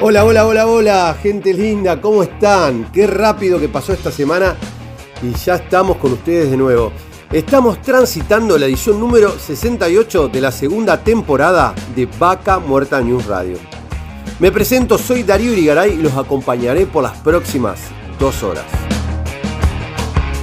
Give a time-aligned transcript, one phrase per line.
[0.00, 2.88] Hola, hola, hola, hola, gente linda, ¿cómo están?
[2.92, 4.54] Qué rápido que pasó esta semana
[5.20, 6.92] y ya estamos con ustedes de nuevo.
[7.32, 13.58] Estamos transitando la edición número 68 de la segunda temporada de Vaca Muerta News Radio.
[14.38, 17.80] Me presento, soy Darío Irigaray y los acompañaré por las próximas
[18.20, 18.66] dos horas.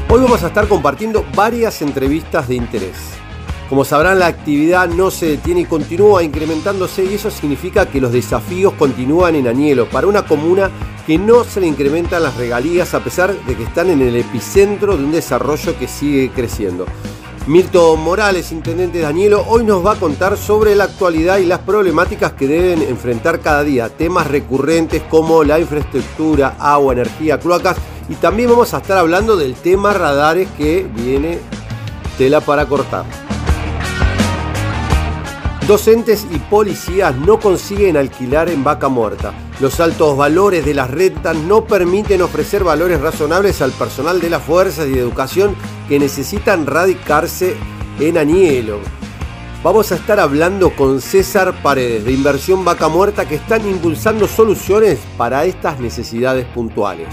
[0.09, 3.14] Hoy vamos a estar compartiendo varias entrevistas de interés.
[3.69, 8.11] Como sabrán, la actividad no se detiene y continúa incrementándose y eso significa que los
[8.11, 10.69] desafíos continúan en Añelo para una comuna
[11.07, 14.95] que no se le incrementan las regalías a pesar de que están en el epicentro
[14.95, 16.85] de un desarrollo que sigue creciendo.
[17.47, 21.59] Milton Morales, intendente de Añelo, hoy nos va a contar sobre la actualidad y las
[21.59, 27.77] problemáticas que deben enfrentar cada día, temas recurrentes como la infraestructura, agua, energía, cloacas
[28.09, 31.39] y también vamos a estar hablando del tema radares que viene
[32.17, 33.05] tela para cortar.
[35.67, 39.33] Docentes y policías no consiguen alquilar en vaca muerta.
[39.59, 44.43] Los altos valores de las rentas no permiten ofrecer valores razonables al personal de las
[44.43, 45.55] fuerzas y de educación
[45.89, 47.55] que necesitan radicarse
[47.99, 48.77] en Anielo.
[49.63, 54.99] Vamos a estar hablando con César Paredes de Inversión Vaca Muerta que están impulsando soluciones
[55.17, 57.07] para estas necesidades puntuales.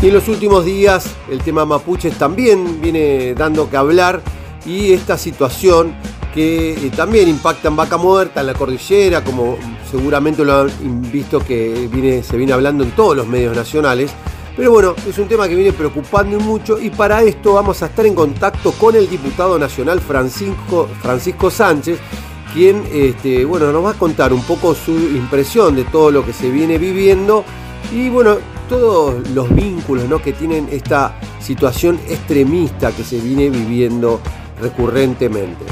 [0.00, 4.22] Y en los últimos días el tema mapuches también viene dando que hablar.
[4.64, 5.94] Y esta situación
[6.32, 9.56] que eh, también impacta en Vaca Muerta, en la cordillera, como
[9.90, 14.12] seguramente lo han visto que viene, se viene hablando en todos los medios nacionales.
[14.56, 16.78] Pero bueno, es un tema que viene preocupando mucho.
[16.80, 21.98] Y para esto vamos a estar en contacto con el diputado nacional Francisco, Francisco Sánchez,
[22.54, 26.32] quien este, bueno, nos va a contar un poco su impresión de todo lo que
[26.32, 27.44] se viene viviendo.
[27.92, 28.36] Y bueno,
[28.68, 34.20] todos los vínculos que tienen esta situación extremista que se viene viviendo
[34.60, 35.64] recurrentemente.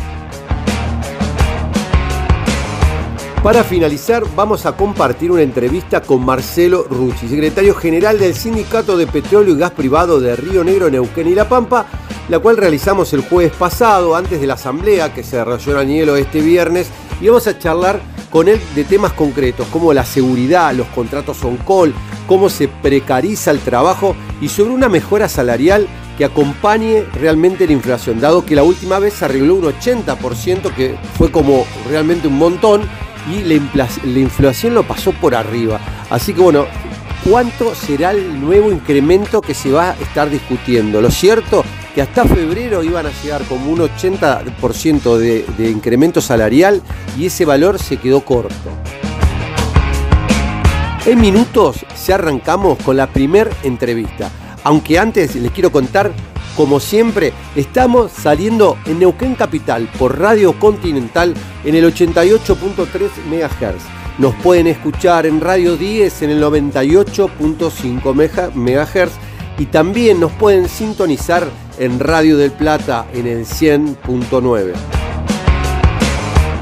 [3.42, 9.06] Para finalizar, vamos a compartir una entrevista con Marcelo Rucci, secretario general del Sindicato de
[9.06, 11.86] Petróleo y Gas Privado de Río Negro, Neuquén y La Pampa,
[12.28, 16.16] la cual realizamos el jueves pasado, antes de la asamblea que se desarrolló en Añelo
[16.16, 16.88] este viernes,
[17.20, 21.56] y vamos a charlar con él de temas concretos como la seguridad, los contratos on
[21.58, 21.94] call,
[22.26, 28.20] cómo se precariza el trabajo y sobre una mejora salarial que acompañe realmente la inflación,
[28.20, 32.82] dado que la última vez se arregló un 80%, que fue como realmente un montón,
[33.30, 35.80] y la, la inflación lo pasó por arriba.
[36.10, 36.66] Así que bueno,
[37.28, 41.00] ¿cuánto será el nuevo incremento que se va a estar discutiendo?
[41.00, 41.64] Lo cierto
[41.94, 46.82] que hasta febrero iban a llegar como un 80% de, de incremento salarial
[47.18, 48.70] y ese valor se quedó corto.
[51.06, 54.28] En minutos ya arrancamos con la primer entrevista.
[54.64, 56.10] Aunque antes les quiero contar,
[56.56, 61.32] como siempre, estamos saliendo en Neuquén Capital por Radio Continental
[61.64, 62.88] en el 88.3
[63.24, 63.84] MHz.
[64.18, 69.12] Nos pueden escuchar en Radio 10 en el 98.5 MHz
[69.60, 75.05] y también nos pueden sintonizar en Radio del Plata en el 100.9.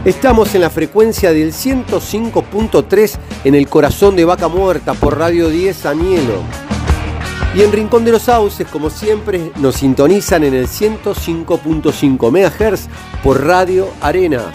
[0.05, 5.87] Estamos en la frecuencia del 105.3 en el corazón de Vaca Muerta por Radio 10
[5.87, 6.43] Anielo.
[7.55, 12.89] Y en Rincón de los Sauces, como siempre, nos sintonizan en el 105.5 MHz
[13.23, 14.55] por Radio Arenas.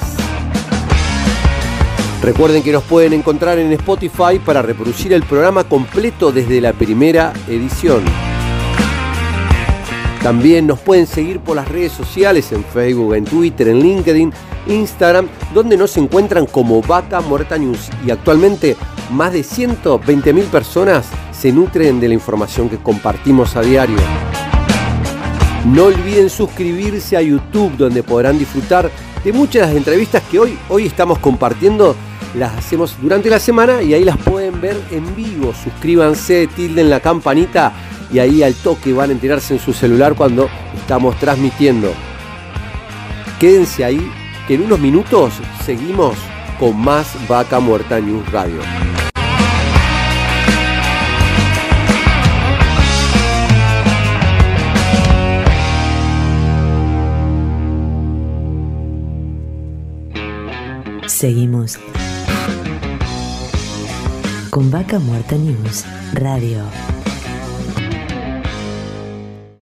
[2.21, 7.33] Recuerden que nos pueden encontrar en Spotify para reproducir el programa completo desde la primera
[7.47, 8.03] edición.
[10.21, 14.31] También nos pueden seguir por las redes sociales en Facebook, en Twitter, en LinkedIn
[14.69, 17.89] Instagram, donde nos encuentran como Vaca Muerta News.
[18.05, 18.77] Y actualmente
[19.11, 23.97] más de 120 mil personas se nutren de la información que compartimos a diario.
[25.65, 28.89] No olviden suscribirse a YouTube, donde podrán disfrutar
[29.23, 31.95] de muchas de las entrevistas que hoy, hoy estamos compartiendo.
[32.35, 35.51] Las hacemos durante la semana y ahí las pueden ver en vivo.
[35.53, 37.73] Suscríbanse, tilden la campanita
[38.13, 41.91] y ahí al toque van a enterarse en su celular cuando estamos transmitiendo.
[43.39, 44.11] Quédense ahí
[44.49, 46.17] en unos minutos seguimos
[46.59, 48.59] con más Vaca Muerta News Radio.
[61.05, 61.77] Seguimos
[64.49, 66.63] con Vaca Muerta News Radio.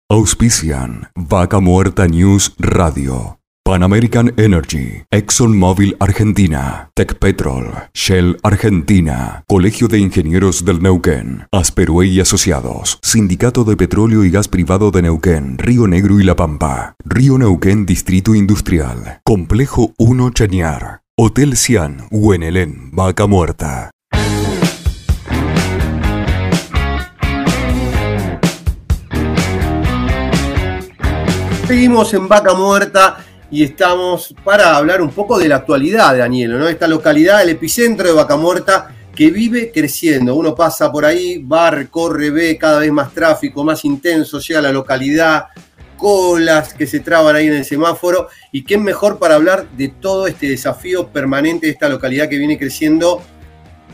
[0.09, 3.34] Auspician Vaca Muerta News Radio.
[3.67, 12.19] Pan American Energy, ExxonMobil Argentina, Petrol, Shell Argentina, Colegio de Ingenieros del Neuquén, Asperue y
[12.19, 17.39] Asociados, Sindicato de Petróleo y Gas Privado de Neuquén, Río Negro y La Pampa, Río
[17.39, 23.89] Neuquén Distrito Industrial, Complejo 1 Chañar, Hotel Cian, Huenelén, Vaca Muerta.
[31.67, 36.67] Seguimos en Vaca Muerta y estamos para hablar un poco de la actualidad, Danielo, ¿no?
[36.67, 40.35] Esta localidad, el epicentro de Vaca Muerta, que vive creciendo.
[40.35, 44.73] Uno pasa por ahí, va, recorre, ve cada vez más tráfico, más intenso, llega la
[44.73, 45.45] localidad,
[45.95, 48.27] colas que se traban ahí en el semáforo.
[48.51, 52.59] Y qué mejor para hablar de todo este desafío permanente de esta localidad que viene
[52.59, 53.21] creciendo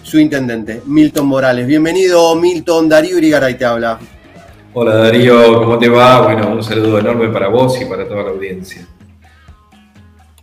[0.01, 1.67] su intendente, Milton Morales.
[1.67, 2.89] Bienvenido, Milton.
[2.89, 3.99] Darío Irigaray te habla.
[4.73, 6.23] Hola Darío, ¿cómo te va?
[6.23, 8.87] Bueno, un saludo enorme para vos y para toda la audiencia.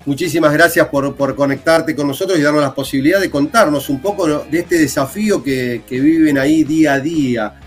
[0.09, 4.59] Muchísimas gracias por, conectarte con nosotros y darnos la posibilidad de contarnos un poco de
[4.59, 7.61] este desafío que, viven ahí día a día.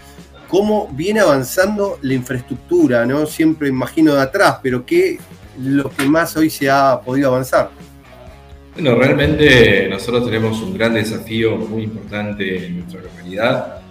[0.48, 3.28] Cómo viene avanzando la infraestructura, ¿no?
[3.28, 5.20] Siempre imagino de atrás, pero ¿qué
[5.60, 7.70] lo que más hoy se ha podido avanzar?
[8.74, 13.82] Bueno, realmente nosotros tenemos un gran desafío muy importante en nuestra localidad,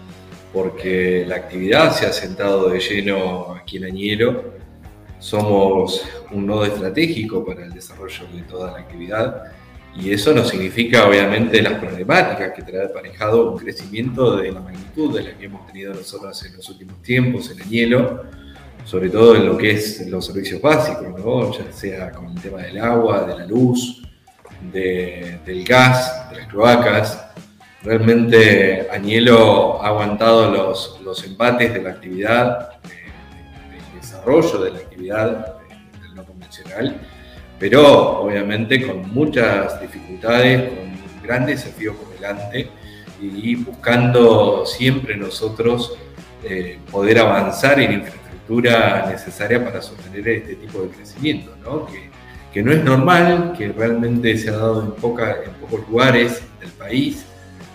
[0.52, 4.60] porque la actividad se ha sentado de lleno aquí en Añelo
[5.21, 6.03] somos
[6.33, 9.53] un nodo estratégico para el desarrollo de toda la actividad
[9.97, 15.17] y eso no significa obviamente las problemáticas que trae aparejado un crecimiento de la magnitud
[15.17, 18.25] de la que hemos tenido nosotros en los últimos tiempos en el hielo,
[18.85, 22.79] sobre todo en lo que es los servicios básicos, ya sea con el tema del
[22.79, 24.03] agua, de la luz,
[24.73, 27.27] del gas, de las cloacas.
[27.83, 32.81] Realmente Añelo ha aguantado los, los embates de la actividad
[34.21, 35.57] desarrollo de la actividad
[36.01, 37.01] del no convencional,
[37.59, 42.71] pero obviamente con muchas dificultades, con grandes desafíos por delante
[43.21, 45.97] y buscando siempre nosotros
[46.43, 51.87] eh, poder avanzar en infraestructura necesaria para sostener este tipo de crecimiento, ¿no?
[51.87, 52.11] Que,
[52.53, 56.71] que no es normal, que realmente se ha dado en, poca, en pocos lugares del
[56.71, 57.27] país,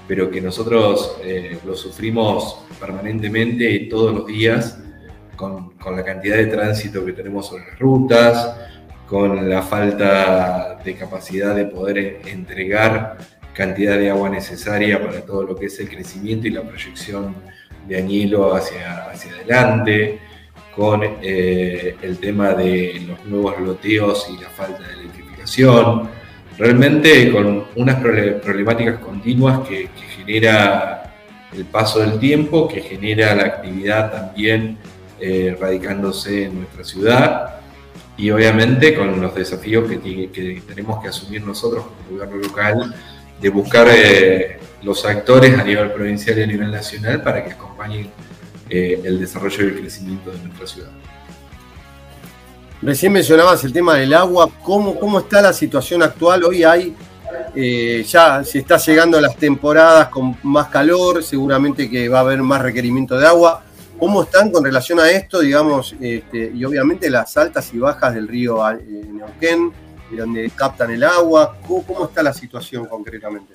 [0.08, 4.80] pero que nosotros eh, lo sufrimos permanentemente todos los días
[5.36, 8.56] con, la cantidad de tránsito que tenemos sobre las rutas,
[9.08, 13.18] con la falta de capacidad de poder entregar
[13.54, 17.36] cantidad de agua necesaria para todo lo que es el crecimiento y la proyección
[17.88, 20.20] de añilo hacia, hacia adelante,
[20.76, 26.10] con eh, el tema de los nuevos loteos y la falta de electrificación,
[26.58, 31.14] realmente con unas problemáticas continuas que, que genera
[31.54, 34.78] el paso del tiempo, que genera la actividad también
[35.18, 37.56] eh, radicándose en nuestra ciudad
[38.18, 42.96] y obviamente con los desafíos que, tenemos que asumir nosotros como gobierno local
[43.40, 48.10] de buscar eh, los actores a nivel provincial y a nivel nacional para que acompañen
[48.70, 50.90] eh, el desarrollo y el crecimiento de nuestra ciudad.
[52.82, 56.44] Recién mencionabas el tema del agua, ¿cómo, cómo está la situación actual?
[56.44, 56.94] Hoy hay,
[58.06, 62.42] ya se está llegando a las temporadas con más calor, seguramente que va a haber
[62.42, 63.65] más requerimiento de agua.
[64.00, 68.28] ¿Cómo están con relación a esto, digamos, este, y obviamente las altas y bajas del
[68.28, 68.80] río eh,
[69.12, 69.72] Neuquén,
[70.12, 71.56] de donde captan el agua?
[71.66, 73.54] ¿Cómo, está la situación concretamente?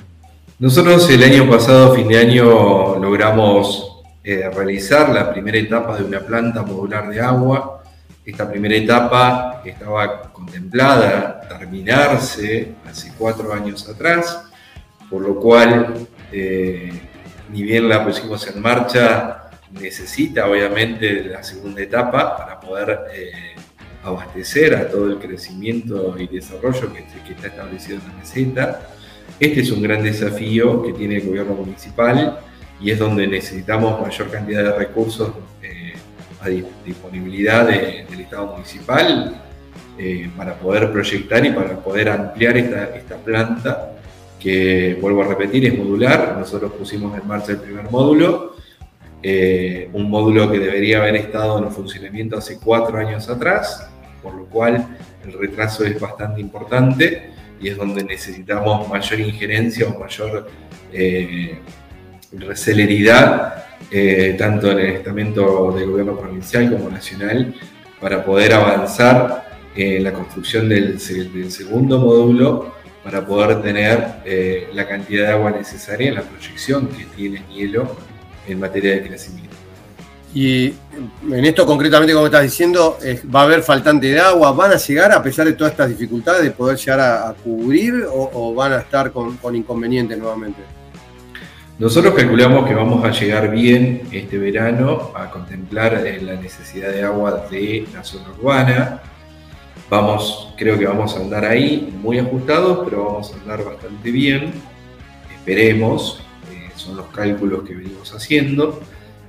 [0.59, 6.21] Nosotros el año pasado, fin de año, logramos eh, realizar la primera etapa de una
[6.21, 7.83] planta modular de agua.
[8.25, 14.45] Esta primera etapa estaba contemplada terminarse hace cuatro años atrás,
[15.11, 16.93] por lo cual, eh,
[17.51, 19.40] ni bien la pusimos en marcha,
[19.73, 23.55] necesita obviamente la segunda etapa para poder eh,
[24.03, 27.01] abastecer a todo el crecimiento y desarrollo que,
[27.33, 28.89] está establecido en la meseta.
[29.39, 32.41] Este es un gran desafío que tiene el gobierno municipal
[32.81, 35.93] y es donde necesitamos mayor cantidad de recursos eh,
[36.41, 39.43] a disponibilidad del Estado municipal
[39.99, 43.93] eh, para poder proyectar y para poder ampliar esta, esta planta
[44.41, 46.37] que, vuelvo a repetir, es modular.
[46.39, 48.57] Nosotros pusimos en marcha el primer módulo
[49.23, 53.89] eh, un módulo que debería haber estado en funcionamiento hace cuatro años atrás,
[54.23, 54.87] por lo cual
[55.25, 60.49] el retraso es bastante importante y es donde necesitamos mayor injerencia o mayor
[60.93, 61.59] eh,
[62.55, 67.55] celeridad, eh, tanto en el estamento del gobierno provincial como nacional,
[68.01, 74.87] para poder avanzar en la construcción del, del segundo módulo para poder tener eh, la
[74.87, 77.97] cantidad de agua necesaria en la proyección que tiene hielo
[78.47, 79.51] en materia de crecimiento.
[80.33, 80.75] Y
[81.29, 82.99] en esto concretamente, como estás diciendo,
[83.35, 86.45] va a haber faltante de agua, ¿van a llegar a pesar de todas estas dificultades
[86.45, 90.61] de poder llegar a, cubrir o, van a estar con, inconvenientes nuevamente?
[91.81, 97.03] Nosotros calculamos que vamos a llegar bien este verano a contemplar eh, la necesidad de
[97.03, 99.01] agua de la zona urbana.
[99.89, 104.53] Vamos, creo que vamos a andar ahí muy ajustados, pero vamos a andar bastante bien.
[105.35, 106.23] Esperemos,
[106.91, 108.81] son los cálculos que venimos haciendo.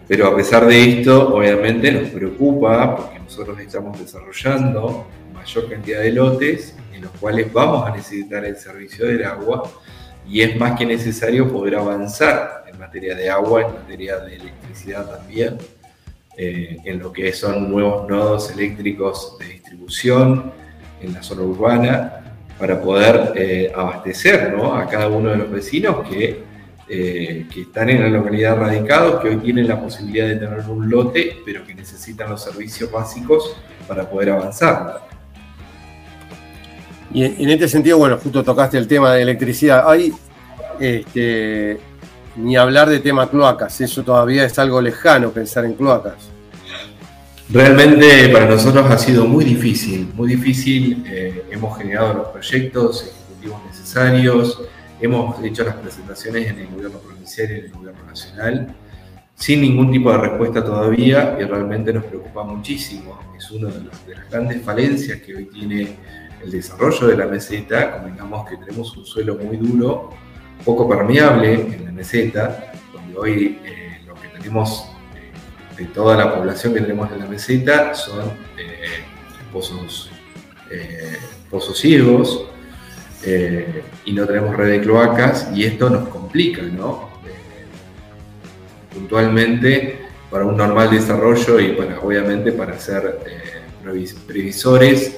[0.07, 6.11] Pero a pesar de esto, obviamente nos preocupa porque nosotros estamos desarrollando mayor cantidad de
[6.11, 9.63] lotes en los cuales vamos a necesitar el servicio del agua
[10.27, 15.09] y es más que necesario poder avanzar en materia de agua, en materia de electricidad
[15.09, 15.57] también,
[16.37, 20.51] eh, en lo que son nuevos nodos eléctricos de distribución
[21.01, 22.23] en la zona urbana
[22.59, 26.50] para poder eh, abastecer a cada uno de los vecinos que
[26.93, 30.89] eh, que están en la localidad radicados, que hoy tienen la posibilidad de tener un
[30.89, 33.55] lote, pero que necesitan los servicios básicos
[33.87, 35.07] para poder avanzar.
[37.13, 39.89] Y en, este sentido, bueno, justo tocaste el tema de electricidad.
[39.89, 40.11] Hay,
[40.81, 41.79] este,
[42.35, 46.29] ni hablar de tema cloacas, eso todavía es algo lejano pensar en cloacas.
[47.49, 51.05] Realmente para nosotros ha sido muy difícil, muy difícil.
[51.07, 54.61] Eh, hemos generado los proyectos ejecutivos necesarios,
[55.01, 58.75] Hemos hecho las presentaciones en el gobierno provincial y en el gobierno nacional
[59.41, 63.19] sin ningún tipo de respuesta todavía y realmente nos preocupa muchísimo.
[63.35, 65.97] Es una de, las grandes falencias que hoy tiene
[66.43, 67.97] el desarrollo de la meseta.
[67.97, 70.11] Comentamos que tenemos un suelo muy duro,
[70.63, 76.35] poco permeable en la meseta, donde hoy eh, lo que tenemos eh, de toda la
[76.35, 78.25] población que tenemos en la meseta son
[78.59, 79.01] eh,
[79.51, 80.11] pozos,
[81.49, 82.50] pozos ciegos,
[83.23, 87.09] eh, y no tenemos red de cloacas y esto nos complica, ¿no?
[87.25, 87.65] Eh,
[88.93, 89.99] puntualmente
[90.29, 95.17] para un normal desarrollo y para, obviamente para ser eh, previsores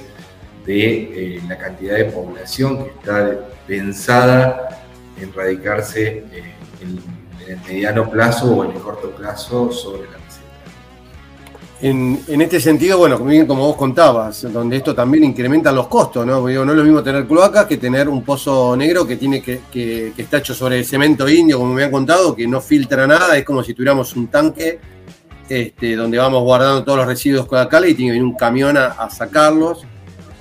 [0.66, 4.82] de la cantidad de población que está pensada
[5.20, 6.44] en radicarse en,
[6.80, 7.00] en
[7.48, 10.23] el mediano plazo o en el corto plazo sobre la
[11.86, 16.40] en, este sentido, bueno, como vos contabas, donde esto también incrementa los costos, ¿no?
[16.40, 20.14] no es lo mismo tener cloacas que tener un pozo negro que tiene que, que,
[20.16, 23.62] está hecho sobre cemento indio, como me han contado, que no filtra nada, es como
[23.62, 24.78] si tuviéramos un tanque
[25.46, 29.10] este, donde vamos guardando todos los residuos cloacales y tiene que venir un camión a,
[29.10, 29.84] sacarlos,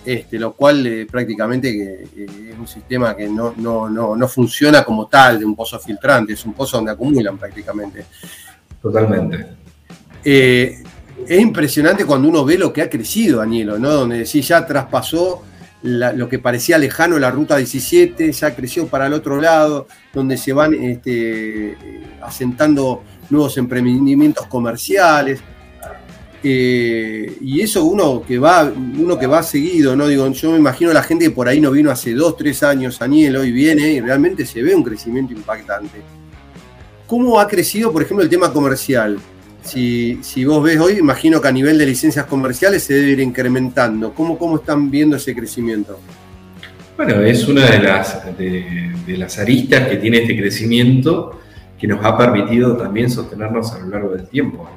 [0.05, 5.07] este, lo cual eh, prácticamente es un sistema que no, no, no, no funciona como
[5.07, 8.05] tal de un pozo filtrante, es un pozo donde acumulan prácticamente.
[8.81, 9.45] Totalmente.
[10.23, 10.82] Eh,
[11.27, 13.89] es impresionante cuando uno ve lo que ha crecido Añelo, ¿no?
[13.89, 15.43] Donde sí ya traspasó
[15.83, 20.53] lo que parecía lejano la ruta 17, ya creció para el otro lado, donde se
[20.53, 21.77] van este,
[22.21, 25.41] asentando nuevos emprendimientos comerciales.
[26.45, 30.07] Eh, y eso uno que va, uno que va seguido, ¿no?
[30.07, 33.01] Digo, yo me imagino la gente que por ahí no vino hace dos, tres años
[33.01, 36.01] a y viene y realmente se ve un crecimiento impactante.
[37.07, 39.19] ¿Cómo ha crecido, por ejemplo, el tema comercial?
[39.63, 44.13] Si, vos ves hoy, imagino que a nivel de licencias comerciales se debe ir incrementando.
[44.13, 45.99] ¿Cómo, cómo están viendo ese crecimiento?
[46.97, 51.39] Bueno, es una de las, de, las aristas que tiene este crecimiento
[51.79, 54.69] que nos ha permitido también sostenernos a lo largo del tiempo.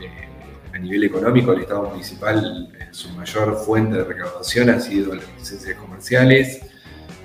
[0.00, 0.28] Eh,
[0.72, 5.24] a nivel económico, el Estado municipal, eh, su mayor fuente de recaudación ha sido las
[5.36, 6.60] licencias comerciales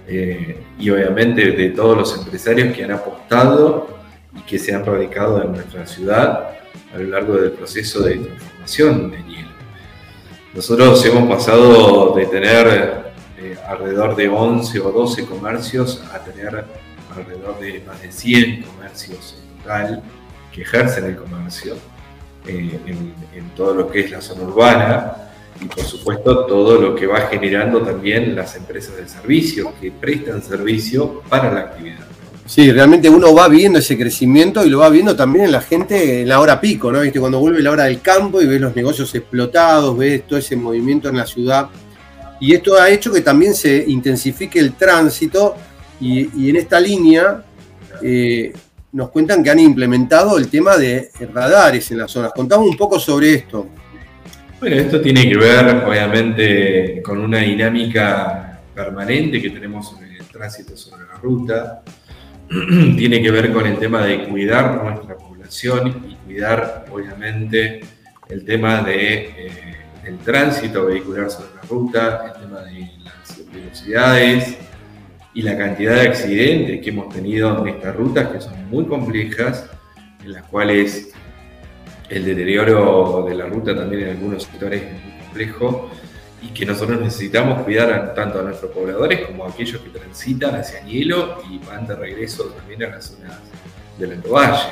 [0.08, 4.00] eh, y obviamente de todos los empresarios que han apostado
[4.36, 6.59] y que se han radicado en nuestra ciudad
[6.94, 9.50] a lo largo del proceso de transformación de hielo.
[10.54, 16.66] Nosotros hemos pasado de tener eh, alrededor de 11 o 12 comercios a tener
[17.16, 20.04] alrededor de más de 100 comercios en total
[20.52, 21.76] que ejercen el comercio
[22.48, 25.30] eh, en, en todo lo que es la zona urbana
[25.62, 30.42] y por supuesto todo lo que va generando también las empresas de servicio que prestan
[30.42, 32.09] servicio para la actividad.
[32.50, 36.24] Sí, realmente uno va viendo ese crecimiento y lo va viendo también en la gente
[36.24, 37.01] en la hora pico, ¿no?
[37.01, 37.20] ¿Viste?
[37.20, 41.10] Cuando vuelve la hora del campo y ves los negocios explotados, ves todo ese movimiento
[41.10, 41.70] en la ciudad.
[42.39, 45.58] Y esto ha hecho que también se intensifique el tránsito
[46.01, 47.44] y, en esta línea
[48.01, 48.51] eh,
[48.94, 52.32] nos cuentan que han implementado el tema de radares en las zonas.
[52.36, 53.68] Contamos un poco sobre esto.
[54.60, 60.75] Bueno, esto tiene que ver obviamente con una dinámica permanente que tenemos en el tránsito
[60.75, 61.84] sobre la ruta
[62.98, 67.82] tiene que ver con el tema de cuidar nuestra población y cuidar, obviamente,
[68.27, 69.51] el tema de, eh,
[70.03, 74.58] del tránsito vehicular sobre la ruta, el tema de las velocidades,
[75.34, 79.70] y la cantidad de accidentes que hemos tenido en estas rutas, que son muy complejas,
[80.24, 81.13] en las cuales
[82.10, 85.91] el deterioro de la ruta también en algunos sectores es muy complejo
[86.41, 90.84] y que nosotros necesitamos cuidar tanto a nuestros pobladores como a aquellos que transitan hacia
[90.86, 93.39] Hielo y van de regreso también a las zonas
[93.98, 94.67] del Alto Valle.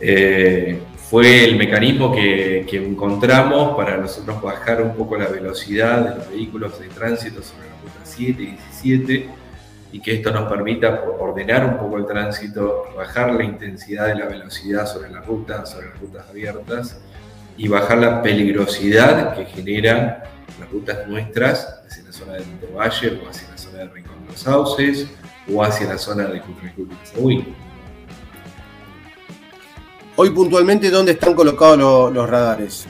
[0.00, 6.16] Eh, fue el mecanismo que, que, encontramos para nosotros bajar un poco la velocidad de
[6.16, 9.28] los vehículos de tránsito sobre la ruta 7 y 17
[9.92, 14.24] y que esto nos permita ordenar un poco el tránsito, bajar la intensidad de la
[14.24, 16.98] velocidad sobre la ruta, sobre las rutas abiertas
[17.58, 20.16] y bajar la peligrosidad que generan
[20.58, 22.44] las rutas nuestras hacia la zona del
[22.74, 25.06] Valle o hacia la zona del Rincón de los Sauces
[25.52, 26.86] o hacia la zona de Cutricú
[27.30, 27.44] y
[30.14, 32.86] Hoy puntualmente, ¿dónde están colocados los radares?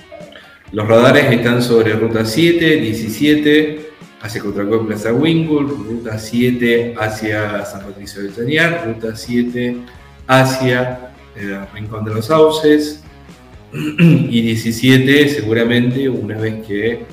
[0.73, 3.91] Los radares están sobre ruta 7, 17,
[4.23, 9.77] hacia Cotracó Plaza Wingul, ruta 7 hacia San Patricio de Chañar, ruta 7
[10.27, 13.03] hacia eh, Rincón de los Sauces
[13.73, 17.07] y 17 seguramente una vez que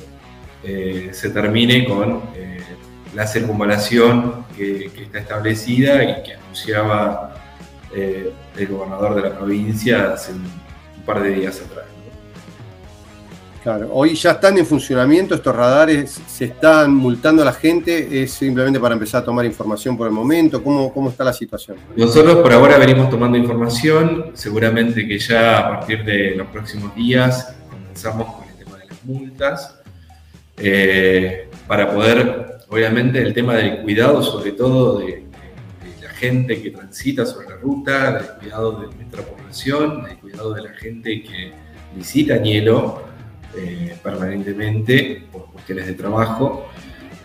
[0.63, 2.59] eh, se termine con eh,
[3.15, 7.35] la circunvalación que, está establecida y que anunciaba
[7.95, 10.69] eh, el gobernador de la provincia hace un,
[11.05, 11.85] par de días atrás.
[13.63, 18.31] Claro, hoy ya están en funcionamiento estos radares, se están multando a la gente, es
[18.31, 21.77] simplemente para empezar a tomar información por el momento, ¿cómo, cómo está la situación?
[21.95, 27.55] Nosotros por ahora venimos tomando información, seguramente que ya a partir de los próximos días
[27.69, 29.78] comenzamos con el tema de las multas,
[30.59, 35.25] eh, para poder, obviamente, el tema del cuidado, sobre todo de,
[36.01, 40.63] la gente que transita sobre la ruta, del cuidado de nuestra población, del cuidado de
[40.63, 41.53] la gente que
[41.95, 43.03] visita Hielo
[43.55, 46.69] eh, permanentemente por cuestiones de trabajo,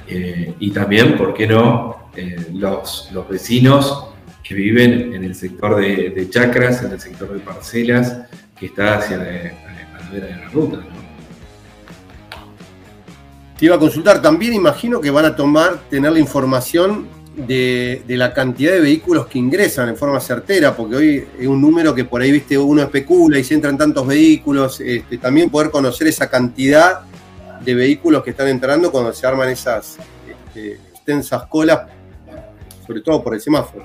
[0.06, 2.10] eh, y también, ¿por qué no?,
[2.52, 8.26] los, los vecinos que viven en el sector de, chacras, en el sector de parcelas,
[8.56, 9.24] que está hacia la,
[10.12, 10.84] vera de la ruta.
[13.58, 18.32] Te iba a consultar, también imagino que van a tomar, tener la información de, la
[18.32, 22.20] cantidad de vehículos que ingresan en forma certera, porque hoy es un número que por
[22.20, 27.00] ahí, viste, uno especula y se entran tantos vehículos, este, también poder conocer esa cantidad
[27.64, 31.82] de vehículos que están entrando cuando se arman esas este, extensas colas,
[32.86, 33.84] sobre todo por el semáforo.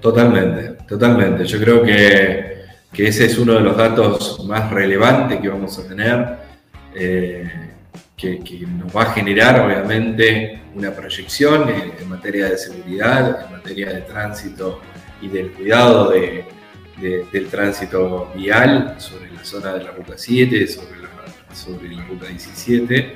[0.00, 1.44] Totalmente, totalmente.
[1.44, 2.60] Yo creo que,
[2.92, 6.36] ese es uno de los datos más relevantes que vamos a tener.
[6.94, 7.48] Eh,
[8.20, 14.00] que, nos va a generar obviamente una proyección en, materia de seguridad, en materia de
[14.02, 14.80] tránsito
[15.22, 21.08] y del cuidado del tránsito vial sobre la zona de la ruta 7, sobre la,
[21.54, 23.14] sobre ruta 17,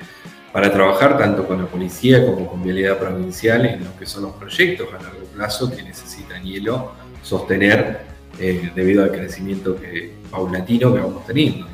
[0.53, 4.33] para trabajar tanto con la policía como con vialidad provincial en lo que son los
[4.33, 8.03] proyectos a largo plazo que necesitan hielo sostener
[8.39, 11.74] eh, debido al crecimiento que, paulatino que vamos teniendo.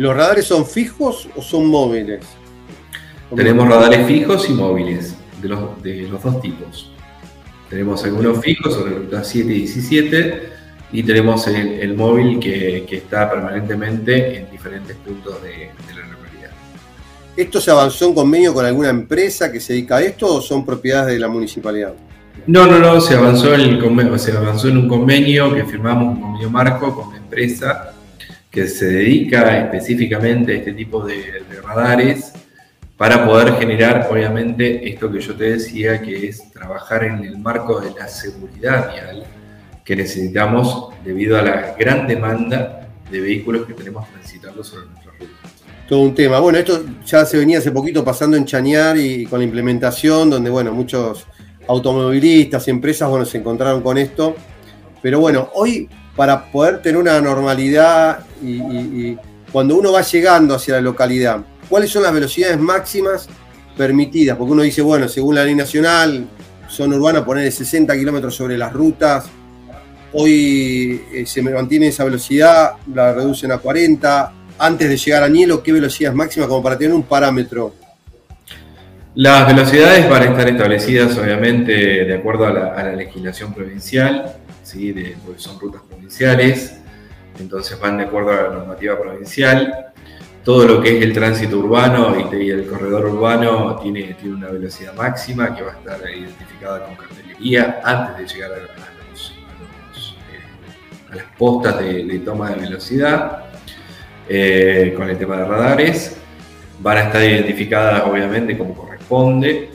[0.00, 2.24] ¿Los radares son fijos o son móviles?
[3.36, 6.90] Tenemos radares fijos y móviles, de los, de los dos tipos.
[7.68, 10.42] Tenemos algunos fijos sobre ruta 7 y 17
[10.92, 16.50] y tenemos el, móvil que, está permanentemente en diferentes puntos de, la localidad.
[17.36, 20.64] ¿Esto se avanzó en convenio con alguna empresa que se dedica a esto o son
[20.64, 21.92] propiedades de la municipalidad?
[22.46, 26.22] No, no, no, se avanzó, en el se avanzó en un convenio que firmamos, un
[26.22, 27.96] convenio marco con la empresa
[28.50, 32.32] que se dedica específicamente a este tipo de, radares
[32.96, 37.80] para poder generar, obviamente, esto que yo te decía, que es trabajar en el marco
[37.80, 39.24] de la seguridad vial
[39.84, 45.32] que necesitamos debido a la gran demanda de vehículos que tenemos transitando sobre nuestra ruta.
[45.88, 46.38] Todo un tema.
[46.40, 50.50] Bueno, esto ya se venía hace poquito pasando en Chañar y con la implementación, donde,
[50.50, 51.26] bueno, muchos
[51.66, 54.36] automovilistas y empresas, bueno, se encontraron con esto.
[55.02, 55.88] Pero bueno, hoy
[56.20, 59.16] para poder tener una normalidad y,
[59.50, 63.26] cuando uno va llegando hacia la localidad, ¿cuáles son las velocidades máximas
[63.74, 64.36] permitidas?
[64.36, 66.26] Porque uno dice, bueno, según la ley nacional,
[66.68, 69.24] son urbanas poner 60 kilómetros sobre las rutas,
[70.12, 75.62] hoy eh, se mantiene esa velocidad, la reducen a 40, antes de llegar a Nielo,
[75.62, 77.74] ¿qué velocidades máximas como para tener un parámetro?
[79.14, 84.36] Las velocidades van a estar establecidas obviamente de acuerdo a la legislación provincial
[85.24, 86.80] porque son rutas provinciales,
[87.38, 89.92] entonces van de acuerdo a la normativa provincial.
[90.44, 94.94] Todo lo que es el tránsito urbano y, el corredor urbano tiene, tiene una velocidad
[94.94, 98.68] máxima que va a estar identificada con cartelería antes de llegar a, eh,
[101.14, 103.44] las postas de, toma de velocidad,
[104.28, 106.16] eh, con el tema de radares.
[106.80, 109.70] Van a estar identificadas obviamente como corresponde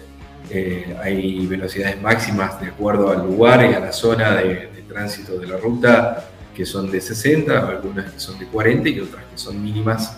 [0.49, 5.47] eh, hay velocidades máximas de acuerdo al lugar y a la zona de, tránsito de
[5.47, 9.62] la ruta que son de 60, algunas que son de 40 y otras que son
[9.62, 10.15] mínimas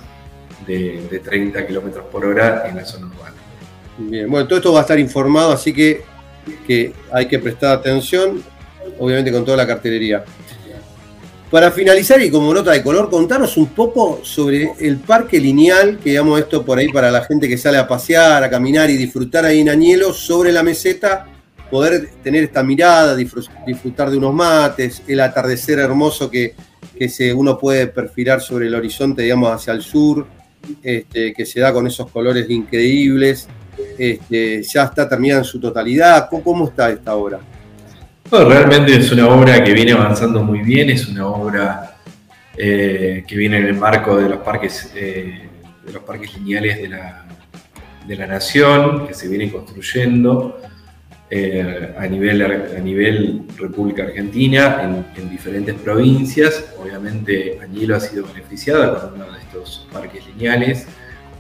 [0.68, 3.36] de, 30 kilómetros por hora en la zona urbana.
[3.98, 6.04] Bien, bueno, todo esto va a estar informado, así que,
[6.68, 8.44] que hay que prestar atención,
[9.00, 10.24] obviamente con toda la cartelería.
[11.50, 16.12] Para finalizar y como nota de color, contanos un poco sobre el parque lineal, que
[16.12, 19.46] digamos esto por ahí para la gente que sale a pasear, a caminar y disfrutar
[19.46, 21.26] ahí en Añelo, sobre la meseta,
[21.70, 26.56] poder tener esta mirada, disfrutar de unos mates, el atardecer hermoso que,
[27.08, 30.26] se, uno puede perfilar sobre el horizonte, digamos, hacia el sur,
[30.82, 33.48] este, que se da con esos colores increíbles.
[33.98, 36.30] Este, ya está terminada en su totalidad.
[36.30, 37.40] ¿Cómo está esta obra?
[38.30, 41.98] realmente es una obra que viene avanzando muy bien, es una obra
[42.58, 45.48] eh, que viene en el marco de los parques, eh,
[45.86, 47.26] de los parques lineales de la,
[48.06, 50.60] de la nación, que se viene construyendo
[51.30, 56.74] eh, a, nivel, a nivel República Argentina, en, diferentes provincias.
[56.80, 60.88] Obviamente Añelo ha sido beneficiada con uno de estos parques lineales,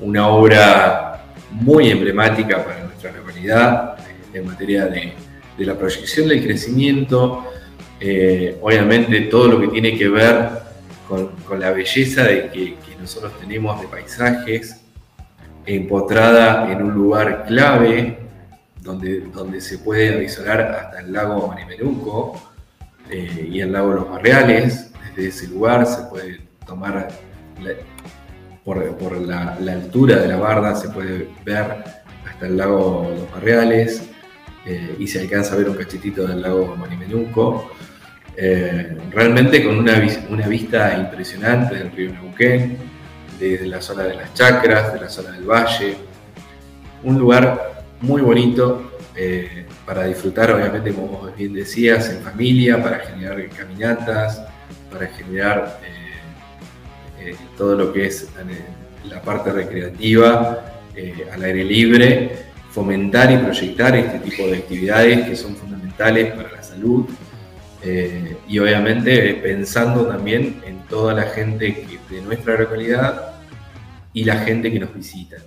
[0.01, 3.97] una obra muy emblemática para nuestra localidad
[4.33, 5.13] en materia de
[5.57, 7.45] de la proyección del crecimiento,
[7.99, 10.49] eh, obviamente todo lo que tiene que ver
[11.07, 14.81] con, la belleza de que, nosotros tenemos de paisajes,
[15.65, 18.17] empotrada en un lugar clave,
[18.87, 22.41] donde, donde se puede avisorar hasta el lago Marimenuco
[23.09, 24.91] eh, y el lago Los Barreales.
[25.09, 27.09] Desde ese lugar se puede tomar,
[28.63, 31.83] por, la, la, altura de la barda, se puede ver
[32.25, 34.03] hasta el lago Los Barreales.
[34.65, 37.71] Eh, y se alcanza a ver un cachetito del lago Marimenuco.
[38.35, 42.77] Eh, realmente con una, una, vista impresionante del río Neuquén,
[43.39, 45.97] desde la zona de las chacras, de la zona del valle.
[47.03, 52.99] Un lugar muy bonito eh, para disfrutar, obviamente, como vos bien decías, en familia, para
[52.99, 54.43] generar caminatas,
[54.91, 55.79] para generar
[57.57, 58.29] todo lo que es
[59.03, 60.63] la parte recreativa
[61.33, 66.61] al aire libre fomentar y proyectar este tipo de actividades que son fundamentales para la
[66.61, 67.05] salud
[67.83, 73.33] eh, y obviamente pensando también en toda la gente de nuestra localidad
[74.13, 75.37] y la gente que nos visita,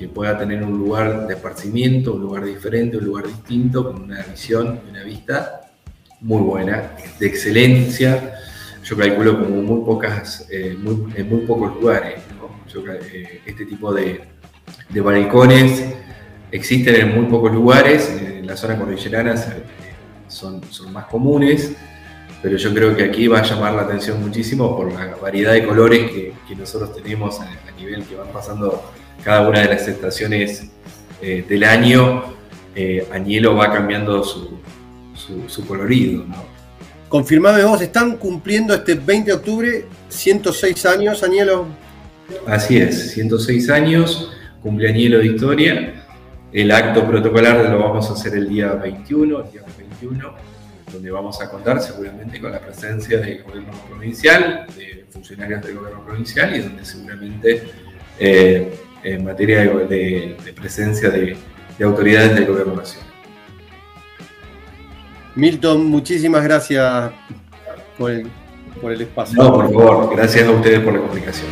[0.00, 4.22] que pueda tener un lugar de esparcimiento, un lugar diferente, un lugar distinto, con una
[4.22, 5.60] visión y una vista
[6.22, 8.32] muy buena, de excelencia.
[8.82, 12.14] Yo calculo como muy pocas, eh, en muy pocos lugares,
[13.12, 14.22] eh, este tipo de,
[14.88, 15.84] de balcones
[16.50, 19.34] existen en muy pocos lugares, en la zona cordillerana
[20.28, 21.76] son, son más comunes,
[22.42, 25.66] pero yo creo que aquí va a llamar la atención muchísimo por la variedad de
[25.66, 28.82] colores que, nosotros tenemos a, nivel que van pasando
[29.22, 30.70] cada una de las estaciones
[31.22, 32.34] eh, del año.
[32.74, 34.58] Eh, Añelo va cambiando su,
[35.46, 36.24] su, colorido.
[36.24, 36.44] ¿no?
[37.08, 41.66] Confirmame vos, están cumpliendo este 20 de octubre 106 años, Añelo.
[42.46, 46.04] Así es, 106 años, cumple Añelo de Historia.
[46.52, 50.34] El acto protocolar lo vamos a hacer el día 21, el día 21,
[50.92, 56.04] donde vamos a contar seguramente con la presencia del gobierno provincial, de funcionarios del gobierno
[56.04, 57.70] provincial y donde seguramente
[58.18, 61.36] eh, en materia de, presencia de,
[61.82, 63.08] autoridades del gobierno nacional.
[65.34, 67.10] Milton, muchísimas gracias
[67.96, 68.26] por el,
[68.80, 69.42] por el espacio.
[69.42, 71.48] No, por favor, gracias a ustedes por la comunicación.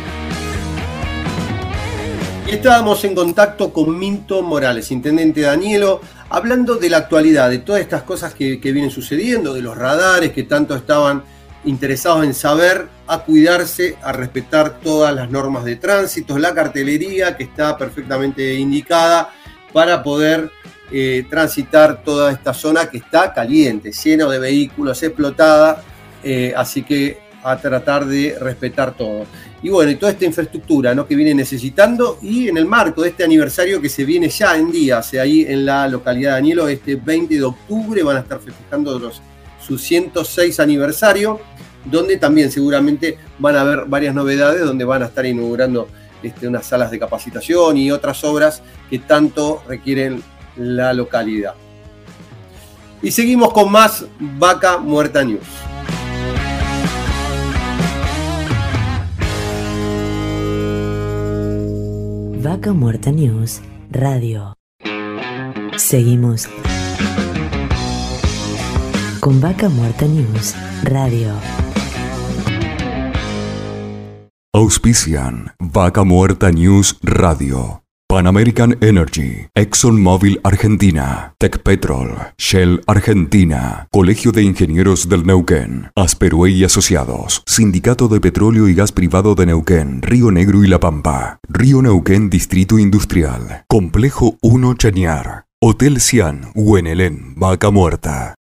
[2.47, 8.01] Estábamos en contacto con Minto Morales, intendente Danielo, hablando de la actualidad, de todas estas
[8.01, 11.23] cosas que, vienen sucediendo, de los radares que tanto estaban
[11.63, 17.43] interesados en saber, a cuidarse, a respetar todas las normas de tránsito, la cartelería que
[17.43, 19.33] está perfectamente indicada
[19.73, 20.51] para poder
[20.91, 25.83] eh, transitar toda esta zona que está caliente, llena de vehículos, explotada,
[26.23, 29.25] eh, así que a tratar de respetar todo
[29.61, 31.05] y bueno, y toda esta infraestructura ¿no?
[31.05, 34.71] que viene necesitando y en el marco de este aniversario que se viene ya en
[34.71, 38.97] días, ahí en la localidad de Danielo, este 20 de octubre van a estar festejando
[38.97, 39.21] los,
[39.65, 41.41] su 106 aniversario,
[41.89, 45.87] donde también seguramente van a haber varias novedades, donde van a estar inaugurando
[46.21, 50.21] este, unas salas de capacitación y otras obras que tanto requieren
[50.57, 51.53] la localidad.
[53.01, 55.47] Y seguimos con más Vaca Muerta News.
[62.41, 64.55] Vaca Muerta News Radio.
[65.77, 66.49] Seguimos
[69.19, 71.33] con Vaca Muerta News Radio.
[74.59, 77.81] Auspician Vaca Muerta News Radio.
[78.09, 86.65] Pan American Energy, ExxonMobil Argentina, Petrol, Shell Argentina, Colegio de Ingenieros del Neuquén, Asperue y
[86.65, 91.81] Asociados, Sindicato de Petróleo y Gas Privado de Neuquén, Río Negro y La Pampa, Río
[91.81, 98.35] Neuquén Distrito Industrial, Complejo 1 Chañar, Hotel Cian, Huenelén, Vaca Muerta.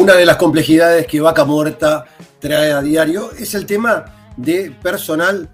[0.00, 2.06] Una de las complejidades que Vaca Muerta
[2.38, 5.50] trae a diario es el tema de personal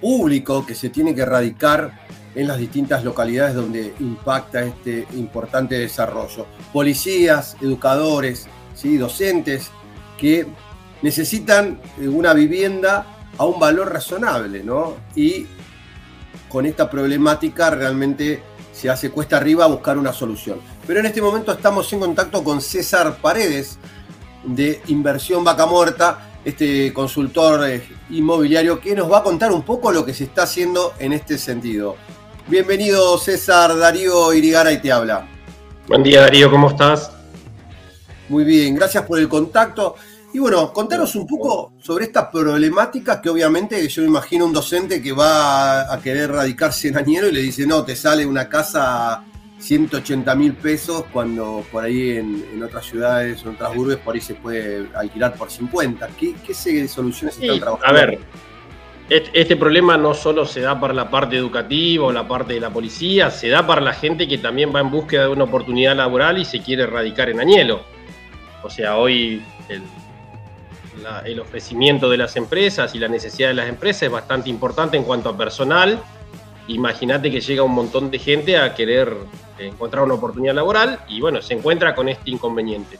[0.00, 6.46] público que se tiene que erradicar en las distintas localidades donde impacta este importante desarrollo.
[6.72, 8.96] Policías, educadores, ¿sí?
[8.96, 9.72] docentes
[10.16, 10.46] que
[11.02, 13.06] necesitan eh, una vivienda
[13.38, 14.98] a un valor razonable, ¿no?
[15.16, 15.48] Y
[16.48, 18.40] con esta problemática realmente
[18.72, 20.60] se hace cuesta arriba buscar una solución.
[20.90, 23.78] Pero en este momento estamos en contacto con César Paredes
[24.42, 29.92] de Inversión Vaca Muerta, este consultor eh, inmobiliario que nos va a contar un poco
[29.92, 31.94] lo que se está haciendo en este sentido.
[32.48, 35.28] Bienvenido César, Darío Irigara y te habla.
[35.86, 37.12] Buen día Darío, ¿cómo estás?
[38.28, 39.94] Muy bien, gracias por el contacto.
[40.34, 45.00] Y bueno, contanos un poco sobre esta problemática que obviamente yo me imagino un docente
[45.00, 49.24] que va a querer radicarse en Añero y le dice, no, te sale una casa
[49.60, 54.34] 180 mil pesos cuando por ahí en, otras ciudades, en otras urbes, por ahí se
[54.34, 56.08] puede alquilar por 50.
[56.18, 56.54] ¿Qué, qué
[56.88, 57.86] soluciones están trabajando?
[57.86, 58.18] A ver,
[59.10, 62.70] este problema no solo se da para la parte educativa o la parte de la
[62.70, 66.38] policía, se da para la gente que también va en búsqueda de una oportunidad laboral
[66.38, 67.82] y se quiere radicar en Añelo.
[68.62, 69.82] O sea, hoy el,
[71.24, 75.02] el ofrecimiento de las empresas y la necesidad de las empresas es bastante importante en
[75.02, 76.00] cuanto a personal.
[76.74, 79.12] Imagínate que llega un montón de gente a querer
[79.58, 82.98] encontrar una oportunidad laboral y bueno, se encuentra con este inconveniente.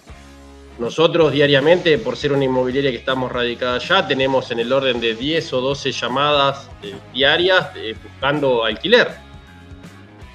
[0.79, 5.15] Nosotros diariamente, por ser una inmobiliaria que estamos radicada allá, tenemos en el orden de
[5.15, 9.09] 10 o 12 llamadas eh, diarias eh, buscando alquiler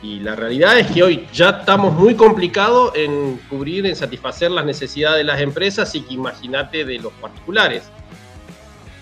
[0.05, 4.63] y la realidad es que hoy ya estamos muy complicados en cubrir, en satisfacer las
[4.63, 7.89] necesidades de las empresas y que imagínate de los particulares.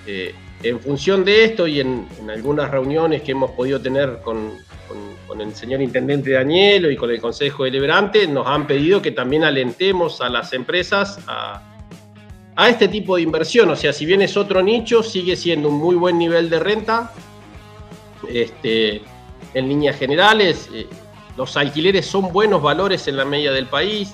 [0.08, 4.52] Eh, en función de esto y en, algunas reuniones que hemos podido tener con,
[5.40, 10.22] el señor intendente Danielo y con el Consejo Deliberante, nos han pedido que también alentemos
[10.22, 11.62] a las empresas a,
[12.70, 13.70] este tipo de inversión.
[13.72, 17.12] O sea, si bien es otro nicho, sigue siendo un muy buen nivel de renta.
[18.30, 19.02] Este,
[19.54, 20.70] en líneas generales.
[20.74, 20.88] Eh,
[21.38, 24.14] los alquileres son buenos valores en la media del país.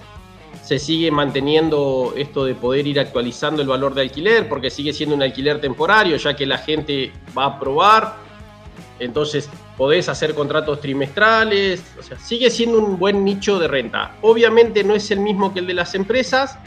[0.63, 5.15] Se sigue manteniendo esto de poder ir actualizando el valor de alquiler porque sigue siendo
[5.15, 8.17] un alquiler temporario ya que la gente va a probar.
[8.99, 11.83] Entonces podés hacer contratos trimestrales.
[11.97, 14.17] O sea, sigue siendo un buen nicho de renta.
[14.21, 16.59] Obviamente no es el mismo que el de las empresas,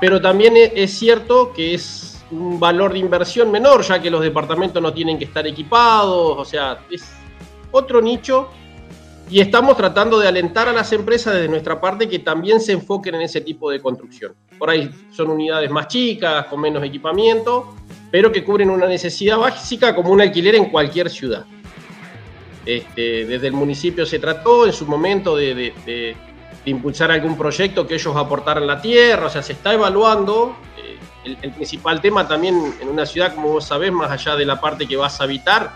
[0.00, 4.20] pero también e-, es cierto que es un valor de inversión menor ya que los
[4.20, 6.38] departamentos no tienen que estar equipados.
[6.38, 7.10] O sea, es
[7.70, 8.50] otro nicho
[9.30, 13.16] y estamos tratando de alentar a las empresas desde nuestra parte que también se enfoquen
[13.16, 14.34] en ese tipo de construcción.
[14.58, 17.74] Por ahí son unidades más chicas, con menos equipamiento,
[18.10, 21.44] pero que cubren una necesidad básica como un alquiler en cualquier ciudad.
[22.64, 26.16] Este, desde el municipio se trató en su momento de,
[26.64, 30.54] impulsar algún proyecto que ellos aportaran la tierra, o sea, se está evaluando.
[30.76, 34.60] Eh, el, principal tema también en una ciudad, como vos sabés, más allá de la
[34.60, 35.72] parte que vas a habitar,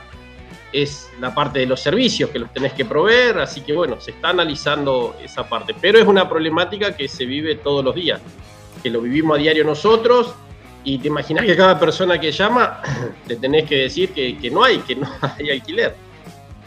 [0.72, 4.12] es la parte de los servicios que los tenés que proveer, así que bueno, se
[4.12, 8.20] está analizando esa parte, pero es una problemática que se vive todos los días,
[8.82, 10.35] que lo vivimos a diario nosotros
[10.85, 12.80] y te imaginas que cada persona que llama
[13.26, 15.08] te tenés que decir que, no hay, que no
[15.38, 15.94] hay alquiler.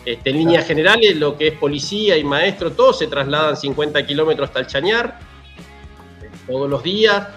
[0.05, 4.49] Este, en líneas generales, lo que es policía y maestro, todos se trasladan 50 kilómetros
[4.49, 5.19] hasta el Chañar,
[6.45, 7.27] todos los días,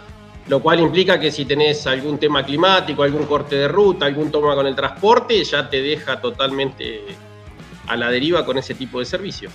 [0.49, 4.55] lo cual implica que si tenés algún tema climático, algún corte de ruta, algún toma
[4.55, 7.05] con el transporte, ya te deja totalmente
[7.87, 9.53] a la deriva con ese tipo de servicios.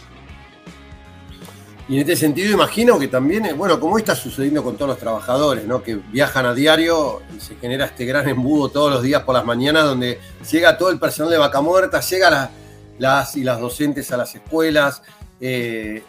[1.90, 4.98] Y en este sentido imagino que también, eh, bueno, como está sucediendo con todos los
[4.98, 5.84] trabajadores, ¿no?
[5.84, 9.44] Que viajan a diario y se genera este gran embudo todos los días por las
[9.44, 12.52] mañanas donde llega todo el personal de Vaca Muerta, llega
[13.00, 15.02] las y las docentes a las escuelas,
[15.42, 16.04] eh,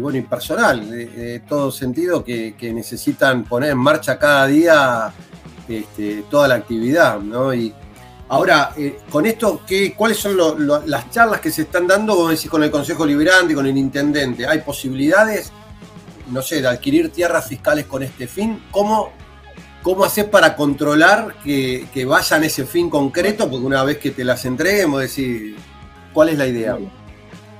[0.00, 5.12] bueno, y personal, de, todo sentido, que, necesitan poner en marcha cada día
[5.68, 7.52] este, toda la actividad, ¿no?
[7.52, 7.74] Y
[8.28, 10.36] ahora, eh, con esto, ¿qué, ¿cuáles son
[10.86, 14.46] las charlas que se están dando, como decís, con el Consejo Liberante, con el Intendente?
[14.46, 15.52] ¿Hay posibilidades,
[16.30, 18.62] no sé, de adquirir tierras fiscales con este fin?
[18.70, 19.12] ¿Cómo,
[19.82, 23.50] cómo haces para controlar que, vayan ese fin concreto?
[23.50, 25.56] Porque una vez que te las entreguemos, decir,
[26.14, 26.78] ¿cuál es la idea?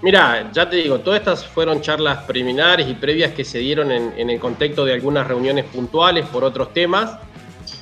[0.02, 4.30] Mira, ya te digo, todas estas fueron charlas preliminares y previas que se dieron en,
[4.30, 7.18] el contexto de algunas reuniones puntuales por otros temas.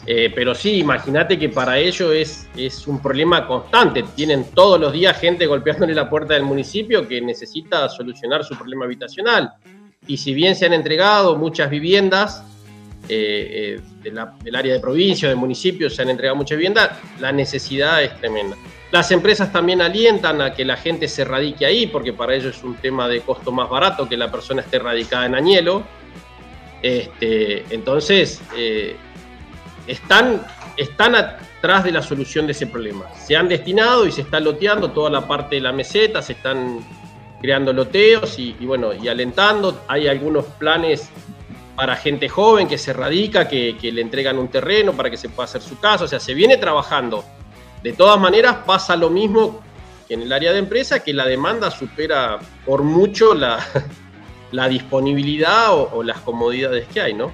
[0.07, 4.05] Eh, pero sí, imagínate que para ellos es, es un problema constante.
[4.15, 8.85] Tienen todos los días gente golpeándole la puerta del municipio que necesita solucionar su problema
[8.85, 9.55] habitacional.
[10.07, 12.45] Y si bien se han entregado muchas viviendas
[13.09, 18.03] eh, eh, del área de provincia, de municipio, se han entregado muchas viviendas, la necesidad
[18.03, 18.57] es tremenda.
[18.91, 22.65] Las empresas también alientan a que la gente se radique ahí, porque para ellos es
[22.65, 25.85] un tema de costo más barato que la persona esté radicada en Añelo.
[26.83, 28.41] Este, entonces,
[29.87, 30.45] están,
[30.77, 33.07] están atrás de la solución de ese problema.
[33.15, 36.81] Se han destinado y se está loteando toda la parte de la meseta, se están
[37.41, 39.83] creando loteos y, bueno, y alentando.
[39.89, 41.09] Hay algunos planes
[41.77, 45.45] para gente joven que se radica, que, le entregan un terreno para que se pueda
[45.45, 46.05] hacer su casa.
[46.05, 47.25] O sea, se viene trabajando.
[47.83, 49.61] De todas maneras, pasa lo mismo
[50.07, 53.35] que en el área de empresa, que la demanda supera por mucho
[54.53, 57.33] la, disponibilidad o, o las comodidades que hay, ¿no?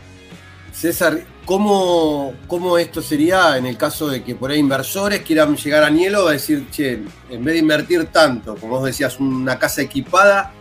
[0.73, 5.85] César, ¿Cómo, ¿Cómo, esto sería en el caso de que por ahí inversores quieran llegar
[5.85, 9.81] a Nielo a decir, che, en vez de invertir tanto, como vos decías, una casa
[9.81, 10.53] equipada,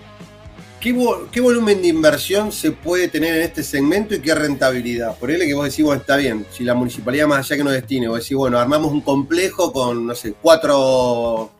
[1.32, 5.17] ¿qué, volumen de inversión se puede tener en este segmento y qué rentabilidad?
[5.17, 7.74] Por él que vos decís, bueno, está bien, si la municipalidad más allá que nos
[7.74, 11.52] destine, vos decís, bueno, armamos un complejo con, no sé, cuatro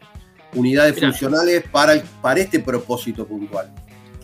[0.54, 3.72] unidades funcionales para, para este propósito puntual.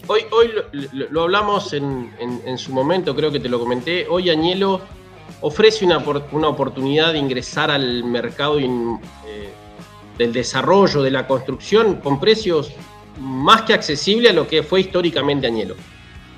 [0.06, 0.52] Hoy, hoy
[0.92, 4.06] lo, hablamos en, su momento, creo que te lo comenté.
[4.08, 4.82] Hoy Añelo
[5.42, 5.98] ofrece una,
[6.32, 8.70] una oportunidad de ingresar al mercado eh,
[10.18, 12.72] del desarrollo, de la construcción, con precios
[13.19, 15.76] más que accesibles a lo que fue históricamente Añelo.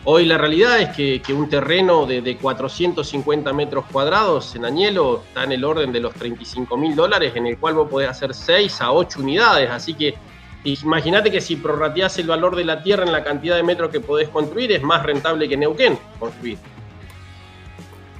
[0.05, 5.45] Hoy la realidad es que, un terreno de, de, 450 metros cuadrados en Añelo está
[5.45, 8.81] en el orden de los 35 mil dólares, en el cual vos podés hacer 6
[8.81, 9.69] a 8 unidades.
[9.69, 10.15] Así que
[10.63, 13.99] Imagínate que si prorrateás el valor de la tierra en la cantidad de metros que
[13.99, 16.57] podés construir, es más rentable que Neuquén construir.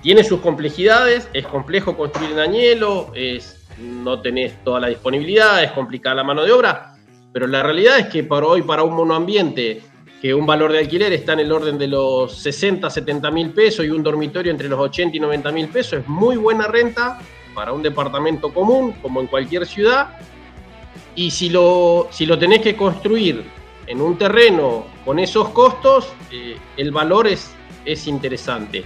[0.02, 5.72] Tiene sus complejidades, es complejo construir en Añelo, es, no tenés toda la disponibilidad, es
[5.72, 6.93] complicada la mano de obra,
[7.34, 9.82] pero la realidad es que para hoy, para un monoambiente,
[10.22, 13.86] que un valor de alquiler está en el orden de los 60, 70 mil pesos
[13.86, 17.19] y un dormitorio entre los 80 y 90 mil pesos, es muy buena renta
[17.56, 20.17] para un departamento común, como en cualquier ciudad,
[21.15, 23.43] y si lo, si lo tenés que construir
[23.88, 27.52] en un terreno con esos costos, eh, el valor es,
[27.84, 28.86] es interesante.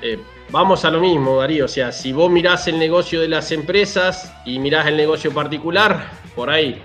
[0.00, 0.18] Eh,
[0.50, 1.66] vamos a lo mismo, Darío.
[1.66, 6.10] O sea, si vos mirás el negocio de las empresas y mirás el negocio particular,
[6.34, 6.82] por ahí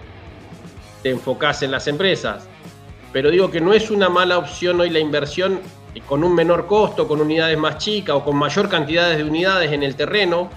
[1.07, 2.49] te enfocás en las empresas.
[3.13, 5.61] Pero digo que no es una mala opción hoy la inversión
[6.05, 9.83] con un menor costo, con unidades más chicas o con mayor cantidad de unidades en
[9.83, 10.49] el terreno.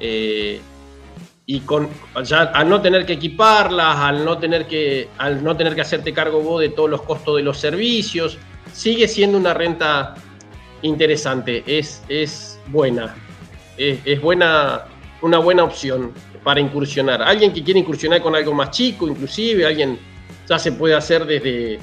[0.00, 0.58] Eh,
[1.44, 5.82] y con, al no tener que equiparlas, al no tener que, al no tener que
[5.82, 8.38] hacerte cargo vos de todos los costos de los servicios,
[8.72, 10.14] sigue siendo una renta
[10.80, 13.14] interesante, es, es buena,
[13.76, 14.84] es, buena,
[15.20, 16.14] una buena opción
[16.44, 17.22] para incursionar.
[17.22, 19.98] Alguien que quiere incursionar con algo más chico, inclusive, alguien
[20.48, 21.78] ya se puede hacer desde,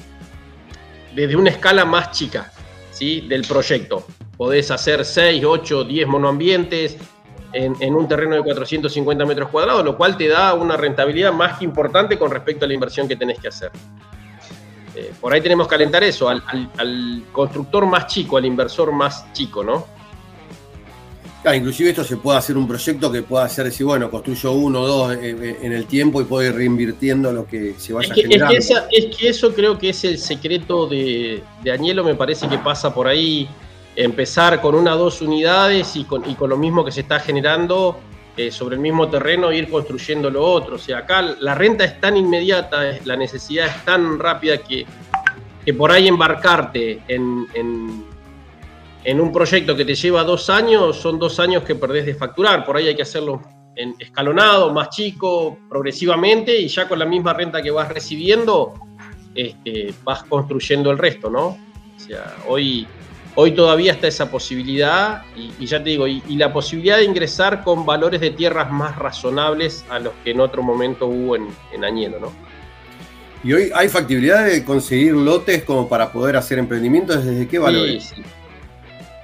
[1.13, 2.51] desde una escala más chica
[2.91, 3.21] ¿sí?
[3.21, 4.05] del proyecto.
[4.37, 6.97] Podés hacer 6, 8, 10 monoambientes,
[7.53, 11.65] en, un terreno de 450 metros cuadrados, lo cual te da una rentabilidad más que
[11.65, 13.71] importante con respecto a la inversión que tenés que hacer.
[14.95, 19.63] Eh, por ahí tenemos que alentar eso, al, constructor más chico, al inversor más chico,
[19.63, 19.85] ¿no?
[21.41, 24.81] Claro, inclusive esto se puede hacer un proyecto que pueda hacer, si bueno, construyo uno
[24.81, 28.09] o dos eh, eh, en el tiempo y puedo ir reinvirtiendo lo que se vaya
[28.09, 28.55] es que, generando.
[28.55, 32.93] Es que, eso creo que es el secreto de, de Añelo, me parece que pasa
[32.93, 33.49] por ahí
[33.95, 37.99] empezar con una o dos unidades y con, lo mismo que se está generando
[38.37, 40.75] eh, sobre el mismo terreno, ir construyendo lo otro.
[40.75, 44.85] O sea, acá la renta es tan inmediata, la necesidad es tan rápida que,
[45.65, 48.05] que por ahí embarcarte en, en,
[49.05, 52.65] un proyecto que te lleva dos años, son dos años que perdés de facturar.
[52.65, 53.41] Por ahí hay que hacerlo
[53.75, 58.73] en escalonado, más chico, progresivamente, y ya con la misma renta que vas recibiendo,
[59.33, 61.47] este, vas construyendo el resto, ¿no?
[61.47, 62.87] O sea, hoy
[63.35, 67.85] Hoy todavía está esa posibilidad y, ya te digo, y, la posibilidad de ingresar con
[67.85, 72.19] valores de tierras más razonables a los que en otro momento hubo en, en Añelo,
[72.19, 72.33] ¿no?
[73.43, 77.23] ¿Y hoy hay factibilidad de conseguir lotes como para poder hacer emprendimientos?
[77.25, 78.13] ¿Desde qué valores?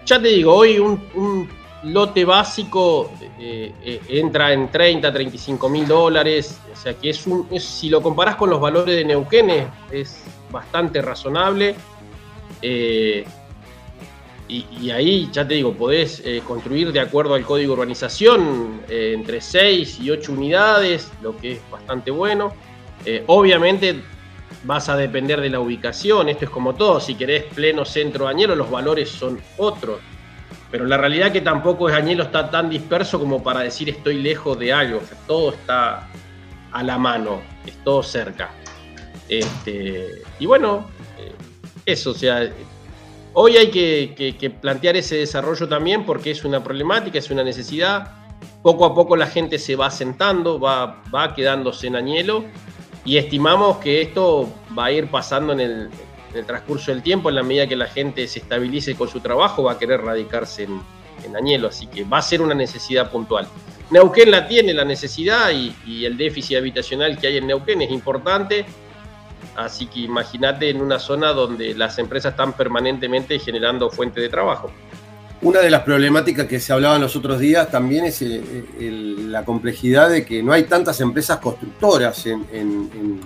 [0.08, 1.50] Ya te digo, hoy un,
[1.84, 6.58] lote básico eh, eh, entra en 30, 35 mil dólares.
[6.72, 11.02] O sea que es un, si lo comparás con los valores de Neuquén, es, bastante
[11.02, 11.76] razonable.
[12.62, 13.26] Eh,
[14.48, 20.00] y, ahí, ya te digo, podés construir de acuerdo al código de urbanización entre 6
[20.00, 22.54] y 8 unidades, lo que es bastante bueno.
[23.26, 24.02] Obviamente
[24.64, 28.56] vas a depender de la ubicación, esto es como todo, si querés pleno centro bañero,
[28.56, 30.00] los valores son otros.
[30.72, 34.60] Pero la realidad es que tampoco Añelo está tan disperso como para decir estoy lejos
[34.60, 35.02] de algo.
[35.26, 36.10] todo está
[36.72, 38.52] a la mano, es todo cerca.
[39.30, 40.88] Este, y bueno,
[41.18, 41.32] eh,
[41.86, 42.50] eso, o sea,
[43.34, 48.12] hoy hay que, plantear ese desarrollo también porque es una problemática, es una necesidad.
[48.62, 52.44] Poco a poco la gente se va sentando, va, va quedándose en Añelo
[53.08, 55.90] y estimamos que esto va a ir pasando en el,
[56.34, 59.64] en transcurso del tiempo, en la medida que la gente se estabilice con su trabajo,
[59.64, 60.82] va a querer radicarse en,
[61.36, 63.48] Añelo, así que va a ser una necesidad puntual.
[63.90, 68.66] Neuquén la tiene la necesidad y, el déficit habitacional que hay en Neuquén es importante,
[69.56, 74.72] así que imagínate en una zona donde las empresas están permanentemente generando fuente de trabajo.
[75.42, 78.24] Una de las problemáticas que se hablaban los otros días también es
[78.80, 83.20] la complejidad de que no hay tantas empresas constructoras en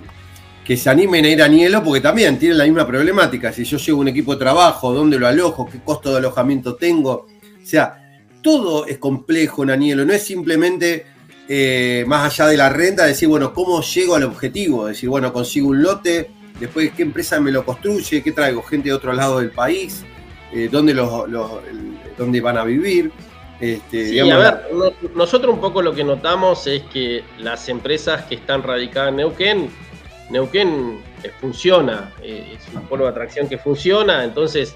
[0.64, 3.52] que se animen a ir a Nielo, porque también tienen la misma problemática.
[3.52, 5.68] Si yo llevo un equipo de trabajo, ¿dónde lo alojo?
[5.68, 7.26] ¿Qué costo de alojamiento tengo?
[7.62, 7.98] O sea,
[8.42, 11.06] todo es complejo en Anielo, no es simplemente
[11.48, 14.86] eh, más allá de la renta, decir, bueno, ¿cómo llego al objetivo?
[14.86, 18.94] Decir, bueno, consigo un lote, después qué empresa me lo construye, qué traigo, gente de
[18.94, 20.04] otro lado del país,
[20.52, 21.08] eh, ¿dónde, los,
[22.16, 23.10] dónde van a vivir.
[23.60, 24.60] Este, sí, a ver,
[25.14, 29.70] nosotros un poco lo que notamos es que las empresas que están radicadas en Neuquén
[30.32, 34.74] Neuquén eh, funciona, eh, es un polo de atracción que funciona, entonces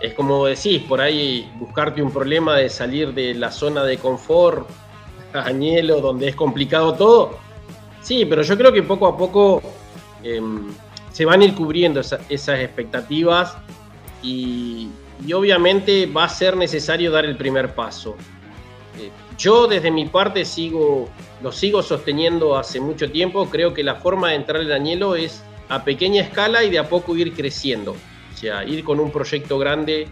[0.00, 4.68] es como decís, por ahí buscarte un problema de salir de la zona de confort,
[5.32, 7.38] añelo, donde es complicado todo.
[8.02, 9.62] Sí, pero yo creo que poco a poco
[10.22, 10.68] em,
[11.10, 13.56] se van a ir cubriendo esas expectativas
[14.22, 14.90] y,
[15.32, 18.16] obviamente va a ser necesario dar el primer paso.
[18.98, 21.08] Eh, yo desde mi parte sigo
[21.44, 25.42] lo sigo sosteniendo hace mucho tiempo, creo que la forma de entrar en Añelo es
[25.68, 27.92] a pequeña escala y de a poco ir creciendo.
[27.92, 30.08] O sea, ir con un proyecto grande.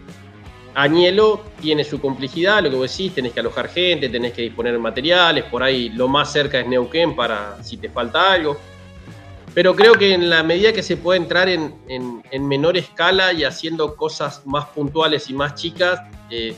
[0.75, 4.77] Añelo tiene su complejidad, lo que vos decís, tenés que alojar gente, tenés que disponer
[4.77, 8.59] materiales, por ahí lo más cerca es Neuquén para si te falta algo.
[9.53, 13.95] Pero creo que en la medida que se puede entrar en, menor escala y haciendo
[13.95, 16.01] cosas más puntuales y más chicas,
[16.31, 16.55] eh,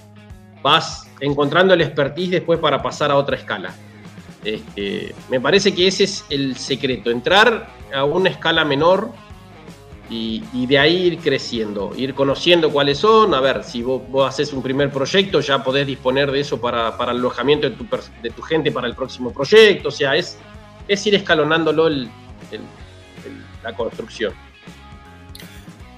[0.62, 3.76] vas encontrando el expertise después para pasar a otra escala.
[4.46, 9.12] Este, me parece que ese es el secreto, entrar a una escala menor
[10.10, 13.34] y, de ahí ir creciendo, ir conociendo cuáles son.
[13.34, 17.10] A ver, si vos, haces un primer proyecto, ya podés disponer de eso para, el
[17.10, 19.90] alojamiento de tu, gente para el próximo proyecto.
[19.90, 20.38] O sea, es,
[20.88, 21.90] es ir escalonándolo
[23.66, 24.34] la construcción.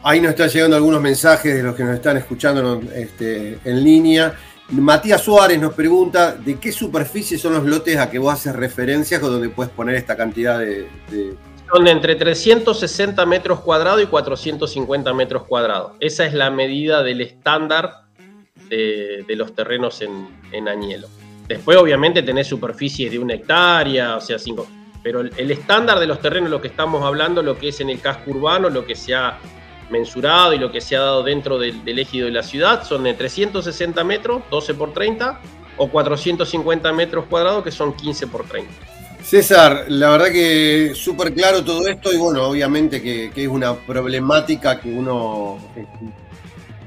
[0.03, 4.33] Ahí nos están llegando algunos mensajes de los que nos están escuchando este, en línea.
[4.69, 9.21] Matías Suárez nos pregunta de qué superficie son los lotes a que vos haces referencias
[9.21, 10.87] o donde puedes poner esta cantidad de,
[11.73, 15.93] Son de entre 360 metros cuadrados y 450 metros cuadrados.
[15.99, 18.03] Esa es la medida del estándar
[18.69, 21.07] de, los terrenos en, en, Añelo.
[21.49, 24.67] Después, obviamente, tenés superficies de una hectárea, o sea, cinco.
[25.03, 28.01] Pero el, estándar de los terrenos, lo que estamos hablando, lo que es en el
[28.01, 29.37] casco urbano, lo que se ha
[29.89, 33.13] mensurado y lo que se ha dado dentro del, ejido de la ciudad son de
[33.13, 35.39] 360 metros, 12 por 30,
[35.77, 38.71] o 450 metros cuadrados, que son 15 por 30.
[39.23, 44.79] César, la verdad que súper claro todo esto y bueno, obviamente que, es una problemática
[44.79, 46.13] que uno este,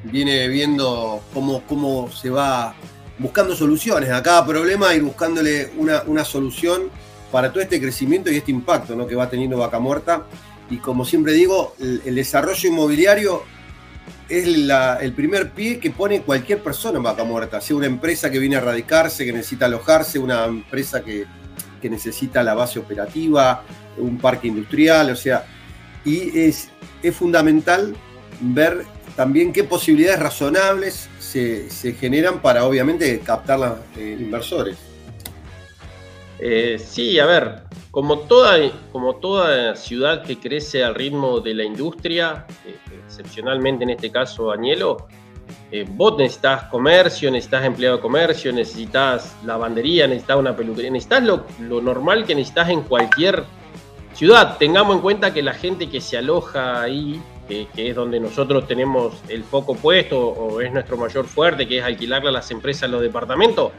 [0.04, 2.74] viene viendo cómo, cómo se va
[3.18, 6.90] buscando soluciones a cada problema y buscándole una, una solución
[7.30, 9.06] para todo este crecimiento y este impacto ¿no?
[9.06, 10.26] que va teniendo Vaca Muerta
[10.70, 13.42] y como siempre digo, el, desarrollo inmobiliario
[14.28, 18.38] es el primer pie que pone cualquier persona en vaca muerta, sea una empresa que
[18.38, 21.26] viene a radicarse, que necesita alojarse, una empresa que,
[21.82, 23.64] necesita la base operativa,
[23.96, 25.46] un parque industrial, o sea,
[26.04, 26.68] y es,
[27.02, 27.96] es fundamental
[28.40, 28.84] ver
[29.16, 31.68] también qué posibilidades razonables se,
[31.98, 34.89] generan para obviamente captar los eh, inversores.
[36.42, 38.56] Eh, sí, a ver, como toda,
[38.92, 44.50] como toda ciudad que crece al ritmo de la industria, eh, excepcionalmente en este caso
[44.50, 45.06] Añelo,
[45.70, 51.80] eh, vos necesitas comercio, necesitas empleado de comercio, necesitas lavandería, necesitas una peluquería, necesitas lo,
[51.82, 53.44] normal que necesitas en cualquier
[54.14, 54.56] ciudad.
[54.56, 59.20] Tengamos en cuenta que la gente que se aloja ahí, que, es donde nosotros tenemos
[59.28, 63.02] el foco puesto o es nuestro mayor fuerte, que es alquilarle a las empresas los
[63.02, 63.72] departamentos,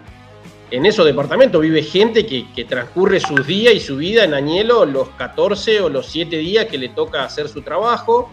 [0.72, 5.10] en esos departamentos vive gente que, transcurre sus días y su vida en Añelo los
[5.10, 8.32] 14 o los 7 días que le toca hacer su trabajo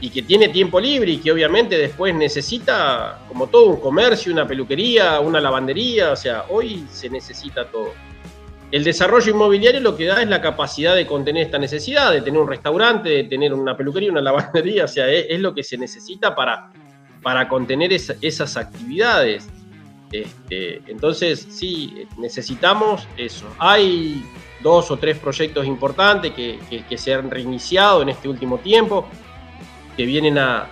[0.00, 4.46] y que tiene tiempo libre y que obviamente después necesita, como todo, un comercio, una
[4.46, 7.92] peluquería, una lavandería, o sea, hoy se necesita todo.
[8.72, 12.40] El desarrollo inmobiliario lo que da es la capacidad de contener esta necesidad, de tener
[12.40, 15.78] un restaurante, de tener una peluquería, una lavandería, o sea, es, es lo que se
[15.78, 16.70] necesita para
[17.22, 19.48] para contener esas actividades.
[20.12, 23.46] Este, entonces, sí, necesitamos eso.
[23.58, 24.22] Hay
[24.62, 29.06] dos o tres proyectos importantes que, se han reiniciado en este último tiempo,
[29.96, 30.68] que vienen a,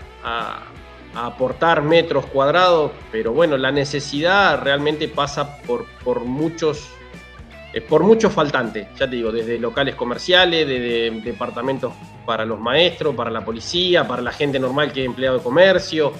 [1.12, 6.88] aportar metros cuadrados, pero bueno, la necesidad realmente pasa por, por muchos
[7.72, 11.92] eh, por muchos faltantes, ya te digo, desde locales comerciales, desde departamentos
[12.26, 16.12] para los maestros, para la policía, para la gente normal que es empleado de comercio,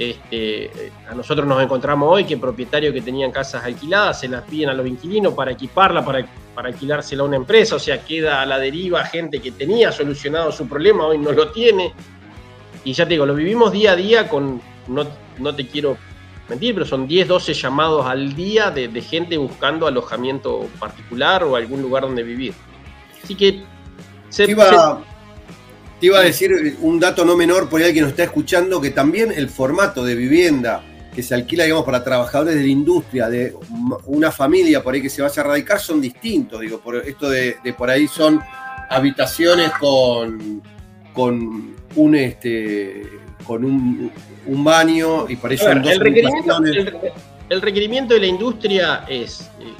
[0.00, 0.70] este,
[1.06, 4.72] a nosotros nos encontramos hoy que propietarios que tenían casas alquiladas se las piden a
[4.72, 8.58] los inquilinos para equiparla, para, para alquilársela a una empresa, o sea, queda a la
[8.58, 11.92] deriva gente que tenía solucionado su problema, hoy no lo tiene.
[12.82, 15.06] Y ya te digo, lo vivimos día a día con, no,
[15.38, 15.98] no te quiero
[16.48, 21.56] mentir, pero son 10, 12 llamados al día de, de gente buscando alojamiento particular o
[21.56, 22.54] algún lugar donde vivir.
[23.22, 23.62] Así que
[24.30, 24.46] se,
[26.00, 28.90] te iba a decir un dato no menor por ahí que nos está escuchando, que
[28.90, 30.82] también el formato de vivienda
[31.14, 33.54] que se alquila, digamos, para trabajadores de la industria, de
[34.06, 36.60] una familia por ahí que se vaya a radicar, son distintos.
[36.60, 38.40] Digo, por esto de, por ahí son
[38.88, 40.62] habitaciones con,
[41.12, 43.02] con un este
[43.44, 44.12] con un,
[44.64, 46.56] baño y por eso el, requerimiento,
[47.48, 49.74] el, requerimiento de la industria es eh,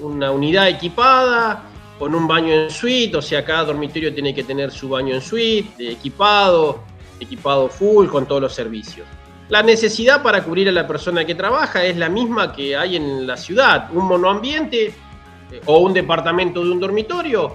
[0.00, 1.71] una unidad equipada
[2.02, 5.20] con un baño en suite, o sea, cada dormitorio tiene que tener su baño en
[5.20, 6.82] suite, equipado,
[7.20, 9.06] equipado full, con todos los servicios.
[9.48, 13.24] La necesidad para cubrir a la persona que trabaja es la misma que hay en
[13.24, 17.52] la ciudad, un monoambiente eh, o un departamento de un dormitorio,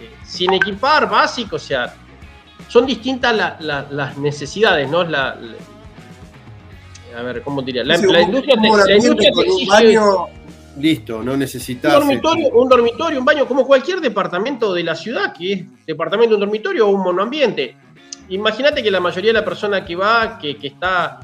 [0.00, 1.96] eh, sin equipar, básico, o sea,
[2.68, 5.02] son distintas las necesidades, ¿no?
[5.02, 5.36] La,
[7.18, 7.82] a ver, ¿cómo diría?
[7.82, 8.56] La, industria,
[8.86, 9.30] la industria
[10.78, 11.92] Listo, no necesitas.
[11.94, 16.34] Un dormitorio, un dormitorio, un baño, como cualquier departamento de la ciudad, que es departamento,
[16.34, 17.76] un dormitorio o un monoambiente.
[18.30, 21.20] Imagínate que la mayoría de la persona que va, que, está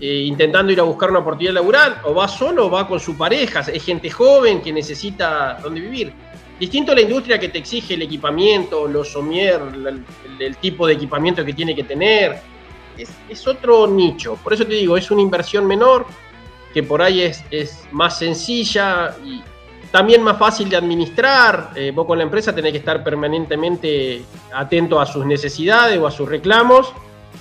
[0.00, 3.16] eh, intentando ir a buscar una oportunidad laboral, o va solo o va con su
[3.16, 6.12] pareja, es gente joven que necesita dónde vivir.
[6.58, 9.60] Distinto a la industria que te exige el equipamiento, los somier,
[10.40, 12.40] el, tipo de equipamiento que tiene que tener.
[12.96, 14.36] Es, es otro nicho.
[14.42, 16.04] Por eso te digo, es una inversión menor
[16.78, 19.42] que por ahí es, es más sencilla y
[19.90, 21.72] también más fácil de administrar.
[21.74, 24.22] Eh, vos con la empresa tenés que estar permanentemente
[24.54, 26.92] atento a sus necesidades o a sus reclamos.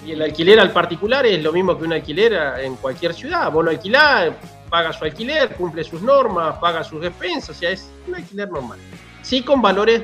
[0.03, 2.33] Y el alquiler al particular es lo mismo que un alquiler
[2.63, 3.51] en cualquier ciudad.
[3.51, 4.31] Vos lo alquilás,
[4.71, 8.79] paga su alquiler, cumple sus normas, paga sus despensas, o sea, es un alquiler normal.
[9.21, 10.01] Sí con valores,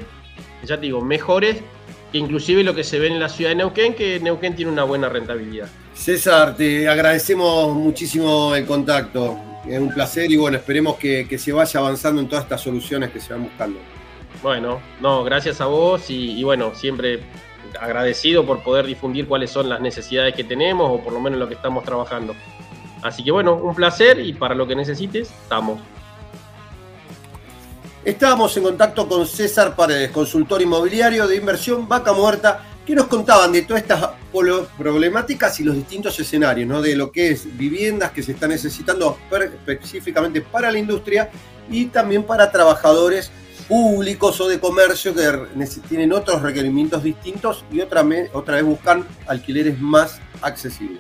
[0.64, 1.64] ya te digo, mejores
[2.14, 4.84] que inclusive lo que se ve en la ciudad de Neuquén, que Neuquén tiene una
[4.84, 5.68] buena rentabilidad.
[5.96, 9.36] César, te agradecemos muchísimo el contacto.
[9.68, 13.20] Es un placer y bueno, esperemos que, se vaya avanzando en todas estas soluciones que
[13.20, 13.80] se van buscando.
[14.44, 17.22] Bueno, no, gracias a vos y, bueno, siempre
[17.82, 21.48] agradecido por poder difundir cuáles son las necesidades que tenemos o por lo menos lo
[21.48, 22.36] que estamos trabajando.
[23.02, 25.80] Así que bueno, un placer y para lo que necesites, estamos.
[28.06, 33.54] Estábamos en contacto con César Paredes, consultor inmobiliario de inversión Vaca Muerta que nos contaban
[33.54, 34.10] de todas estas
[34.78, 36.82] problemáticas y los distintos escenarios, ¿no?
[36.82, 41.32] de lo que es viviendas que se están necesitando específicamente para la industria
[41.72, 43.32] y también para trabajadores
[43.70, 45.48] públicos o de comercio que
[45.88, 51.00] tienen otros requerimientos distintos y otra, otra vez buscan alquileres más accesibles.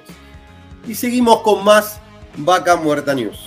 [0.87, 1.99] Y seguimos con más
[2.37, 3.43] Vaca Muerta News.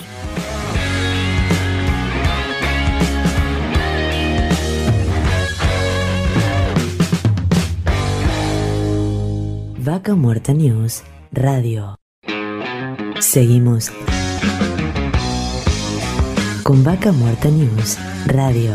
[9.87, 11.95] Vaca Muerta News Radio.
[13.21, 13.93] Seguimos
[16.65, 18.75] con Vaca Muerta News Radio.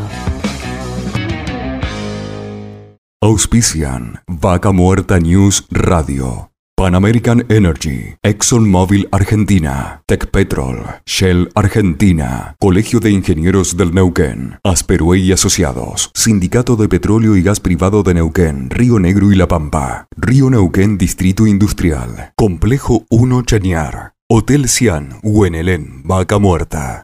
[3.22, 6.51] Auspician Vaca Muerta News Radio.
[6.82, 15.32] Pan American Energy, ExxonMobil Argentina, Petrol, Shell Argentina, Colegio de Ingenieros del Neuquén, Asperue y
[15.32, 20.50] Asociados, Sindicato de Petróleo y Gas Privado de Neuquén, Río Negro y La Pampa, Río
[20.50, 27.04] Neuquén Distrito Industrial, Complejo 1 Chañar, Hotel Cian, Huenelén, Vaca Muerta.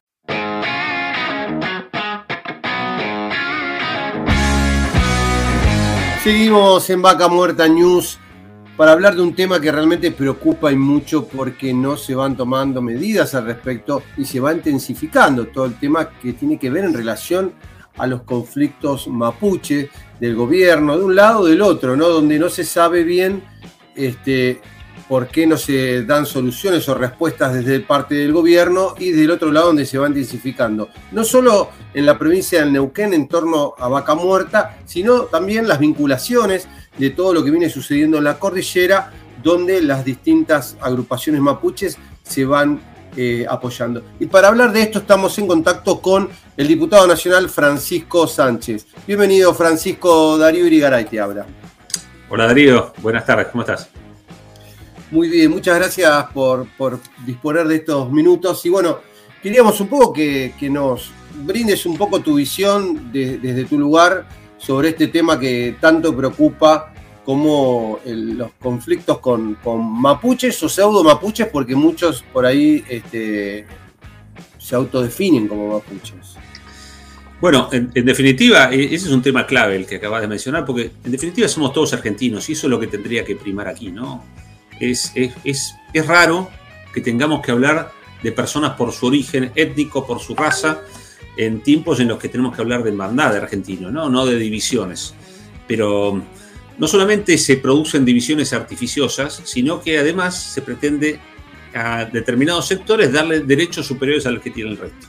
[6.24, 8.18] Seguimos en Vaca Muerta News
[8.78, 12.80] para hablar de un tema que realmente preocupa y mucho porque no se van tomando
[12.80, 16.94] medidas al respecto y se va intensificando todo el tema que tiene que ver en
[16.94, 17.54] relación
[17.98, 22.08] a los conflictos mapuche del gobierno, de un lado o del otro, ¿no?
[22.08, 23.44] donde no se sabe bien
[23.96, 24.62] este,
[25.08, 29.52] por qué no se dan soluciones o respuestas desde parte del gobierno y del otro
[29.52, 30.90] lado donde se va intensificando.
[31.12, 35.80] No solo en la provincia del Neuquén en torno a Vaca Muerta, sino también las
[35.80, 41.98] vinculaciones de todo lo que viene sucediendo en la cordillera donde las distintas agrupaciones mapuches
[42.24, 42.82] se van
[43.16, 44.04] eh, apoyando.
[44.20, 48.88] Y para hablar de esto estamos en contacto con el diputado nacional Francisco Sánchez.
[49.08, 51.46] Bienvenido Francisco Darío Irigaray, te habla.
[52.30, 53.90] Hola Darío, buenas tardes, ¿cómo estás?
[55.10, 56.68] Muy bien, muchas gracias por,
[57.26, 58.66] disponer de estos minutos.
[58.66, 59.00] Y bueno,
[59.42, 61.12] queríamos un poco que, nos
[61.46, 64.28] brindes un poco tu visión desde tu lugar
[64.58, 66.94] sobre este tema que tanto preocupa
[67.24, 69.58] como los conflictos con,
[70.02, 73.66] mapuches o pseudo mapuches, porque muchos por ahí este,
[74.58, 76.36] se autodefinen como mapuches.
[77.40, 80.92] Bueno, en, definitiva, e, ese es un tema clave el que acabas de mencionar, porque
[81.04, 84.24] en definitiva somos todos argentinos y eso es lo que tendría que primar aquí, ¿no?
[84.80, 85.76] Es, es,
[86.06, 86.52] raro
[86.94, 90.82] que tengamos que hablar de personas por su origen étnico, por su raza,
[91.36, 94.10] en tiempos en los que tenemos que hablar de hermandad de argentino, ¿no?
[94.10, 95.14] no de divisiones.
[95.68, 96.22] Pero
[96.78, 101.20] no solamente se producen divisiones artificiosas, sino que además se pretende
[101.74, 105.08] a determinados sectores darle derechos superiores a los que tiene el resto.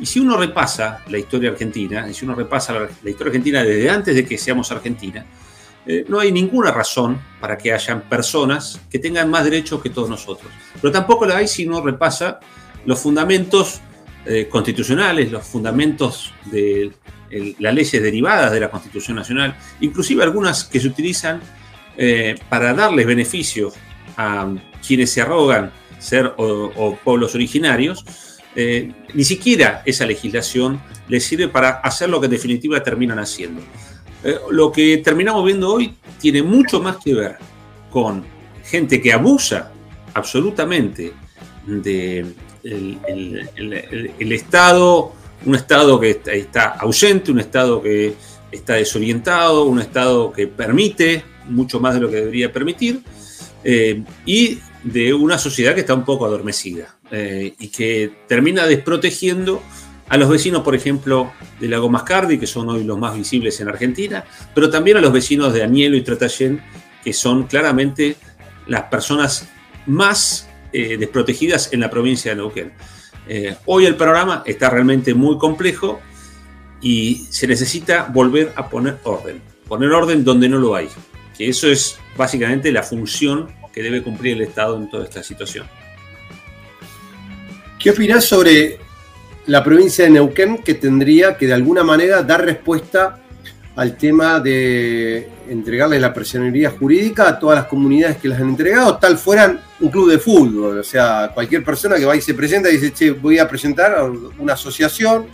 [0.00, 3.90] Y si uno repasa la historia argentina, y si uno repasa la, historia argentina desde
[3.90, 5.24] antes de que seamos Argentina,
[5.86, 10.08] eh, no hay ninguna razón para que hayan personas que tengan más derechos que todos
[10.08, 10.50] nosotros.
[10.80, 12.40] Pero tampoco la hay si uno repasa
[12.86, 13.80] los fundamentos
[14.24, 16.92] eh, constitucionales, los fundamentos de
[17.58, 21.40] las leyes derivadas de la Constitución Nacional, inclusive algunas que se utilizan
[21.96, 23.74] eh, para darles beneficios
[24.16, 24.54] a
[24.86, 28.04] quienes se arrogan ser o pueblos originarios,
[28.54, 33.62] ni siquiera esa legislación les sirve para hacer lo que en definitiva terminan haciendo.
[34.24, 37.36] Eh, lo que terminamos viendo hoy tiene mucho más que ver
[37.90, 38.24] con
[38.64, 39.70] gente que abusa
[40.14, 41.12] absolutamente
[41.66, 45.12] del el, Estado,
[45.44, 48.14] un Estado que está, ausente, un Estado que
[48.50, 53.02] está desorientado, un Estado que permite mucho más de lo que debería permitir,
[53.62, 56.96] eh, y de una sociedad que está un poco adormecida.
[57.10, 59.62] Eh, y que termina desprotegiendo
[60.08, 63.68] a los vecinos, por ejemplo, de Lago Mascardi, que son hoy los más visibles en
[63.68, 64.24] Argentina,
[64.54, 66.62] pero también a los vecinos de Anielo y Tratayén,
[67.02, 68.16] que son claramente
[68.66, 69.48] las personas
[69.86, 72.72] más eh, desprotegidas en la provincia de Neuquén.
[73.26, 76.00] Eh, hoy el programa está realmente muy complejo
[76.82, 80.88] y se necesita volver a poner orden, poner orden donde no lo hay,
[81.36, 85.66] que eso es básicamente la función que debe cumplir el Estado en toda esta situación.
[87.78, 88.78] ¿Qué opinás sobre
[89.46, 93.20] la provincia de Neuquén que tendría que de alguna manera dar respuesta
[93.76, 98.96] al tema de entregarle la personería jurídica a todas las comunidades que las han entregado,
[98.98, 100.78] tal fueran un club de fútbol?
[100.78, 103.96] O sea, cualquier persona que va y se presenta y dice, che, voy a presentar
[104.38, 105.26] una asociación,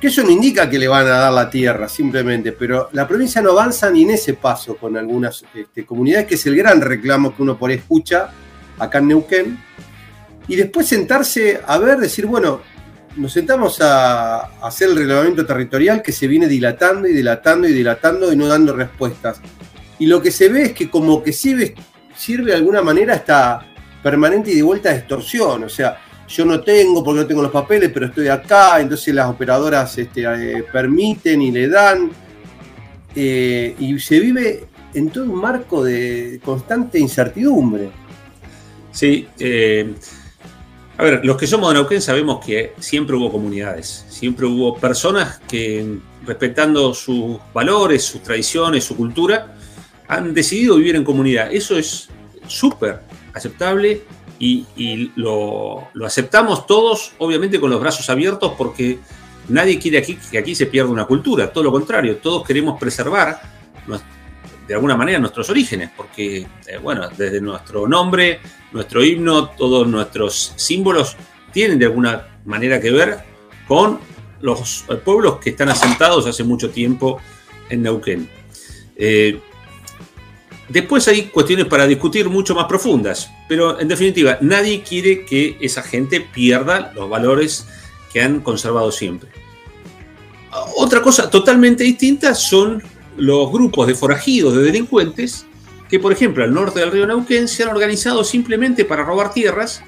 [0.00, 3.40] que eso no indica que le van a dar la tierra, simplemente, pero la provincia
[3.40, 7.36] no avanza ni en ese paso con algunas este, comunidades, que es el gran reclamo
[7.36, 8.30] que uno por ahí escucha
[8.78, 9.58] acá en Neuquén
[10.48, 12.60] y después sentarse a ver, decir, bueno,
[13.16, 18.32] nos sentamos a, hacer el reglamento territorial que se viene dilatando y dilatando y dilatando
[18.32, 19.40] y no dando respuestas.
[19.98, 21.74] Y lo que se ve es que como que sirve,
[22.16, 23.66] sirve de alguna manera esta
[24.02, 25.64] permanente y de vuelta extorsión.
[25.64, 25.98] O sea,
[26.28, 30.22] yo no tengo porque no tengo los papeles, pero estoy acá, entonces las operadoras este,
[30.22, 32.10] eh, permiten y le dan.
[33.14, 37.90] Eh, y se vive en todo un marco de constante incertidumbre.
[38.92, 39.94] Sí, eh,
[41.00, 45.40] a ver, los que somos de Neuquén sabemos que siempre hubo comunidades, siempre hubo personas
[45.48, 45.96] que,
[46.26, 49.56] respetando sus valores, sus tradiciones, su cultura,
[50.08, 51.50] han decidido vivir en comunidad.
[51.50, 52.10] Eso es
[52.46, 53.00] súper
[53.32, 54.02] aceptable
[54.38, 58.98] y, lo, aceptamos todos, obviamente, con los brazos abiertos, porque
[59.48, 61.50] nadie quiere aquí que aquí se pierda una cultura.
[61.50, 63.40] Todo lo contrario, todos queremos preservar
[64.70, 68.38] de alguna manera nuestros orígenes, porque, eh, bueno, desde nuestro nombre,
[68.70, 71.16] nuestro himno, todos nuestros símbolos
[71.52, 73.18] tienen de alguna manera que ver
[73.66, 73.98] con
[74.40, 77.20] los pueblos que están asentados hace mucho tiempo
[77.68, 78.30] en Neuquén.
[78.94, 79.40] Eh,
[80.68, 85.82] después hay cuestiones para discutir mucho más profundas, pero en definitiva, nadie quiere que esa
[85.82, 87.66] gente pierda los valores
[88.12, 89.30] que han conservado siempre.
[90.76, 92.80] Otra cosa totalmente distinta son
[93.16, 95.46] los grupos de forajidos, de delincuentes,
[95.88, 99.82] que por ejemplo al norte del río Neuquén se han organizado simplemente para robar tierras,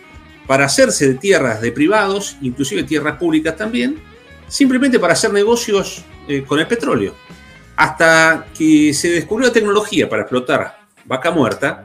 [0.47, 4.01] para hacerse de tierras de privados, inclusive tierras públicas también,
[4.49, 7.15] simplemente para hacer negocios eh, con el petróleo.
[7.77, 11.85] Hasta que se descubrió la tecnología para explotar vaca muerta,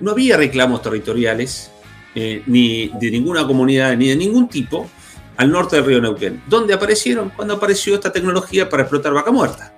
[0.00, 1.70] no había reclamos territoriales,
[2.14, 4.90] eh, ni de ninguna comunidad, ni de ningún tipo,
[5.36, 6.42] al norte del río Neuquén.
[6.46, 7.30] ¿Dónde aparecieron?
[7.30, 9.71] Cuando apareció esta tecnología para explotar vaca muerta.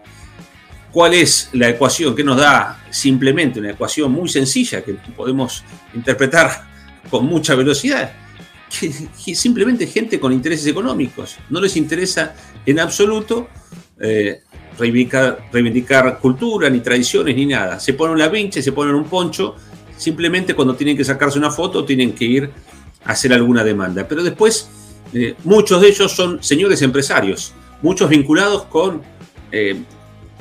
[0.95, 6.69] ¿Cuál es la ecuación que nos da simplemente una ecuación muy sencilla que podemos interpretar
[7.11, 8.13] con mucha velocidad?
[9.17, 11.37] Simplemente gente con intereses económicos.
[11.51, 13.49] No les interesa en absoluto
[14.01, 14.43] eh,
[14.79, 17.81] reivindicar, cultura, ni tradiciones, ni nada.
[17.81, 19.57] Se ponen la vincha, se ponen un poncho,
[19.97, 22.51] simplemente cuando tienen que sacarse una foto tienen que ir
[23.05, 24.07] a hacer alguna demanda.
[24.07, 24.69] Pero después,
[25.13, 29.03] eh, muchos de ellos son señores empresarios, muchos vinculados con
[29.51, 29.83] eh,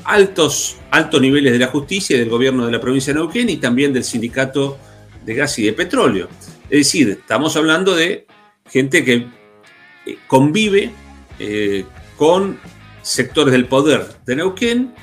[0.06, 3.58] altos, altos niveles de la justicia y del gobierno de la provincia de Neuquén y
[3.58, 4.78] también del sindicato
[5.26, 6.28] de gas y de petróleo.
[6.70, 8.26] Es decir, estamos hablando de
[8.70, 9.28] gente que
[10.06, 10.92] eh, convive
[12.18, 12.60] con
[13.02, 14.94] sectores del poder de Neuquén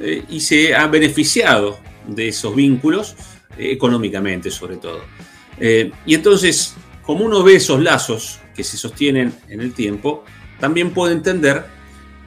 [0.00, 3.16] eh, y se ha beneficiado de esos vínculos
[3.58, 5.00] eh, económicamente sobre todo.
[5.58, 10.24] Eh, y entonces, como uno ve esos lazos que se sostienen en el tiempo,
[10.60, 11.64] también puede entender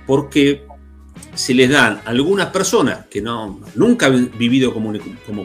[0.06, 0.66] por qué
[1.36, 4.94] se les dan a algunas personas que no, nunca han vivido como,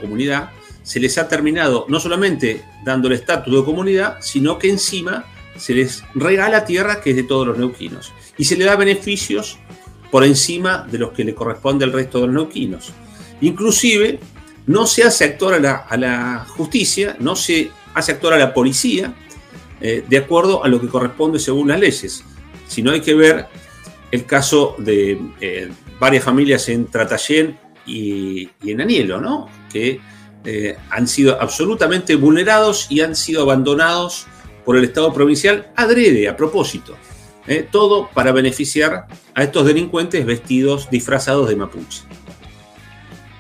[0.01, 0.51] comunidad,
[0.82, 5.24] se les ha terminado no solamente dando el estatus de comunidad, sino que encima
[5.57, 9.59] se les regala tierra que es de todos los neuquinos y se le da beneficios
[10.11, 12.93] por encima de los que le corresponde al resto de los neuquinos.
[13.41, 14.20] Inclusive,
[14.66, 19.14] no se hace actuar a la, justicia, no se hace actuar a la policía
[19.80, 22.24] eh, de acuerdo a lo que corresponde según las leyes,
[22.66, 23.47] sino hay que ver
[24.11, 29.49] el caso de eh, varias familias en Tratayén y, en Anielo, ¿no?
[29.73, 30.01] que
[30.45, 34.27] eh, han sido absolutamente vulnerados y han sido abandonados
[34.65, 36.97] por el Estado provincial adrede, a propósito.
[37.47, 37.67] ¿eh?
[37.71, 42.03] todo para beneficiar a estos delincuentes vestidos, disfrazados de mapuche.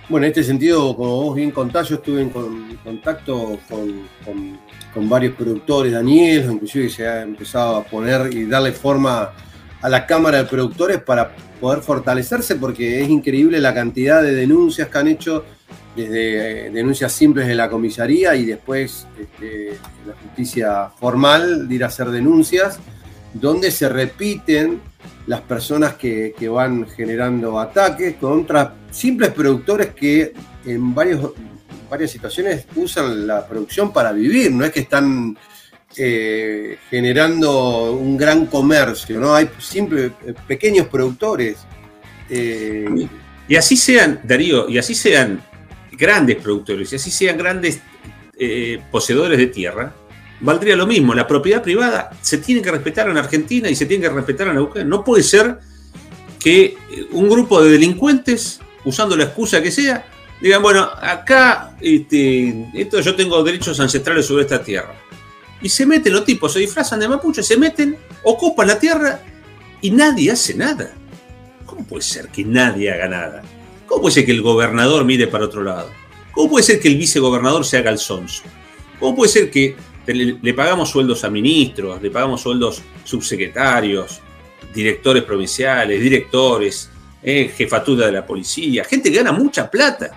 [0.08, 2.30] Bueno, en este sentido, como vos bien contás, yo estuve en
[2.84, 9.32] contacto con, varios productores, Daniel, inclusive se ha empezado a poner y darle forma
[9.86, 11.30] a la Cámara de Productores para
[11.60, 15.44] poder fortalecerse, porque es increíble la cantidad de denuncias que han hecho,
[15.94, 21.84] desde eh, denuncias simples de la comisaría y después este, la justicia formal de ir
[21.84, 22.80] a hacer denuncias
[23.32, 24.80] donde se repiten
[25.28, 30.32] las personas que, van generando ataques contra simples productores que
[30.64, 31.30] en varios,
[31.88, 35.38] varias situaciones usan la producción para vivir, no es que están
[35.98, 39.34] eh, generando un gran comercio, ¿no?
[39.34, 41.56] Hay simples, eh, pequeños productores.
[42.28, 43.08] Eh,
[43.48, 45.42] y así sean, Darío, y así sean
[45.92, 47.80] grandes productores, y así sean grandes
[48.90, 49.94] poseedores de tierra,
[50.40, 51.14] valdría lo mismo.
[51.14, 54.56] La propiedad privada se tiene que respetar en Argentina y se tiene que respetar en
[54.56, 54.86] Neuquén.
[54.86, 55.56] No puede ser
[56.38, 56.76] que
[57.12, 60.04] un grupo de delincuentes, usando la excusa que sea,
[60.42, 65.05] digan, bueno, acá este, esto, yo tengo derechos ancestrales sobre esta tierra.
[65.62, 69.20] Y se meten los tipos, se disfrazan de mapuche, se meten, ocupan la tierra
[69.80, 70.92] y nadie hace nada.
[71.64, 73.42] ¿Cómo puede ser que nadie haga nada?
[73.86, 75.90] ¿Cómo puede ser que el gobernador mire para otro lado?
[76.32, 78.42] ¿Cómo puede ser que el vicegobernador se haga el sonso?
[78.98, 79.76] ¿Cómo puede ser que
[80.06, 84.20] le, pagamos sueldos a ministros, le pagamos sueldos subsecretarios,
[84.72, 86.90] directores provinciales, directores,
[87.22, 90.10] eh, jefatura de la policía, gente que gana mucha plata.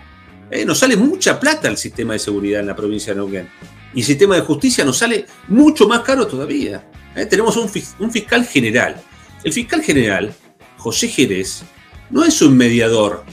[0.51, 3.49] Eh, nos sale mucha plata el sistema de seguridad en la provincia de Neuquén.
[3.93, 6.89] Y sistema de justicia nos sale mucho más caro todavía.
[7.15, 7.69] Eh, tenemos un,
[8.11, 9.01] fiscal general.
[9.43, 10.33] El fiscal general,
[10.77, 11.63] José Jerez,
[12.09, 13.23] no es un mediador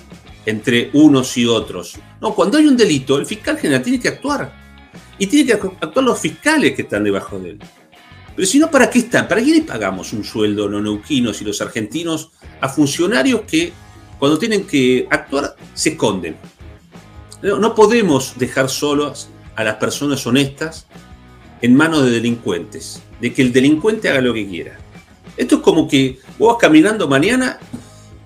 [0.47, 1.99] entre unos y otros.
[2.21, 4.53] No, cuando hay un delito, el fiscal general tiene que actuar
[5.19, 7.59] y tienen que actuar los fiscales que están debajo de él.
[8.35, 9.27] Pero si no, ¿para qué están?
[9.29, 12.31] ¿Para qué le pagamos un sueldo los neuquinos y los argentinos
[12.61, 13.73] a funcionarios que
[14.19, 16.37] cuando tienen que actuar se esconden?
[17.43, 20.87] No, podemos dejar solos a las personas honestas
[21.63, 24.79] en manos de delincuentes, de que el delincuente haga lo que quiera.
[25.37, 27.59] Esto es como que vos vas caminando mañana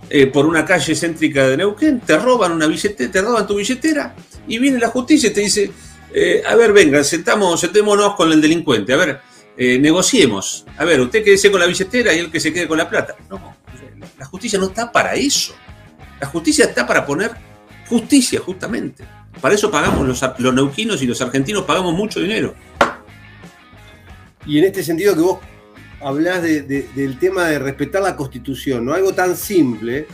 [0.08, 4.14] eh, por una calle céntrica de Neuquén, te roban una billetera, te roban tu billetera
[4.46, 5.70] y viene la justicia y te dice,
[6.12, 9.20] eh, a ver, venga, sentamos, sentémonos con el delincuente, a ver,
[9.56, 10.64] eh, negociemos.
[10.76, 13.16] A ver, usted quédese con la billetera y él que se quede con la plata.
[13.28, 13.54] No,
[14.18, 15.54] la justicia no está para eso.
[16.20, 17.32] La justicia está para poner
[17.88, 19.04] justicia, justamente.
[19.40, 22.54] Para eso pagamos los, los neuquinos y los argentinos, pagamos mucho dinero.
[24.46, 25.38] Y en este sentido que vos
[26.00, 28.94] hablás del tema de respetar la constitución, ¿no?
[28.94, 30.06] Algo tan simple,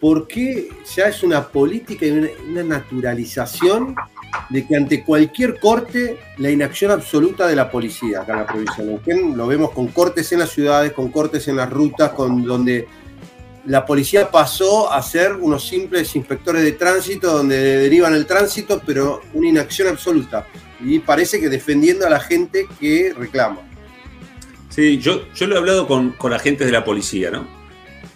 [0.00, 3.94] ¿por qué ya es una política y una naturalización
[4.48, 8.84] de que ante cualquier corte, la inacción absoluta de la policía acá en la provincia
[8.84, 12.42] de Neuquén, lo vemos con cortes en las ciudades, con cortes en las rutas, con
[12.44, 12.86] donde
[13.64, 19.22] la policía pasó a ser unos simples inspectores de tránsito, donde derivan el tránsito, pero
[19.34, 20.46] una inacción absoluta.
[20.80, 23.60] Y parece que defendiendo a la gente que reclama.
[24.68, 27.46] Sí, yo, yo lo he hablado con, con agentes de la policía, ¿no?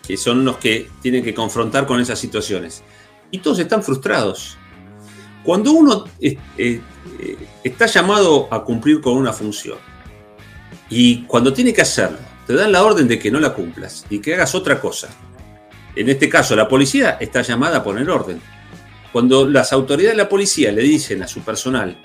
[0.04, 2.82] Que son los que tienen que confrontar con esas situaciones.
[3.30, 4.56] y todos están frustrados.
[5.44, 6.80] Cuando uno eh, eh,
[7.62, 9.78] está llamado a cumplir con una función
[10.90, 14.20] y cuando tiene que hacerlo, te dan la orden de que no la cumplas y
[14.20, 15.08] que hagas otra cosa.
[15.96, 18.38] En este caso, la policía está llamada a poner orden.
[19.12, 21.96] Cuando las autoridades de la policía le dicen a su personal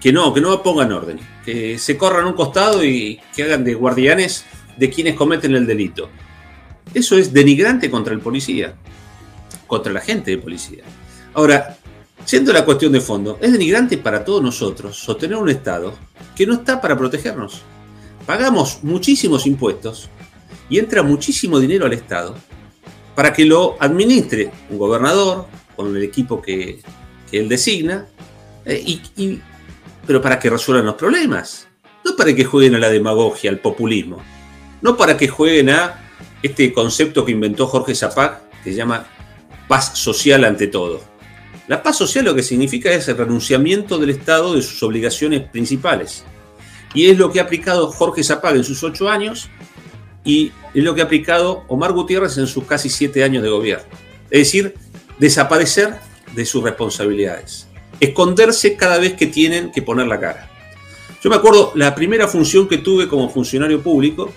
[0.00, 3.62] que no, que no pongan orden, que se corran a un costado y que hagan
[3.62, 4.46] de guardianes
[4.78, 6.08] de quienes cometen el delito.
[6.94, 8.74] Eso es denigrante contra el policía,
[9.66, 10.84] contra la gente de policía.
[11.34, 11.76] Ahora,
[12.24, 15.94] siendo la cuestión de fondo, es denigrante para todos nosotros sostener un Estado
[16.34, 17.60] que no está para protegernos.
[18.24, 20.08] Pagamos muchísimos impuestos
[20.70, 22.36] y entra muchísimo dinero al Estado
[23.14, 25.46] para que lo administre un gobernador
[25.76, 26.80] con el equipo que,
[27.32, 28.06] él designa,
[28.64, 28.98] eh,
[30.06, 31.66] pero para que resuelvan los problemas,
[32.04, 34.22] no para que jueguen a la demagogia, al populismo,
[34.82, 36.12] no para que jueguen a
[36.42, 39.06] este concepto que inventó Jorge Zapac, que se llama
[39.66, 41.00] paz social ante todo.
[41.66, 46.24] La paz social lo que significa es el renunciamiento del Estado de sus obligaciones principales.
[46.92, 49.48] Y es lo que ha aplicado Jorge Zapac en sus ocho años
[50.24, 53.84] y es lo que ha aplicado Omar Gutiérrez en sus casi siete años de gobierno.
[54.30, 54.74] Es decir,
[55.18, 55.94] desaparecer
[56.34, 57.68] de sus responsabilidades,
[58.00, 60.50] esconderse cada vez que tienen que poner la cara.
[61.22, 64.32] Yo me acuerdo, la primera función que tuve como funcionario público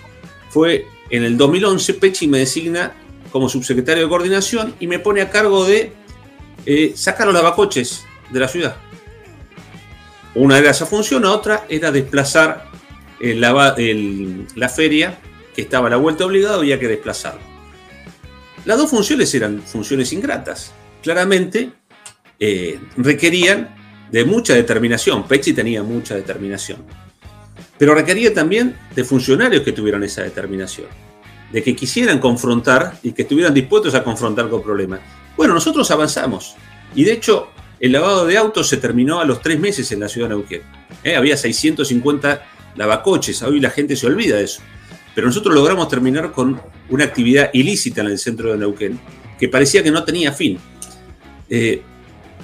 [0.50, 2.94] fue en el 2011, Pechi me designa
[3.30, 5.92] como subsecretario de coordinación y me pone a cargo de
[6.64, 8.76] eh, sacar los lavacoches de la ciudad.
[10.34, 12.68] Una era esa función, otra era desplazar
[13.20, 15.18] la feria,
[15.60, 17.40] estaba a la vuelta obligada, había que desplazarlo.
[18.64, 20.72] Las dos funciones eran funciones ingratas.
[21.02, 21.72] Claramente
[22.38, 23.74] eh, requerían
[24.10, 25.26] de mucha determinación.
[25.26, 26.84] Pechi tenía mucha determinación.
[27.78, 30.88] Pero requería también de funcionarios que tuvieran esa determinación.
[31.52, 35.00] De que quisieran confrontar y que estuvieran dispuestos a confrontar con problemas.
[35.36, 36.56] Bueno, nosotros avanzamos.
[36.94, 37.48] Y de hecho,
[37.80, 40.62] el lavado de autos se terminó a los tres meses en la ciudad de Neuquén.
[41.04, 43.42] Eh, había 650 lavacoches.
[43.42, 44.60] Hoy la gente se olvida de eso.
[45.18, 46.60] Pero nosotros logramos terminar con
[46.90, 49.00] una actividad ilícita en el centro de Neuquén,
[49.36, 50.60] que parecía que no tenía fin.
[51.50, 51.82] Eh,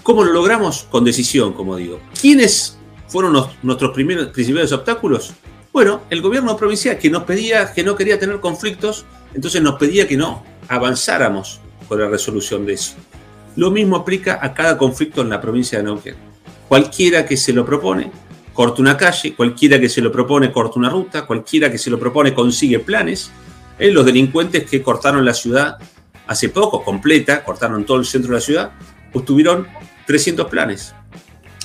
[0.02, 0.82] ¿Cómo lo logramos?
[0.90, 2.00] Con decisión, como digo.
[2.20, 5.34] ¿Quiénes fueron nuestros primeros, principales obstáculos?
[5.72, 9.04] Bueno, el gobierno provincial que nos pedía, que no quería tener conflictos,
[9.34, 12.94] entonces nos pedía que no avanzáramos con la resolución de eso.
[13.54, 16.16] Lo mismo aplica a cada conflicto en la provincia de Neuquén.
[16.66, 18.10] Cualquiera que se lo propone
[18.54, 21.98] corta una calle, cualquiera que se lo propone corta una ruta, cualquiera que se lo
[21.98, 23.30] propone consigue planes.
[23.78, 25.76] Eh, los delincuentes que cortaron la ciudad
[26.26, 28.72] hace poco, completa, cortaron todo el centro de la ciudad,
[29.12, 29.66] obtuvieron
[30.06, 30.94] 300 planes.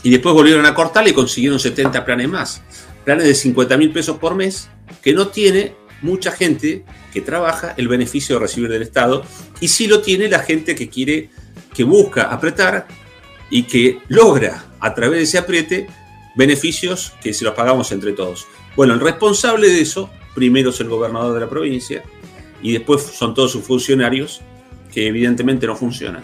[0.01, 2.61] Y después volvieron a cortar y consiguieron 70 planes más.
[3.05, 4.69] Planes de 50 mil pesos por mes
[5.03, 9.23] que no tiene mucha gente que trabaja el beneficio de recibir del Estado
[9.59, 11.29] y sí lo tiene la gente que quiere,
[11.73, 12.87] que busca apretar
[13.49, 15.87] y que logra a través de ese apriete
[16.35, 18.47] beneficios que se los pagamos entre todos.
[18.75, 22.03] Bueno, el responsable de eso, primero es el gobernador de la provincia
[22.61, 24.41] y después son todos sus funcionarios
[24.93, 26.23] que evidentemente no funcionan.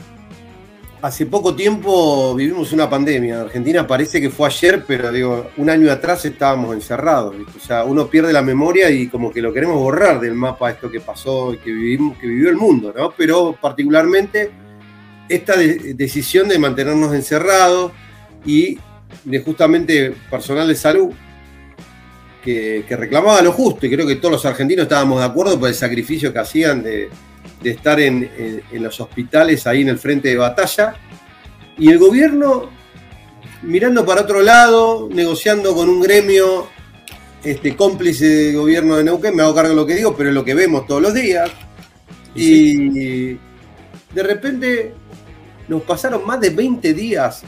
[1.02, 3.42] Hace poco tiempo vivimos una pandemia.
[3.42, 7.36] Argentina parece que fue ayer, pero digo, un año atrás estábamos encerrados.
[7.56, 10.90] O sea, uno pierde la memoria y como que lo queremos borrar del mapa esto
[10.90, 13.12] que pasó y que, vivimos, que vivió el mundo, ¿no?
[13.16, 14.52] Pero particularmente
[15.30, 17.92] esta decisión de mantenernos encerrados
[18.44, 18.80] y
[19.24, 21.14] de justamente personal de salud
[22.46, 25.76] que, reclamaba lo justo, y creo que todos los argentinos estábamos de acuerdo por el
[25.76, 27.10] sacrificio que hacían de,
[27.64, 28.30] estar en,
[28.74, 30.96] los hospitales ahí en el frente de batalla,
[31.78, 32.70] y el gobierno
[33.64, 36.68] mirando para otro lado, negociando con un gremio
[37.44, 40.36] este, cómplice del gobierno de Neuquén, me hago cargo de lo que digo, pero es
[40.36, 41.50] lo que vemos todos los días,
[42.36, 43.34] y
[44.14, 44.94] de repente
[45.68, 47.44] nos pasaron más de 20 días.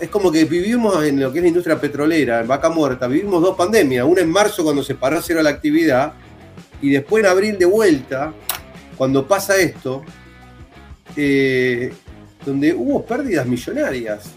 [0.00, 3.06] Es como que vivimos en lo que es la industria petrolera, en vaca muerta.
[3.06, 4.04] Vivimos dos pandemias.
[4.04, 6.14] Una en marzo cuando se paró cero la actividad
[6.80, 8.32] y después en abril de vuelta,
[8.96, 10.02] cuando pasa esto,
[11.16, 11.92] eh,
[12.44, 14.32] donde hubo pérdidas millonarias.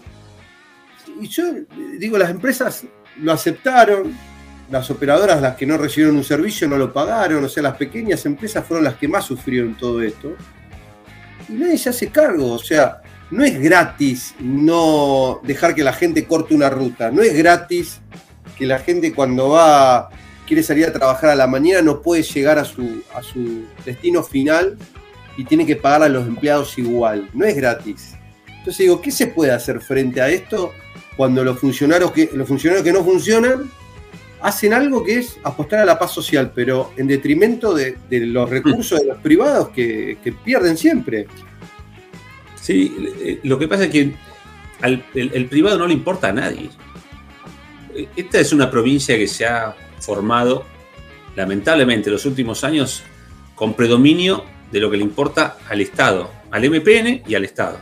[1.20, 1.44] Y yo
[1.98, 2.84] digo, las empresas
[3.20, 4.14] lo aceptaron,
[4.70, 8.24] las operadoras, las que no recibieron un servicio, no lo pagaron, o sea, las pequeñas
[8.26, 10.36] empresas fueron las que más sufrieron todo esto.
[11.48, 16.26] Y nadie se hace cargo, o sea, no es gratis no dejar que la gente
[16.26, 18.00] corte una ruta, no es gratis
[18.56, 20.08] que la gente cuando va,
[20.46, 24.22] quiere salir a trabajar a la mañana no puede llegar a su, a su destino
[24.22, 24.76] final
[25.36, 28.14] y tiene que pagar a los empleados igual, no es gratis.
[28.46, 30.72] Entonces digo, ¿qué se puede hacer frente a esto
[31.16, 33.70] cuando los funcionarios que, los funcionarios que no funcionan
[34.40, 39.00] hacen algo que es apostar a la paz social, pero en detrimento de, los recursos
[39.00, 41.26] de los privados que, que pierden siempre?
[42.66, 44.12] Sí, eh, lo que pasa es que
[44.82, 46.68] al, el, privado no le importa a nadie.
[48.16, 50.64] Esta es una provincia que se ha formado,
[51.36, 53.04] lamentablemente, en los últimos años
[53.54, 57.78] con predominio de lo que le importa al Estado, al MPN y al Estado.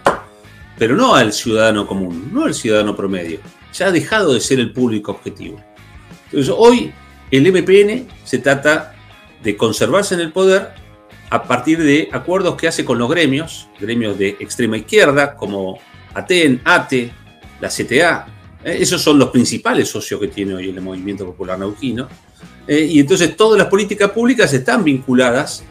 [0.76, 3.38] Pero no al ciudadano común, no al ciudadano promedio.
[3.72, 5.64] Ya ha dejado de ser el público objetivo.
[6.26, 6.92] Entonces, hoy
[7.30, 8.94] el MPN se trata
[9.42, 10.83] de conservarse en el poder
[11.34, 15.80] a partir de acuerdos que hace con los gremios, gremios de extrema izquierda, como
[16.14, 17.10] ATEN, ATE,
[17.60, 18.26] la CTA.
[18.62, 22.06] Eh, esos son los principales socios que tiene hoy el Movimiento Popular Nauquino.
[22.68, 25.64] Eh, y entonces todas las políticas públicas están vinculadas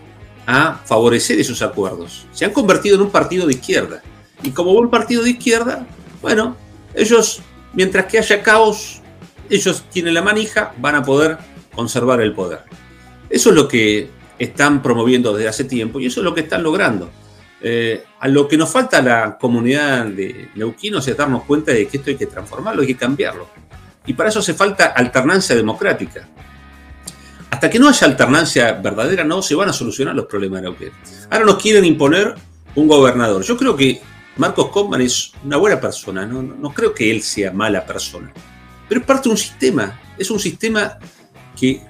[0.46, 2.26] a favorecer esos acuerdos.
[2.34, 4.02] Se han convertido en un partido de izquierda.
[4.44, 5.88] Y como buen partido de izquierda,
[6.22, 6.58] bueno,
[6.94, 7.42] ellos,
[7.72, 9.02] mientras que haya caos,
[9.50, 11.38] ellos tienen la manija, van a poder
[11.74, 12.64] conservar el poder.
[13.30, 14.10] Eso es lo que
[14.46, 17.10] están promoviendo desde hace tiempo y eso es lo que están logrando.
[17.62, 21.98] Eh, a lo que nos falta la comunidad de neuquinos es darnos cuenta de que
[21.98, 23.48] esto hay que transformarlo, hay que cambiarlo.
[24.06, 26.28] Y para eso hace falta alternancia democrática.
[27.50, 30.92] Hasta que no haya alternancia verdadera, no se van a solucionar los problemas de Neuquén.
[31.30, 32.36] Ahora nos quieren imponer
[32.76, 33.44] un gobernador.
[33.44, 34.02] Yo creo que
[34.38, 38.34] Marcos Coman es una buena persona, no, no creo que él sea mala persona.
[38.90, 40.98] Pero es parte de un sistema, es un sistema
[41.58, 41.82] que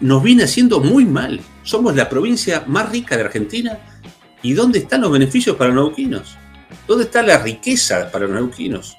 [0.00, 1.40] nos viene haciendo muy mal.
[1.62, 3.78] Somos la provincia más rica de Argentina.
[4.42, 6.36] ¿Y dónde están los beneficios para los neuquinos?
[6.86, 8.96] ¿Dónde está la riqueza para los neuquinos?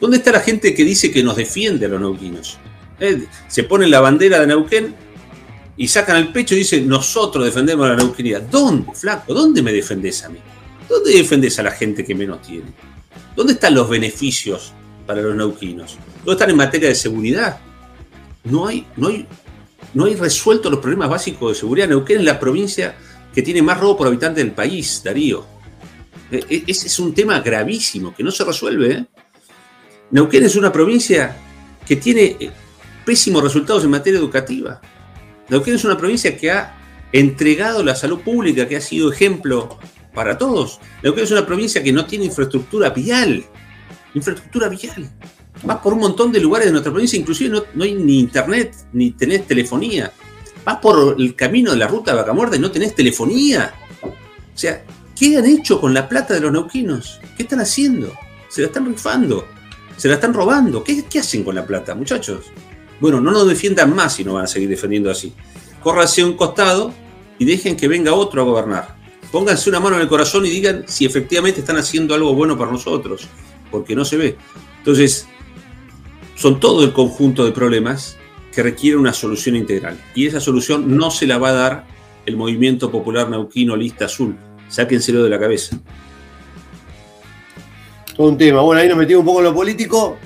[0.00, 2.58] ¿Dónde está la gente que dice que nos defiende a los neuquinos?
[3.00, 4.94] Eh, se pone la bandera de Neuquén
[5.76, 8.42] y sacan el pecho y dicen, nosotros defendemos a la neuquinidad.
[8.42, 9.34] ¿Dónde, flaco?
[9.34, 10.38] ¿Dónde me defendés a mí?
[10.88, 12.72] ¿Dónde defendés a la gente que menos tiene?
[13.34, 14.72] ¿Dónde están los beneficios
[15.06, 15.98] para los neuquinos?
[16.18, 17.58] ¿Dónde están en materia de seguridad?
[18.44, 19.26] No hay, no hay
[19.96, 21.88] no hay resuelto los problemas básicos de seguridad.
[21.88, 22.94] Neuquén es la provincia
[23.34, 25.46] que tiene más robo por habitante del país, Darío.
[26.30, 28.92] E, e, ese es un tema gravísimo que no se resuelve.
[28.92, 29.06] ¿eh?
[30.10, 31.34] Neuquén es una provincia
[31.86, 32.50] que tiene eh,
[33.06, 34.82] pésimos resultados en materia educativa.
[35.48, 36.76] Neuquén es una provincia que ha
[37.10, 39.78] entregado la salud pública, que ha sido ejemplo
[40.12, 40.78] para todos.
[41.02, 43.46] Neuquén es una provincia que no tiene infraestructura vial.
[44.12, 45.10] Infraestructura vial.
[45.62, 49.12] Vas por un montón de lugares de nuestra provincia, inclusive no, hay ni internet, ni
[49.12, 50.12] tenés telefonía.
[50.64, 53.72] Vas por el camino de la ruta de Vacamuerta y no tenés telefonía.
[54.02, 54.84] O sea,
[55.18, 57.20] ¿qué han hecho con la plata de los neuquinos?
[57.36, 58.12] ¿Qué están haciendo?
[58.48, 59.46] Se la están rifando,
[59.96, 60.84] se la están robando.
[60.84, 62.46] ¿Qué, hacen con la plata, muchachos?
[63.00, 65.32] Bueno, no nos defiendan más si no van a seguir defendiendo así.
[65.82, 66.92] Córranse a un costado
[67.38, 68.96] y dejen que venga otro a gobernar.
[69.30, 72.70] Pónganse una mano en el corazón y digan si efectivamente están haciendo algo bueno para
[72.70, 73.28] nosotros,
[73.70, 74.36] porque no se ve.
[74.78, 75.26] Entonces,
[76.36, 78.16] son todo el conjunto de problemas
[78.52, 79.98] que requieren una solución integral.
[80.14, 81.84] Y esa solución no se la va a dar
[82.24, 84.36] el movimiento popular nauquino Lista Azul.
[84.68, 85.78] Sáquenselo de la cabeza.
[88.16, 88.60] Todo un tema.
[88.62, 90.16] Bueno, ahí nos metimos un poco en lo político,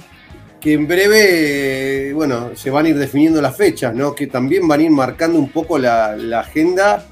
[0.61, 4.15] que en breve, bueno, se van a ir definiendo las fechas, ¿no?
[4.15, 7.07] Que también van a ir marcando un poco la, agenda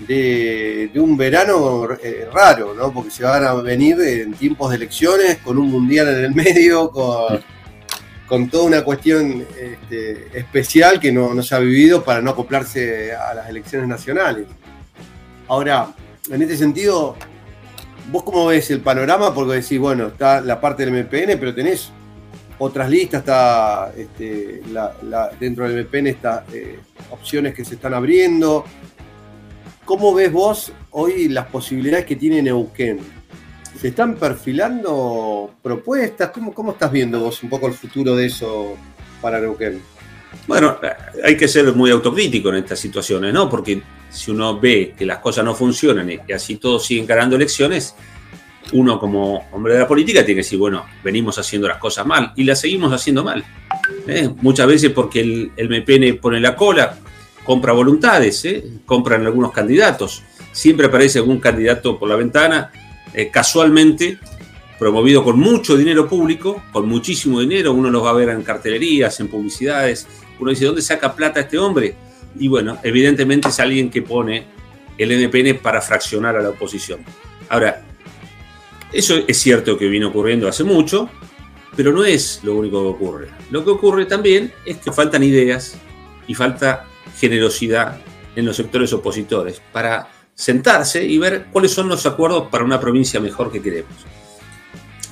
[0.00, 2.92] de, un verano eh, raro, ¿no?
[2.92, 6.90] Porque se van a venir en tiempos de elecciones, con un mundial en el medio,
[6.90, 7.40] con
[8.26, 13.34] con toda una cuestión este, especial que no, se ha vivido para no acoplarse a
[13.34, 14.46] las elecciones nacionales.
[15.48, 15.94] Ahora,
[16.30, 17.16] en este sentido,
[18.10, 19.32] ¿vos cómo ves el panorama?
[19.32, 21.90] Porque decís, bueno, está la parte del MPN, pero tenés
[22.58, 24.62] otras listas, está este,
[25.38, 28.64] dentro del MPN está eh, opciones que se están abriendo.
[29.84, 32.98] ¿Cómo ves vos hoy las posibilidades que tiene Neuquén?
[33.80, 36.30] ¿Se están perfilando propuestas?
[36.30, 38.76] ¿Cómo, ¿Cómo estás viendo vos un poco el futuro de eso
[39.20, 39.80] para Neuquén?
[40.46, 40.78] Bueno,
[41.22, 43.48] hay que ser muy autocrítico en estas situaciones, ¿no?
[43.50, 47.94] Porque si uno ve que las cosas no funcionan y así todos siguen ganando elecciones,
[48.72, 52.32] uno como hombre de la política tiene que decir, bueno, venimos haciendo las cosas mal
[52.34, 53.44] y las seguimos haciendo mal.
[54.06, 54.30] ¿eh?
[54.40, 56.98] Muchas veces porque el, el, MPN pone la cola,
[57.44, 58.64] compra voluntades, ¿eh?
[58.84, 60.22] compran algunos candidatos.
[60.52, 62.72] Siempre aparece algún candidato por la ventana
[63.16, 64.18] eh, casualmente
[64.78, 69.18] promovido con mucho dinero público, con muchísimo dinero, uno los va a ver en cartelerías,
[69.20, 70.06] en publicidades,
[70.38, 71.94] uno dice, ¿dónde saca plata este hombre?
[72.38, 74.44] Y bueno, evidentemente es alguien que pone
[74.98, 77.00] el NPN para fraccionar a la oposición.
[77.48, 77.82] Ahora,
[78.92, 81.08] eso es cierto que viene ocurriendo hace mucho,
[81.74, 83.28] pero no es lo único que ocurre.
[83.50, 85.78] Lo que ocurre también es que faltan ideas
[86.26, 86.84] y falta
[87.18, 87.98] generosidad
[88.34, 93.18] en los sectores opositores para sentarse y ver cuáles son los acuerdos para una provincia
[93.18, 93.94] mejor que queremos.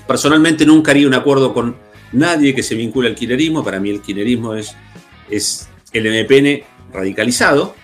[0.07, 1.77] Personalmente nunca haría un acuerdo con
[2.12, 3.64] nadie que se vincule al quinerismo.
[3.64, 4.77] Para mí el quinerismo es,
[5.31, 6.62] es el MPN
[6.93, 7.75] radicalizado.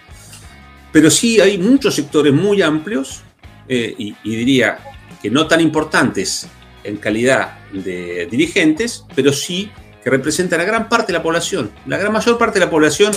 [0.93, 3.23] Pero sí hay muchos sectores muy amplios
[3.69, 4.79] eh, y, diría
[5.23, 6.49] que no tan importantes
[6.83, 9.71] en calidad de dirigentes, pero sí
[10.03, 11.71] que representan a gran parte de la población.
[11.87, 13.13] La gran mayor parte de la población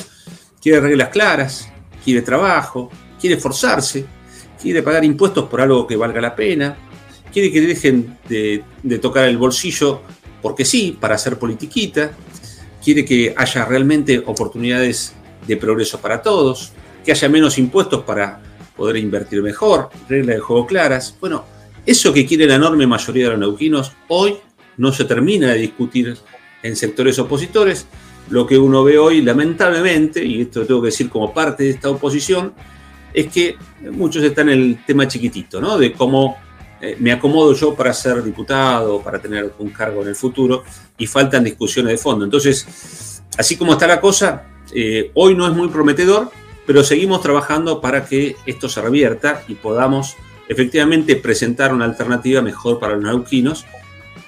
[0.61, 1.69] quiere reglas claras,
[2.03, 2.91] quiere trabajo,
[3.23, 4.05] quiere esforzarse,
[4.61, 6.75] quiere pagar impuestos por algo que valga la pena,
[7.31, 10.01] quiere que dejen de, de tocar el bolsillo
[10.41, 12.11] porque sí, para hacer politiquita,
[12.83, 15.13] quiere que haya realmente oportunidades
[15.47, 16.73] de progreso para todos,
[17.05, 18.41] que haya menos impuestos para
[18.75, 21.15] poder invertir mejor, reglas de juego claras.
[21.21, 21.45] Bueno,
[21.85, 24.35] eso que quiere la enorme mayoría de los neuquinos hoy
[24.75, 26.17] no se termina de discutir
[26.61, 27.87] en sectores opositores.
[28.29, 31.69] Lo que uno ve hoy, lamentablemente, y esto lo tengo que decir como parte de
[31.69, 32.53] esta oposición,
[33.13, 33.57] es que
[33.91, 35.77] muchos están en el tema chiquitito, ¿no?
[35.77, 36.37] De cómo
[36.81, 40.63] eh, me acomodo yo para ser diputado, para tener un cargo en el futuro,
[40.97, 42.25] y faltan discusiones de fondo.
[42.25, 44.43] Entonces, así como está la cosa,
[44.73, 46.29] eh, hoy no es muy prometedor,
[46.65, 50.15] pero seguimos trabajando para que esto se revierta y podamos
[50.47, 53.65] efectivamente presentar una alternativa mejor para los neuquinos.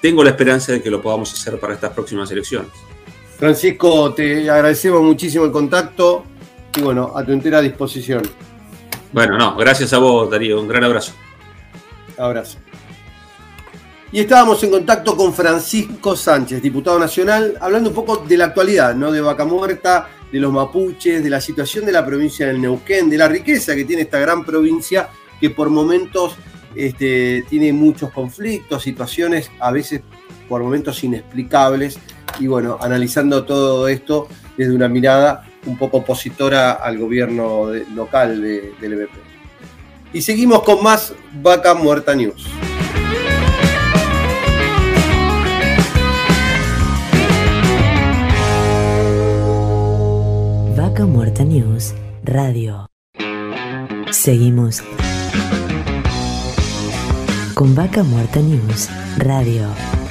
[0.00, 2.70] Tengo la esperanza de que lo podamos hacer para estas próximas elecciones.
[3.38, 6.24] Francisco, te agradecemos muchísimo el contacto
[6.76, 8.22] y bueno, a tu entera disposición.
[9.16, 10.60] Bueno, no, gracias a vos, Darío.
[10.60, 11.14] Un gran abrazo.
[12.18, 12.58] Abrazo.
[14.12, 18.94] Y estábamos en contacto con Francisco Sánchez, diputado nacional, hablando un poco de la actualidad,
[18.94, 19.10] ¿no?
[19.10, 23.16] De Vaca Muerta, de los mapuches, de la situación de la provincia del Neuquén, de
[23.16, 25.08] la riqueza que tiene esta gran provincia
[25.40, 26.36] que por momentos
[26.74, 30.02] este, tiene muchos conflictos, situaciones a veces
[30.46, 31.98] por momentos inexplicables.
[32.38, 38.92] Y bueno, analizando todo esto desde una mirada un poco opositora al gobierno local del
[38.92, 39.10] EBP.
[40.12, 41.12] Y seguimos con más
[41.42, 42.46] Vaca Muerta News.
[50.76, 51.94] Vaca Muerta News
[52.24, 52.86] Radio.
[54.10, 54.82] Seguimos
[57.54, 58.88] con Vaca Muerta News
[59.18, 60.05] Radio.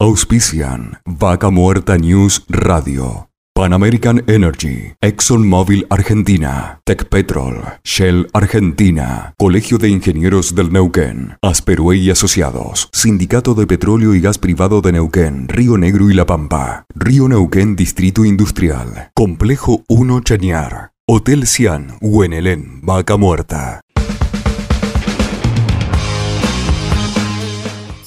[0.00, 3.30] Auspician Vaca Muerta News Radio.
[3.52, 12.10] Pan American Energy, ExxonMobil Argentina, Petrol, Shell Argentina, Colegio de Ingenieros del Neuquén, Asperue y
[12.10, 17.26] Asociados, Sindicato de Petróleo y Gas Privado de Neuquén, Río Negro y La Pampa, Río
[17.26, 23.80] Neuquén Distrito Industrial, Complejo 1 Chañar, Hotel Cian, Huenelén, Vaca Muerta.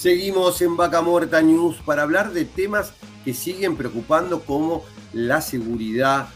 [0.02, 2.92] Seguimos en Vaca Muerta News para hablar de temas
[3.24, 4.84] que siguen preocupando como
[5.14, 6.30] la seguridad,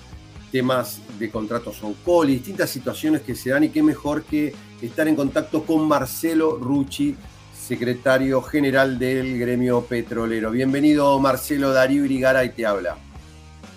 [0.52, 4.54] temas de contratos on call y distintas situaciones que se dan y qué mejor que
[4.84, 7.16] estar en contacto con Marcelo Rucci,
[7.60, 10.52] secretario general del gremio petrolero.
[10.52, 12.98] Bienvenido Marcelo, Darío Irigara y te habla.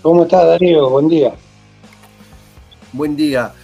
[0.02, 0.90] ¿Cómo estás Darío?
[0.90, 1.34] Buen día.
[2.92, 3.54] Buen día.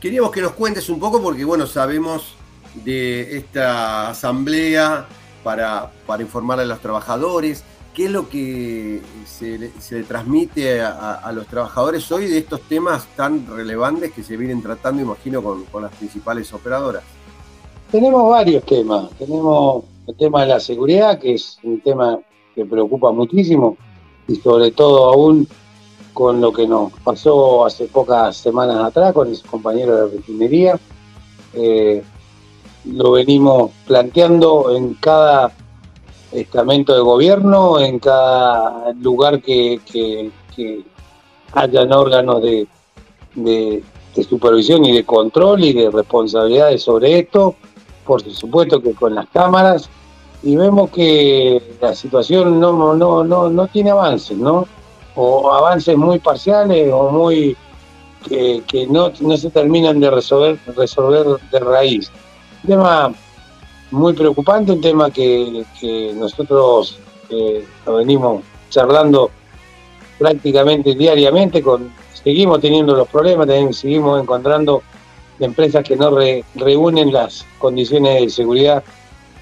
[0.00, 2.34] Queríamos que nos cuentes un poco porque bueno, sabemos
[2.82, 5.06] de esta asamblea
[5.42, 7.64] para, para informar a los trabajadores.
[7.94, 13.46] ¿Qué es lo que se, le transmite a, los trabajadores hoy de estos temas tan
[13.46, 17.02] relevantes que se vienen tratando, imagino, con, con las principales operadoras?
[17.90, 19.10] Tenemos varios temas.
[19.18, 22.20] Tenemos el tema de la seguridad, que es un tema
[22.54, 23.76] que preocupa muchísimo,
[24.28, 25.48] y sobre todo aún
[26.12, 30.78] con lo que nos pasó hace pocas semanas atrás con ese compañero de refinería.
[31.54, 32.02] Eh,
[32.92, 35.52] lo venimos planteando en cada
[36.32, 40.30] estamento de gobierno, en cada lugar que,
[41.52, 42.66] hayan órganos de,
[43.34, 43.82] de,
[44.28, 47.54] supervisión y de control y de responsabilidades sobre esto,
[48.04, 49.88] por supuesto que con las cámaras,
[50.42, 54.66] y vemos que la situación no, no, no, no tiene avances, ¿no?
[55.14, 57.56] O avances muy parciales o muy
[58.28, 62.10] que, que no, no se terminan de resolver, resolver de raíz
[62.66, 63.12] tema
[63.90, 65.64] muy preocupante, un tema que,
[66.14, 66.98] nosotros
[67.30, 69.30] eh, lo venimos charlando
[70.18, 74.82] prácticamente diariamente, con, seguimos teniendo los problemas, seguimos encontrando
[75.40, 76.10] empresas que no
[76.56, 78.82] reúnen las condiciones de seguridad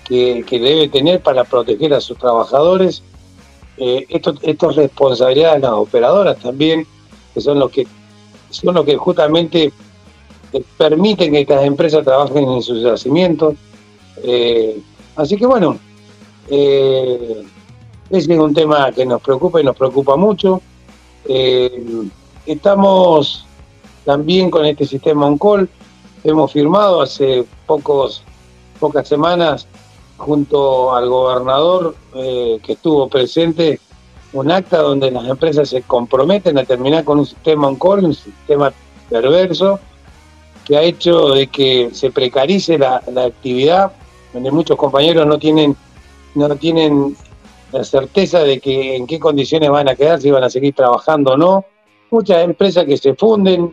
[0.04, 3.02] que, debe tener para proteger a sus trabajadores.
[3.78, 6.86] Eh, esto, esto es responsabilidad de las operadoras también,
[7.34, 7.86] que son los que
[8.50, 9.72] son los que justamente
[10.76, 13.54] permiten que estas empresas trabajen en sus yacimientos.
[14.22, 14.80] Eh,
[15.16, 15.78] así que bueno,
[16.48, 17.44] eh,
[18.10, 20.60] ese es un tema que nos preocupa y nos preocupa mucho.
[21.28, 22.08] Eh,
[22.46, 23.46] estamos
[24.04, 25.68] también con este sistema on-call.
[26.24, 28.22] Hemos firmado hace pocos,
[28.80, 29.66] pocas semanas
[30.16, 33.80] junto al gobernador que estuvo presente
[34.32, 38.72] un acta donde las empresas se comprometen a terminar con un sistema on-call, un sistema
[39.08, 39.78] perverso,
[40.66, 43.92] que ha hecho de que se precarice la, actividad,
[44.32, 45.76] donde muchos compañeros no tienen,
[46.34, 47.16] no tienen
[47.72, 51.32] la certeza de que en qué condiciones van a quedar, si van a seguir trabajando
[51.32, 51.64] o no.
[52.10, 53.72] Muchas empresas que se funden.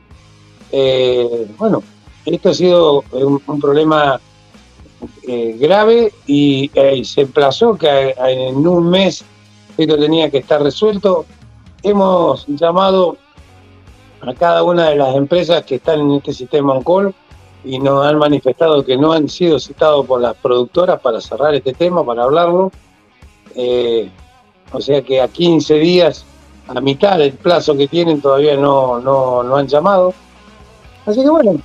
[0.72, 1.82] Eh, bueno,
[2.26, 4.22] esto ha sido un, problema
[5.28, 9.26] eh, grave y eh, se emplazó que en un mes
[9.78, 11.26] esto tenía que estar resuelto.
[11.82, 13.18] Hemos llamado
[14.25, 17.13] a cada una de las empresas que están en este sistema on-call
[17.65, 21.73] y nos han manifestado que no han sido citados por las productoras para cerrar este
[21.73, 22.71] tema, para hablarlo.
[23.55, 24.09] Eh,
[24.71, 26.25] o sea que a 15 días,
[26.67, 30.13] a mitad del plazo que tienen, todavía no, no, han llamado.
[31.05, 31.55] Así que bueno,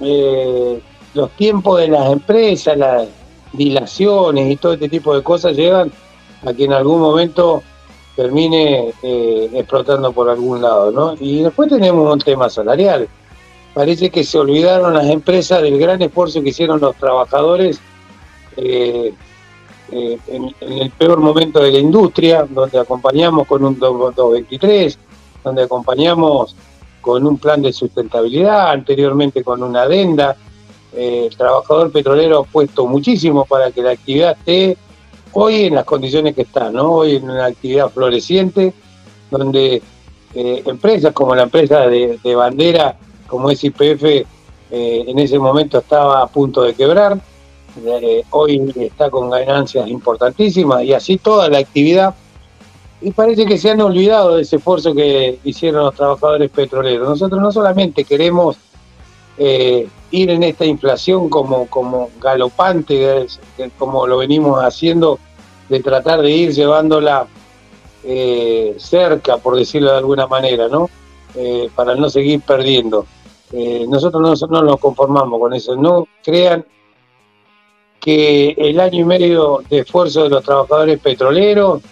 [0.00, 0.80] eh,
[1.14, 3.08] los tiempos de las empresas, las
[3.52, 5.90] dilaciones y todo este tipo de cosas llevan
[6.44, 7.62] a que en algún momento
[8.18, 11.14] termine eh, explotando por algún lado, ¿no?
[11.20, 13.08] Y después tenemos un tema salarial.
[13.72, 17.80] Parece que se olvidaron las empresas del gran esfuerzo que hicieron los trabajadores
[18.56, 19.14] eh,
[19.92, 24.98] eh, en, el peor momento de la industria, donde acompañamos con un 223,
[25.44, 26.56] donde acompañamos
[27.00, 30.36] con un plan de sustentabilidad, anteriormente con una adenda.
[30.92, 34.76] el trabajador petrolero ha puesto muchísimo para que la actividad esté
[35.32, 36.92] hoy en las condiciones que están, ¿no?
[36.92, 38.72] Hoy en una actividad floreciente,
[39.30, 39.82] donde
[40.34, 42.96] eh, empresas como la empresa de, bandera,
[43.26, 44.24] como es IPF, eh,
[44.70, 47.18] en ese momento estaba a punto de quebrar,
[47.84, 52.14] eh, hoy está con ganancias importantísimas y así toda la actividad.
[53.00, 57.08] Y parece que se han olvidado de ese esfuerzo que hicieron los trabajadores petroleros.
[57.08, 58.56] Nosotros no solamente queremos
[59.38, 63.26] ir en esta inflación como, como galopante,
[63.78, 65.18] como lo venimos haciendo,
[65.68, 67.26] de tratar de ir llevándola
[68.04, 70.88] eh, cerca, por decirlo de alguna manera, ¿no?
[71.34, 73.06] Eh, para no seguir perdiendo.
[73.52, 75.76] Eh, nosotros no, nos conformamos con eso.
[75.76, 76.64] No crean
[78.00, 81.82] que el año y medio de esfuerzo de los trabajadores petroleros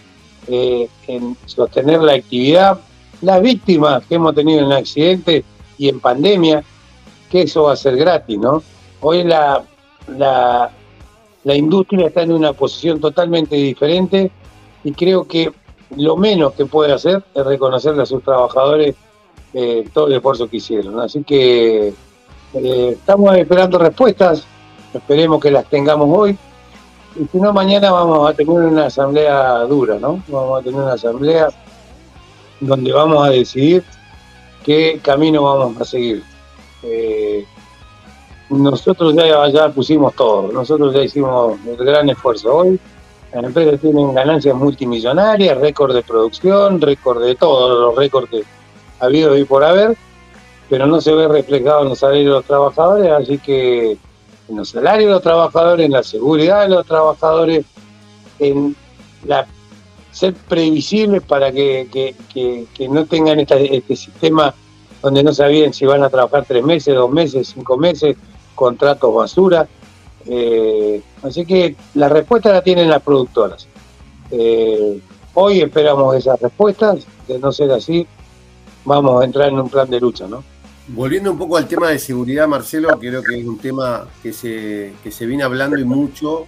[0.49, 2.79] en sostener la actividad,
[3.21, 5.45] las víctimas que hemos tenido en accidentes
[5.77, 6.63] y en pandemia,
[7.31, 8.63] que eso va a ser gratis, ¿no?
[9.01, 9.63] Hoy la,
[10.17, 10.71] la,
[11.45, 14.31] la industria está en una posición totalmente diferente
[14.85, 15.53] y creo que
[15.97, 18.95] lo menos que puede hacer es reconocerle a sus trabajadores
[19.55, 21.01] eh, todo el esfuerzo que hicieron.
[21.01, 21.93] Así que
[22.55, 24.45] eh, estamos esperando respuestas,
[24.93, 26.37] esperemos que las tengamos hoy.
[27.19, 30.23] Y si no, mañana vamos a tener una asamblea dura, ¿no?
[30.29, 31.49] Vamos a tener una asamblea
[32.61, 33.83] donde vamos a decidir
[34.65, 36.23] qué camino vamos a seguir.
[36.87, 37.45] Eh,
[38.51, 42.57] nosotros ya, pusimos todo, nosotros ya hicimos el gran esfuerzo.
[42.59, 42.81] Hoy
[43.33, 48.45] las empresas tienen ganancias multimillonarias, récord de producción, récord de todos los récords que
[49.01, 49.97] ha habido y por haber,
[50.71, 53.99] pero no se ve reflejado en los salarios de los trabajadores, así que
[54.49, 57.67] en los salarios de los trabajadores, en la seguridad de los trabajadores,
[58.39, 58.77] en
[59.25, 59.47] la
[60.17, 62.15] ser previsibles para que,
[62.89, 64.55] no tengan este sistema
[65.07, 68.17] donde no sabían si van a trabajar tres meses, dos meses, cinco meses,
[68.57, 69.69] contratos basura.
[70.27, 73.69] Eh, así que la respuesta la tienen las productoras.
[74.33, 75.01] Eh,
[75.35, 78.05] hoy esperamos esas respuestas, de no ser así,
[78.85, 80.43] vamos a entrar en un plan de lucha, ¿no?
[80.89, 84.93] Volviendo un poco al tema de seguridad, Marcelo, creo que es un tema que se,
[85.05, 86.47] que se viene hablando y mucho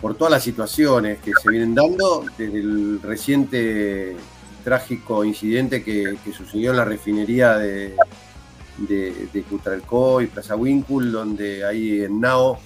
[0.00, 4.16] por todas las situaciones que se vienen dando, desde el reciente
[4.68, 7.96] trágico incidente que, sucedió en la refinería de,
[8.76, 12.58] de, de Cutralcó y Plaza Winkle, donde ahí en Nao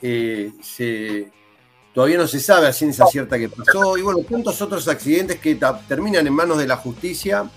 [0.00, 1.28] eh, se,
[1.92, 5.58] todavía no se sabe a ciencia cierta qué pasó, y bueno, tantos otros accidentes que
[5.88, 7.50] terminan en manos de la justicia,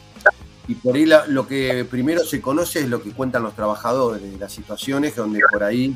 [0.68, 4.52] y por ahí lo que primero se conoce es lo que cuentan los trabajadores, las
[4.52, 5.96] situaciones donde por ahí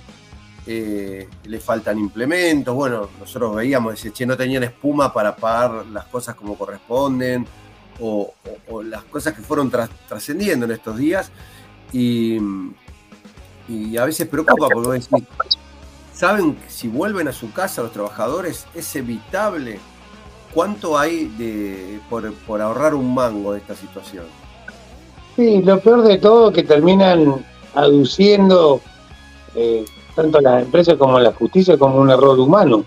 [0.68, 6.06] eh, le faltan implementos, bueno, nosotros veíamos, ese che, no tenían espuma para pagar las
[6.06, 7.48] cosas como corresponden,
[8.00, 8.34] o,
[8.84, 9.72] las cosas que fueron
[10.08, 11.32] trascendiendo en estos días.
[11.94, 12.38] Y,
[13.98, 15.02] a veces preocupa porque
[16.14, 19.80] saben que si vuelven a su casa los trabajadores, es evitable.
[20.54, 24.26] ¿Cuánto hay de, por, ahorrar un mango de esta situación?
[25.36, 27.46] Sí, lo peor de todo que terminan
[27.76, 28.82] aduciendo
[29.54, 32.84] eh, tanto las empresas como la justicia como un error humano.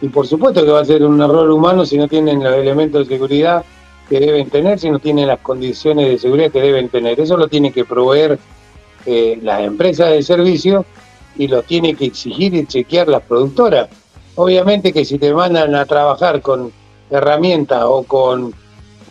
[0.00, 3.08] Y por supuesto que va a ser un error humano si no tienen los elementos
[3.08, 3.64] de seguridad
[4.08, 7.20] que deben tener, si no tienen las condiciones de seguridad que deben tener.
[7.20, 8.38] Eso lo tiene que proveer
[9.06, 10.84] eh, las empresas de servicio
[11.36, 13.88] y lo tiene que exigir y chequear las productoras.
[14.34, 16.72] Obviamente que si te mandan a trabajar con
[17.10, 18.54] herramientas o con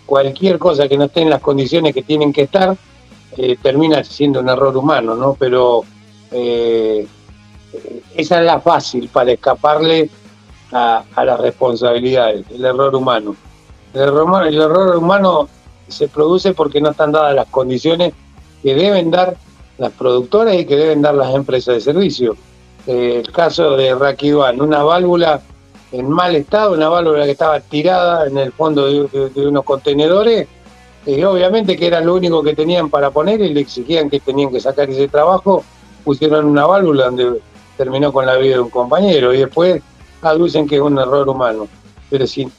[0.06, 2.76] cualquier cosa que no esté en las condiciones que tienen que estar,
[3.38, 5.36] eh, termina siendo un error humano, ¿no?
[5.38, 5.84] Pero
[6.32, 7.06] eh,
[8.16, 10.10] esa es la fácil para escaparle
[10.72, 13.36] a, las responsabilidades, el error humano.
[13.94, 15.50] El error, humano
[15.88, 18.14] se produce porque no están dadas las condiciones
[18.62, 19.38] que deben dar
[19.78, 22.36] las productoras y que deben dar las empresas de servicio.
[22.86, 25.42] El caso de Raquiduan, una válvula
[25.92, 30.48] en mal estado, una válvula que estaba tirada en el fondo de, unos contenedores,
[31.06, 34.52] y obviamente que era lo único que tenían para poner y le exigían que tenían
[34.52, 35.64] que sacar ese trabajo,
[36.04, 37.42] pusieron una válvula donde
[37.78, 39.82] terminó con la vida de un compañero y después
[40.22, 41.68] aducen que es un error humano.
[42.10, 42.50] Pero si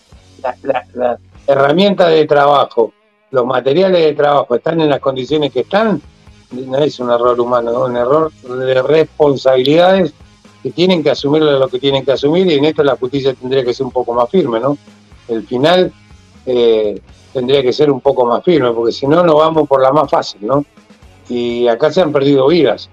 [0.42, 2.92] la, la herramienta de trabajo,
[3.30, 6.00] los materiales de trabajo están en las condiciones que están,
[6.50, 10.14] no es un error humano, es un error de responsabilidades
[10.62, 13.64] que tienen que asumir lo que tienen que asumir y en esto la justicia tendría
[13.64, 14.76] que ser un poco más firme, ¿no?
[15.28, 15.92] El final
[16.46, 17.00] eh,
[17.32, 20.10] tendría que ser un poco más firme, porque si no, nos vamos por la más
[20.10, 20.64] fácil, ¿no?
[21.28, 22.88] Y acá se han perdido vidas,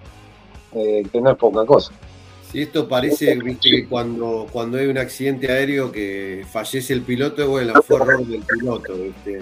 [0.74, 1.94] eh, que no es poca cosa.
[2.62, 7.98] Esto parece, que cuando, cuando hay un accidente aéreo que fallece el piloto, bueno, fue
[7.98, 9.42] error del piloto, ¿viste?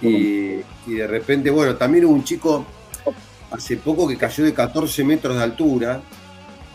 [0.00, 0.60] Y,
[0.90, 2.64] y de repente, bueno, también hubo un chico
[3.50, 6.00] hace poco que cayó de 14 metros de altura,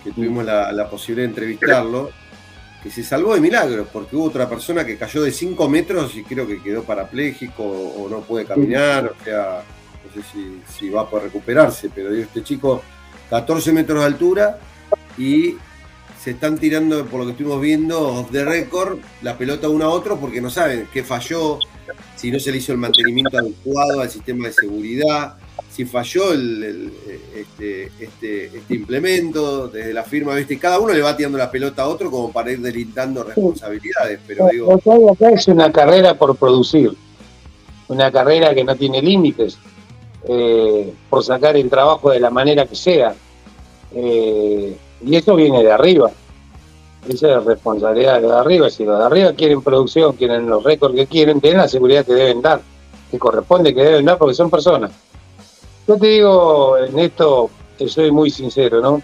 [0.04, 2.10] que tuvimos la, posibilidad de entrevistarlo,
[2.82, 6.24] que se salvó de milagros, porque hubo otra persona que cayó de 5 metros y
[6.24, 9.64] creo que quedó parapléjico o no puede caminar, o sea,
[10.04, 10.28] no sé
[10.78, 12.84] si, va a poder recuperarse, pero este chico,
[13.30, 14.60] 14 metros de altura
[15.18, 15.56] y
[16.24, 20.18] se están tirando, por lo que estuvimos viendo, de récord, la pelota uno a otro
[20.20, 21.60] porque no saben qué falló,
[22.16, 25.36] si no se le hizo el mantenimiento adecuado al sistema de seguridad,
[25.70, 26.94] si falló el,
[27.36, 30.58] este, este, este, implemento desde la firma, ¿viste?
[30.60, 34.20] cada uno le va tirando la pelota a otro como para ir delintando responsabilidades.
[34.26, 35.12] Pero digo...
[35.12, 36.94] acá es una carrera por producir,
[37.88, 39.58] una carrera que no tiene límites,
[40.30, 43.16] eh, por sacar el trabajo de la manera que sea.
[43.96, 46.12] Eh, y eso viene de arriba.
[47.08, 48.70] Esa es responsabilidad de arriba.
[48.70, 52.14] Si los de arriba quieren producción, quieren los récords que quieren, tienen la seguridad que
[52.14, 52.62] deben dar,
[53.12, 54.92] que corresponde que deben dar porque son personas.
[55.88, 59.02] Yo te digo, en esto te soy muy sincero, ¿no?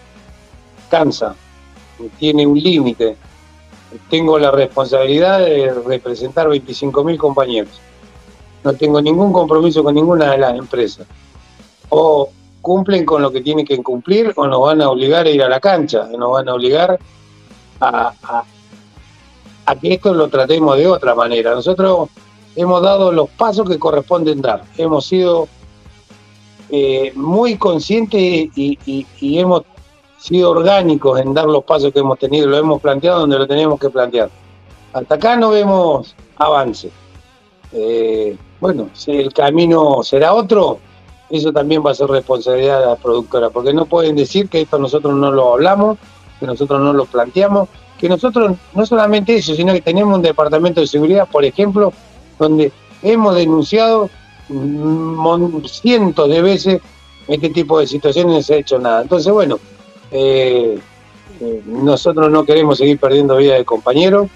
[0.90, 1.36] Cansa,
[2.18, 3.18] tiene un límite.
[4.10, 7.82] Tengo la responsabilidad de representar 25.000 compañeros.
[8.64, 11.06] No tengo ningún compromiso con ninguna de las empresas.
[11.90, 12.30] O
[12.62, 15.50] cumplen con lo que tienen que cumplir o nos van a obligar a ir a
[15.50, 17.00] la cancha, nos van a obligar
[17.82, 18.44] a,
[19.80, 21.54] que esto lo tratemos de otra manera.
[21.54, 22.10] Nosotros
[22.56, 24.64] hemos dado los pasos que corresponden dar.
[24.78, 25.48] Hemos sido
[26.70, 28.22] eh, muy conscientes
[28.56, 29.64] y, hemos
[30.18, 33.80] sido orgánicos en dar los pasos que hemos tenido, lo hemos planteado donde lo tenemos
[33.80, 34.30] que plantear.
[34.92, 36.92] Hasta acá no vemos avance.
[37.72, 40.80] Eh, bueno, si el camino será otro,
[41.30, 44.80] eso también va a ser responsabilidad de la productora, porque no pueden decir que esto
[44.80, 45.98] nosotros no lo hablamos,
[46.40, 47.70] que nosotros no lo planteamos,
[48.00, 51.94] que nosotros no solamente eso, sino que tenemos un departamento de seguridad, por ejemplo,
[52.38, 52.72] donde
[53.04, 54.10] hemos denunciado
[55.68, 56.82] cientos de veces
[57.28, 59.04] este tipo de situaciones no se ha hecho nada.
[59.04, 59.60] Entonces, bueno,
[60.12, 60.80] eh,
[61.40, 64.28] eh, nosotros no queremos seguir perdiendo vida de compañeros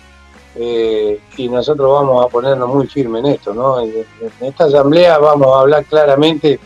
[0.56, 3.54] eh, y nosotros vamos a ponernos muy firmes en esto.
[3.54, 3.82] ¿no?
[3.82, 4.06] En,
[4.42, 6.60] esta asamblea vamos a hablar claramente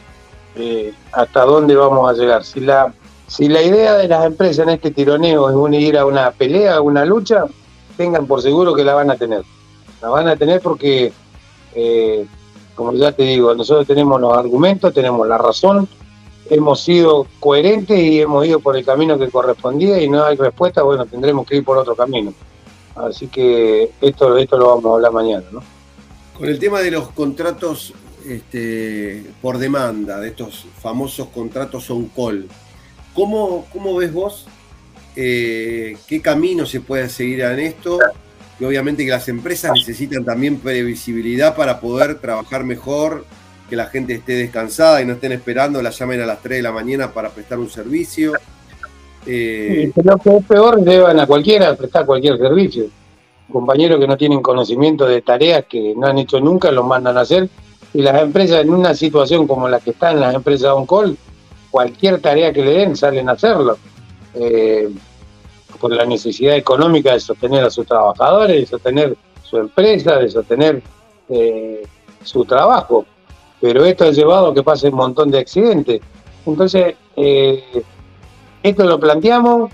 [1.12, 2.44] hasta dónde vamos a llegar.
[2.44, 2.94] Si la,
[3.28, 6.82] si la idea de las empresas en este tironeo es unir a una pelea, a
[6.82, 7.46] una lucha,
[7.96, 9.44] tengan por seguro que la van a tener.
[10.02, 11.12] La van a tener porque
[12.76, 15.88] como ya te digo, nosotros tenemos los argumentos, tenemos la razón,
[16.50, 20.84] hemos sido coherentes y hemos ido por el camino que correspondía y no hay respuesta,
[20.84, 22.34] bueno, tendremos que ir por otro camino.
[22.96, 25.62] Así que esto, esto lo vamos a hablar mañana, ¿no?
[26.38, 27.94] Con el tema de los contratos
[28.28, 32.48] este, por demanda, de estos famosos contratos on call,
[33.14, 34.46] ¿cómo, cómo ves vos
[35.16, 38.00] eh, qué camino se puede seguir en esto?
[38.60, 43.26] y obviamente que las empresas necesitan también previsibilidad para poder trabajar mejor,
[43.70, 46.64] que la gente esté descansada y no estén esperando, la llamen a las 3 de
[46.64, 48.34] la mañana para prestar un servicio.
[49.26, 49.92] Eh...
[50.04, 52.86] lo que es peor, deban a cualquiera prestar cualquier servicio.
[53.52, 57.22] Compañeros que no tienen conocimiento de tareas que no han hecho nunca, los mandan a
[57.22, 57.50] hacer.
[57.98, 61.18] Y las empresas, en una situación como la que están las empresas on call,
[61.72, 63.76] cualquier tarea que le den, salen a hacerlo.
[64.36, 64.88] Eh,
[65.80, 70.84] por la necesidad económica de sostener a sus trabajadores, de sostener su empresa, de sostener
[71.28, 71.88] eh,
[72.24, 73.04] su trabajo.
[73.60, 76.00] Pero esto ha llevado a que pase un montón de accidentes.
[76.46, 77.84] Entonces, eh,
[78.62, 79.72] esto lo planteamos,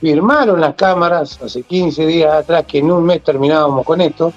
[0.00, 4.32] firmaron las cámaras hace 15 días atrás que en un mes terminábamos con esto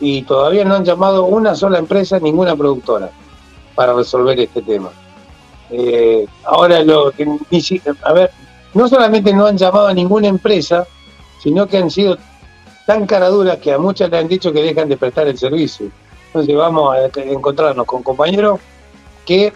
[0.00, 3.10] y todavía no han llamado una sola empresa, ninguna productora
[3.74, 4.90] para resolver este tema.
[5.70, 7.26] Eh, ahora lo que
[8.02, 8.30] a ver,
[8.74, 10.86] no solamente no han llamado a ninguna empresa,
[11.42, 12.18] sino que han sido
[12.86, 15.90] tan caraduras que a muchas le han dicho que dejan de prestar el servicio.
[16.26, 18.60] Entonces vamos a encontrarnos con compañeros
[19.24, 19.52] que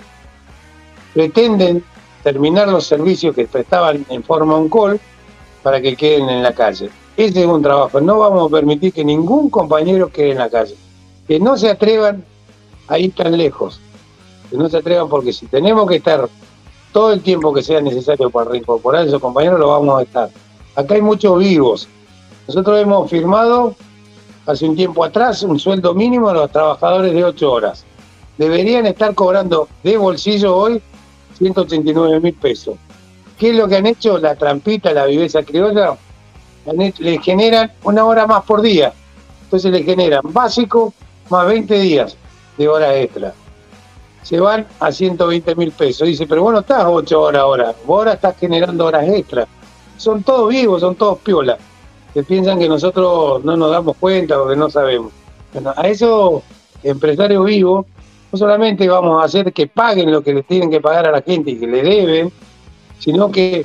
[1.12, 1.84] pretenden
[2.22, 5.00] terminar los servicios que prestaban en forma on-call
[5.62, 6.90] para que queden en la calle.
[7.18, 8.00] Ese es un trabajo.
[8.00, 10.76] No vamos a permitir que ningún compañero quede en la calle.
[11.26, 12.24] Que no se atrevan
[12.86, 13.80] a ir tan lejos.
[14.48, 16.28] Que no se atrevan porque si tenemos que estar
[16.92, 20.30] todo el tiempo que sea necesario para reincorporar a esos compañeros, lo vamos a estar.
[20.76, 21.88] Acá hay muchos vivos.
[22.46, 23.74] Nosotros hemos firmado
[24.46, 27.84] hace un tiempo atrás un sueldo mínimo a los trabajadores de 8 horas.
[28.36, 30.80] Deberían estar cobrando de bolsillo hoy
[31.36, 32.76] 189 mil pesos.
[33.36, 34.18] ¿Qué es lo que han hecho?
[34.18, 35.96] La trampita, la viveza criolla,
[36.98, 38.92] le generan una hora más por día.
[39.44, 40.92] Entonces le generan básico
[41.30, 42.16] más 20 días
[42.56, 43.32] de hora extra.
[44.22, 46.06] Se van a 120 mil pesos.
[46.06, 47.74] Dice, pero bueno, estás 8 horas ahora.
[47.86, 49.46] Vos ahora estás generando horas extra.
[49.96, 51.58] Son todos vivos, son todos piolas.
[52.12, 55.12] Que piensan que nosotros no nos damos cuenta o que no sabemos.
[55.52, 56.42] Bueno, a esos
[56.82, 57.86] empresarios vivos
[58.30, 61.22] no solamente vamos a hacer que paguen lo que les tienen que pagar a la
[61.22, 62.32] gente y que le deben,
[62.98, 63.64] sino que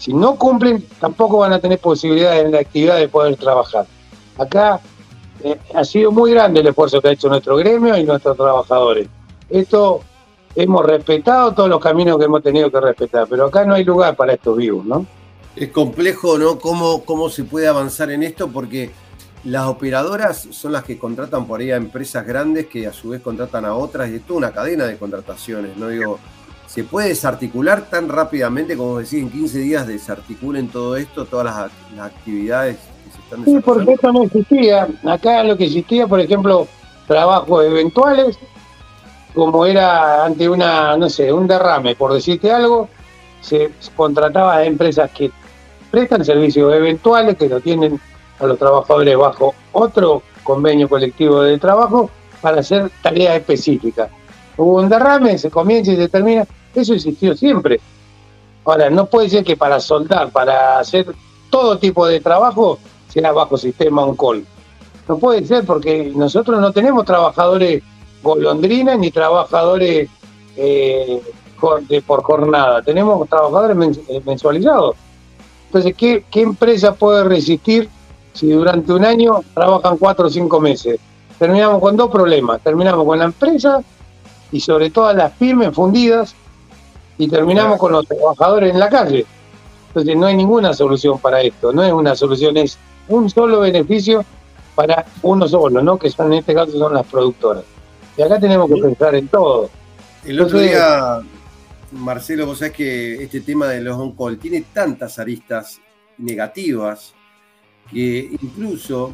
[0.00, 3.84] si no cumplen, tampoco van a tener posibilidades en la actividad de poder trabajar.
[4.38, 4.80] Acá
[5.44, 9.08] eh, ha sido muy grande el esfuerzo que ha hecho nuestro gremio y nuestros trabajadores.
[9.50, 10.00] Esto
[10.54, 14.16] hemos respetado todos los caminos que hemos tenido que respetar, pero acá no hay lugar
[14.16, 15.04] para estos vivos, ¿no?
[15.54, 16.58] Es complejo, ¿no?
[16.58, 18.48] ¿Cómo, cómo se puede avanzar en esto?
[18.48, 18.90] Porque
[19.44, 23.20] las operadoras son las que contratan por ahí a empresas grandes que a su vez
[23.20, 25.88] contratan a otras y es toda una cadena de contrataciones, ¿no?
[25.88, 26.18] Digo,
[26.70, 31.70] ¿se puede desarticular tan rápidamente como decís, en 15 días desarticulen todo esto, todas las,
[32.00, 34.86] actividades que se están Sí, porque esto no existía.
[35.04, 36.68] Acá lo que existía, por ejemplo,
[37.08, 38.38] trabajos eventuales,
[39.34, 42.88] como era ante una, no sé, un derrame, por decirte algo,
[43.40, 45.32] se contrataba a empresas que
[45.90, 48.00] prestan servicios eventuales, que lo tienen
[48.38, 52.10] a los trabajadores bajo otro convenio colectivo de trabajo
[52.40, 54.08] para hacer tareas específicas.
[54.56, 56.46] Hubo un derrame, se comienza y se termina.
[56.74, 57.80] Eso existió siempre.
[58.64, 61.06] Ahora, no puede ser que para soldar, para hacer
[61.50, 62.78] todo tipo de trabajo,
[63.08, 64.44] sea bajo sistema on-call.
[65.08, 67.82] No puede ser porque nosotros no tenemos trabajadores
[68.22, 70.08] golondrinas ni trabajadores
[70.56, 71.20] eh,
[72.06, 72.82] por jornada.
[72.82, 74.94] Tenemos trabajadores eh, mensualizados.
[75.66, 77.88] Entonces, ¿qué, ¿qué empresa puede resistir
[78.32, 80.98] si durante un año trabajan cuatro o cinco meses.
[81.38, 82.60] Terminamos con dos problemas.
[82.62, 83.82] Terminamos con la empresa
[84.52, 86.34] y sobre todo las pymes fundidas
[87.20, 89.26] y terminamos con los trabajadores en la calle.
[89.88, 91.70] Entonces no hay ninguna solución para esto.
[91.70, 92.78] No es una solución, es
[93.08, 94.24] un solo beneficio
[94.74, 95.98] para uno solo, ¿no?
[95.98, 97.64] Que son en este caso son las productoras.
[98.16, 99.68] Y acá tenemos que pensar en todo.
[100.24, 101.20] El otro día,
[101.92, 105.78] Marcelo, vos sabés que este tema de los on-call tiene tantas aristas
[106.16, 107.12] negativas
[107.90, 109.12] que incluso,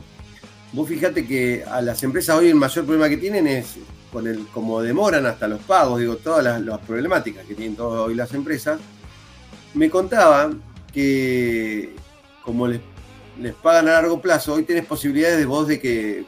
[0.73, 3.78] vos fíjate que a las empresas hoy el mayor problema que tienen es
[4.16, 8.32] con el, como demoran hasta los pagos, digo, todas las, problemáticas que tienen hoy las
[8.32, 8.80] empresas,
[9.74, 11.94] me contaban que
[12.40, 12.80] como les,
[13.38, 16.24] les pagan a largo plazo, hoy tenés posibilidades de vos de que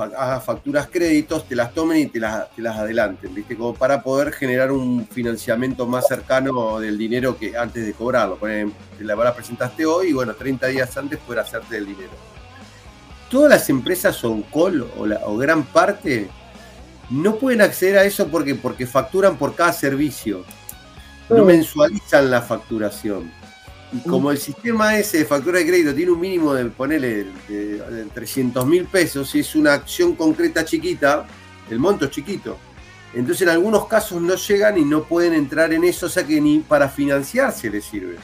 [0.00, 3.56] hagas facturas créditos, te las tomen y te las, te las adelanten, ¿viste?
[3.56, 8.36] Como para poder generar un financiamiento más cercano del dinero que antes de cobrarlo.
[8.36, 12.10] Por ejemplo, la presentaste hoy y bueno, 30 días antes poder hacerte el dinero.
[13.30, 16.28] Todas las empresas son call o, o gran parte
[17.10, 20.44] no pueden acceder a eso porque, porque facturan por cada servicio.
[21.28, 23.30] No mensualizan la facturación.
[23.92, 28.06] Y como el sistema ese de factura de crédito tiene un mínimo de ponerle de,
[28.12, 31.26] 300 mil pesos, si es una acción concreta chiquita,
[31.70, 32.56] el monto es chiquito.
[33.14, 36.38] Entonces en algunos casos no llegan y no pueden entrar en eso, o sea que
[36.40, 38.16] ni para financiarse les sirve.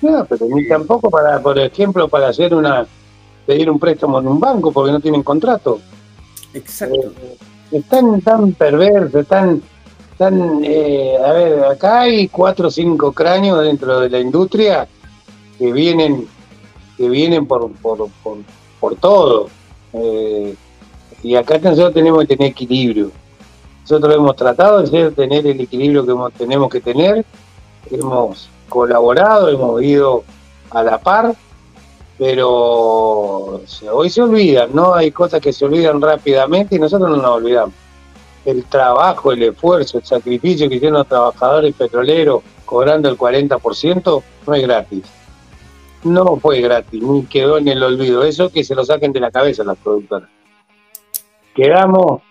[0.00, 2.86] No, pero ni tampoco para, por ejemplo, para hacer una,
[3.46, 5.80] pedir un préstamo en un banco porque no tienen contrato.
[6.54, 7.12] Exacto.
[7.22, 7.36] Eh,
[7.78, 9.62] están tan perversos, están
[10.16, 14.86] tan, eh, a ver, acá hay cuatro o cinco cráneos dentro de la industria
[15.58, 16.28] que vienen,
[16.96, 18.08] que vienen por, por,
[18.80, 19.48] por, todo.
[19.92, 20.54] Eh,
[21.22, 23.10] y acá nosotros tenemos que tener equilibrio.
[23.82, 27.24] Nosotros hemos tratado de tener el equilibrio que tenemos que tener,
[27.90, 30.24] hemos colaborado, hemos ido
[30.70, 31.34] a la par,
[32.18, 33.60] pero
[33.92, 34.94] hoy se olvidan, ¿no?
[34.94, 37.74] Hay cosas que se olvidan rápidamente y nosotros no nos olvidamos.
[38.44, 44.54] El trabajo, el esfuerzo, el sacrificio que hicieron los trabajadores petroleros cobrando el 40% no
[44.54, 45.02] es gratis
[46.04, 48.22] no fue gratis, ni quedó en el olvido.
[48.24, 50.28] Eso que se lo saquen de la cabeza las productoras.
[51.54, 52.22] Quedamos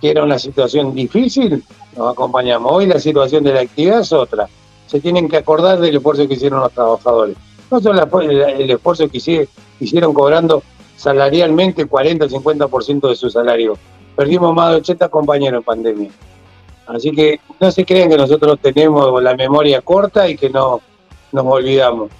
[0.00, 1.62] que era una situación difícil
[1.96, 2.72] nos acompañamos.
[2.72, 4.48] Hoy la situación de la actividad es otra.
[4.86, 7.36] Se tienen que acordar del esfuerzo que hicieron los trabajadores.
[7.72, 9.46] No solo el esfuerzo que
[9.80, 10.62] hicieron cobrando
[10.94, 13.78] salarialmente 40-50% de su salario.
[14.14, 16.10] Perdimos más de 80 compañeros en pandemia.
[16.86, 20.82] Así que no se crean que nosotros tenemos la memoria corta y que no
[21.32, 22.10] nos olvidamos.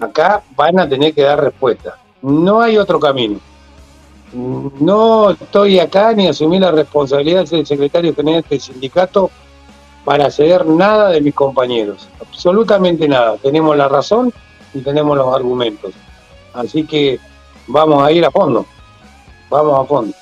[0.00, 1.98] Acá van a tener que dar respuesta.
[2.22, 3.38] No hay otro camino.
[4.32, 9.30] No estoy acá ni asumí la responsabilidad de ser secretario general del sindicato
[10.06, 12.08] para ceder nada de mis compañeros.
[12.18, 13.36] Absolutamente nada.
[13.36, 14.32] Tenemos la razón
[14.76, 15.94] y tenemos los argumentos.
[16.52, 17.18] Así que
[17.66, 18.66] vamos a ir a fondo.
[19.48, 20.14] Vamos a fondo.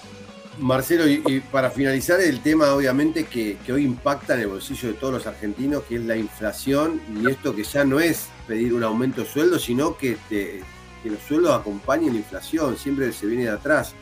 [0.58, 5.14] Marcelo, y, para finalizar el tema, obviamente, que, hoy impacta en el bolsillo de todos
[5.14, 9.22] los argentinos, que es la inflación, y esto que ya no es pedir un aumento
[9.22, 10.62] de sueldo, sino que, que
[11.04, 13.94] los sueldos acompañen la inflación, siempre se viene de atrás.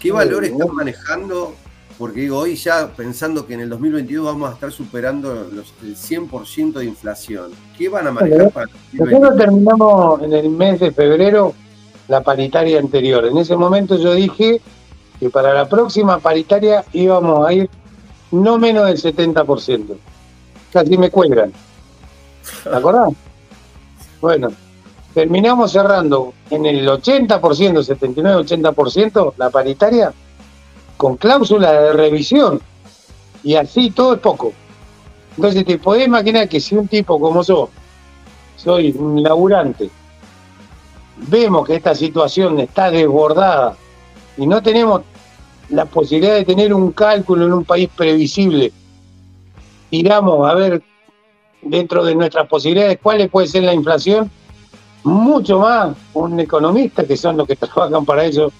[0.00, 1.54] ¿Qué valores están manejando?
[1.98, 5.96] Porque digo, hoy ya pensando que en el 2022 vamos a estar superando los, el
[5.96, 7.52] 100% de inflación.
[7.78, 11.54] ¿Qué van a manejar para el Nosotros terminamos en el mes de febrero
[12.08, 13.24] la paritaria anterior.
[13.26, 14.60] En ese momento yo dije
[15.20, 17.70] que para la próxima paritaria íbamos a ir
[18.32, 19.96] no menos del 70%.
[20.72, 21.52] Casi me cuelgan.
[22.64, 23.12] ¿Te acordás?
[24.20, 24.48] Bueno,
[25.14, 30.12] terminamos cerrando en el 80%, 79-80% la paritaria
[30.96, 32.60] con cláusula de revisión.
[33.42, 34.52] Y así todo es poco.
[35.36, 37.68] Entonces te podés imaginar que si un tipo como yo,
[38.56, 39.90] soy un laburante,
[41.16, 43.76] vemos que esta situación está desbordada
[44.36, 45.02] y no tenemos
[45.70, 48.72] la posibilidad de tener un cálculo en un país previsible,
[49.90, 50.82] tiramos a ver
[51.62, 54.30] dentro de nuestras posibilidades cuál puede ser la inflación,
[55.02, 58.52] mucho más un economista, que son los que trabajan para eso,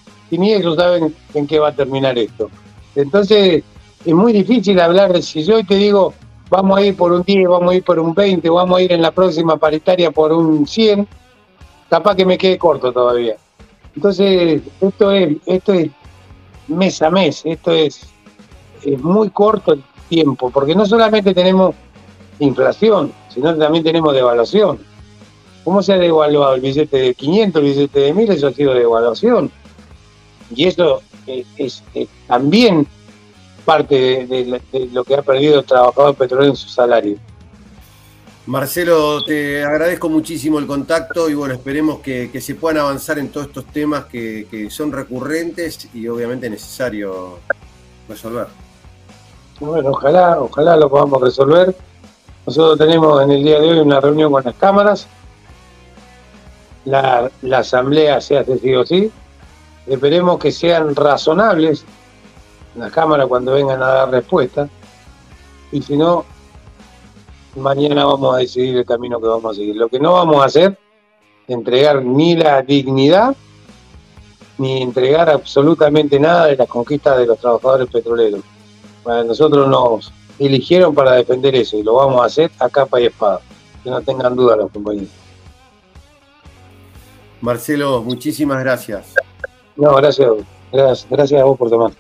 [0.43, 2.51] ellos saben en qué va a terminar esto.
[2.95, 3.63] Entonces,
[4.05, 6.15] es muy difícil hablar de si yo te digo,
[6.51, 8.93] vamos a ir por un 10, vamos a ir por un 20, vamos a ir
[8.93, 11.09] en la próxima paritaria por un 100,
[11.89, 13.37] capaz que me quede corto todavía.
[13.97, 15.91] Entonces, esto es, esto es
[16.69, 18.07] mes a mes, esto es,
[18.83, 21.75] es muy corto el tiempo, porque no solamente tenemos
[22.39, 24.79] inflación, sino también tenemos devaluación.
[25.63, 28.31] ¿Cómo se ha devaluado el billete de 500, el billete de 1000?
[28.33, 29.51] Eso ha sido devaluación.
[30.57, 31.83] Y eso es,
[32.27, 32.87] también
[33.65, 34.61] parte de,
[34.93, 37.19] lo que ha perdido el trabajador petrolero en su salario.
[38.47, 43.47] Marcelo, te agradezco muchísimo el contacto y bueno, esperemos que, se puedan avanzar en todos
[43.47, 47.39] estos temas que, son recurrentes y obviamente necesario
[48.07, 48.49] resolver.
[49.61, 51.75] Bueno, ojalá, ojalá lo podamos resolver.
[52.45, 55.07] Nosotros tenemos en el día de hoy una reunión con las cámaras.
[56.85, 59.11] La, la asamblea se hace sí o sí.
[59.87, 61.85] Esperemos que sean razonables
[62.75, 64.69] las cámaras cuando vengan a dar respuesta.
[65.71, 66.25] Y si no,
[67.57, 69.77] mañana vamos a decidir el camino que vamos a seguir.
[69.77, 70.79] Lo que no vamos a hacer
[71.47, 73.37] es entregar ni la dignidad
[74.57, 78.41] ni entregar absolutamente nada de las conquistas de los trabajadores petroleros.
[79.05, 83.41] Nosotros nos eligieron para defender eso y lo vamos a hacer a capa y espada.
[83.83, 85.11] Que no tengan duda los compañeros.
[87.41, 89.15] Marcelo, muchísimas gracias.
[89.77, 90.31] No, gracias,
[90.73, 91.93] gracias, a vos por tomar.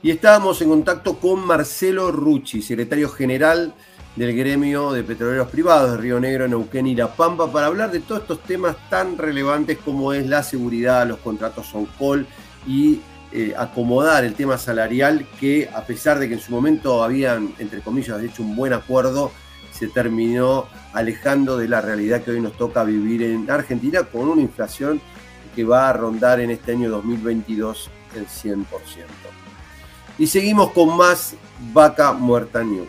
[0.00, 3.74] Y estábamos en contacto con Marcelo Rucci, secretario general
[4.14, 8.00] del gremio de petroleros privados de Río Negro, Neuquén y La Pampa, para hablar de
[8.00, 12.26] todos estos temas tan relevantes como es la seguridad, los contratos on call
[12.66, 13.00] y
[13.32, 17.80] eh, acomodar el tema salarial que a pesar de que en su momento habían, entre
[17.80, 19.32] comillas, hecho un buen acuerdo,
[19.72, 24.42] se terminó alejando de la realidad que hoy nos toca vivir en Argentina con una
[24.42, 25.00] inflación
[25.58, 28.64] que va a rondar en este año 2022 el 100%.
[30.16, 31.34] Y seguimos con más
[31.72, 32.86] Vaca Muerta News.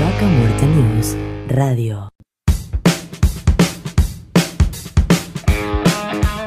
[0.00, 1.16] Vaca Muerta News
[1.48, 2.15] Radio.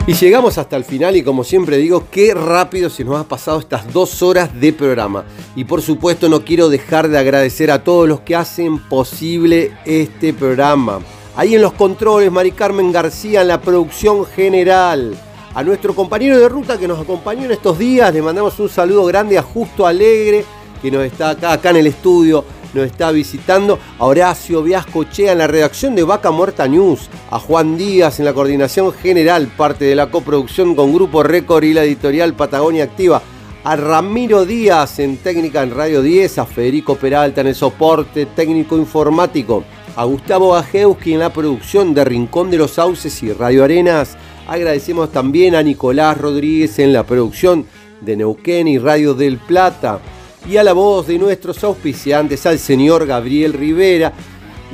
[0.10, 3.60] Y llegamos hasta el final y como siempre digo, qué rápido se nos ha pasado
[3.60, 5.23] estas dos horas de programa.
[5.56, 10.34] Y por supuesto no quiero dejar de agradecer a todos los que hacen posible este
[10.34, 10.98] programa.
[11.36, 15.15] Ahí en los controles, Mari Carmen García en la producción general.
[15.53, 19.06] A nuestro compañero de ruta que nos acompañó en estos días, le mandamos un saludo
[19.06, 20.44] grande a Justo Alegre,
[20.81, 22.44] que nos está acá, acá en el estudio,
[22.74, 23.80] nos está visitando.
[23.98, 24.66] A Horacio
[25.12, 27.10] Chea en la redacción de Vaca Muerta News.
[27.32, 31.74] A Juan Díaz en la coordinación general, parte de la coproducción con Grupo Récord y
[31.74, 33.22] la editorial Patagonia Activa.
[33.64, 36.40] A Ramiro Díaz en técnica en Radio 10.
[36.40, 39.64] A Federico Peralta en el soporte técnico informático
[39.96, 44.16] a Gustavo Ajewski en la producción de Rincón de los Sauces y Radio Arenas,
[44.50, 47.68] Agradecemos también a Nicolás Rodríguez en la producción
[48.02, 50.00] de Neuquén y Radio del Plata.
[50.48, 54.14] Y a la voz de nuestros auspiciantes, al señor Gabriel Rivera.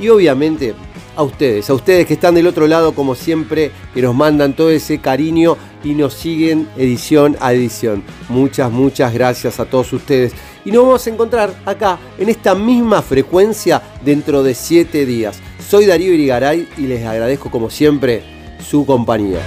[0.00, 0.74] Y obviamente
[1.16, 4.70] a ustedes, a ustedes que están del otro lado como siempre, que nos mandan todo
[4.70, 8.04] ese cariño y nos siguen edición a edición.
[8.28, 10.32] Muchas, muchas gracias a todos ustedes.
[10.64, 15.40] Y nos vamos a encontrar acá, en esta misma frecuencia, dentro de siete días.
[15.66, 18.22] Soy Darío Irigaray y les agradezco como siempre
[18.68, 19.40] su compañía.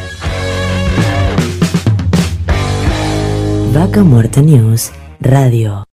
[3.74, 5.84] Vaca Muerta News Radio.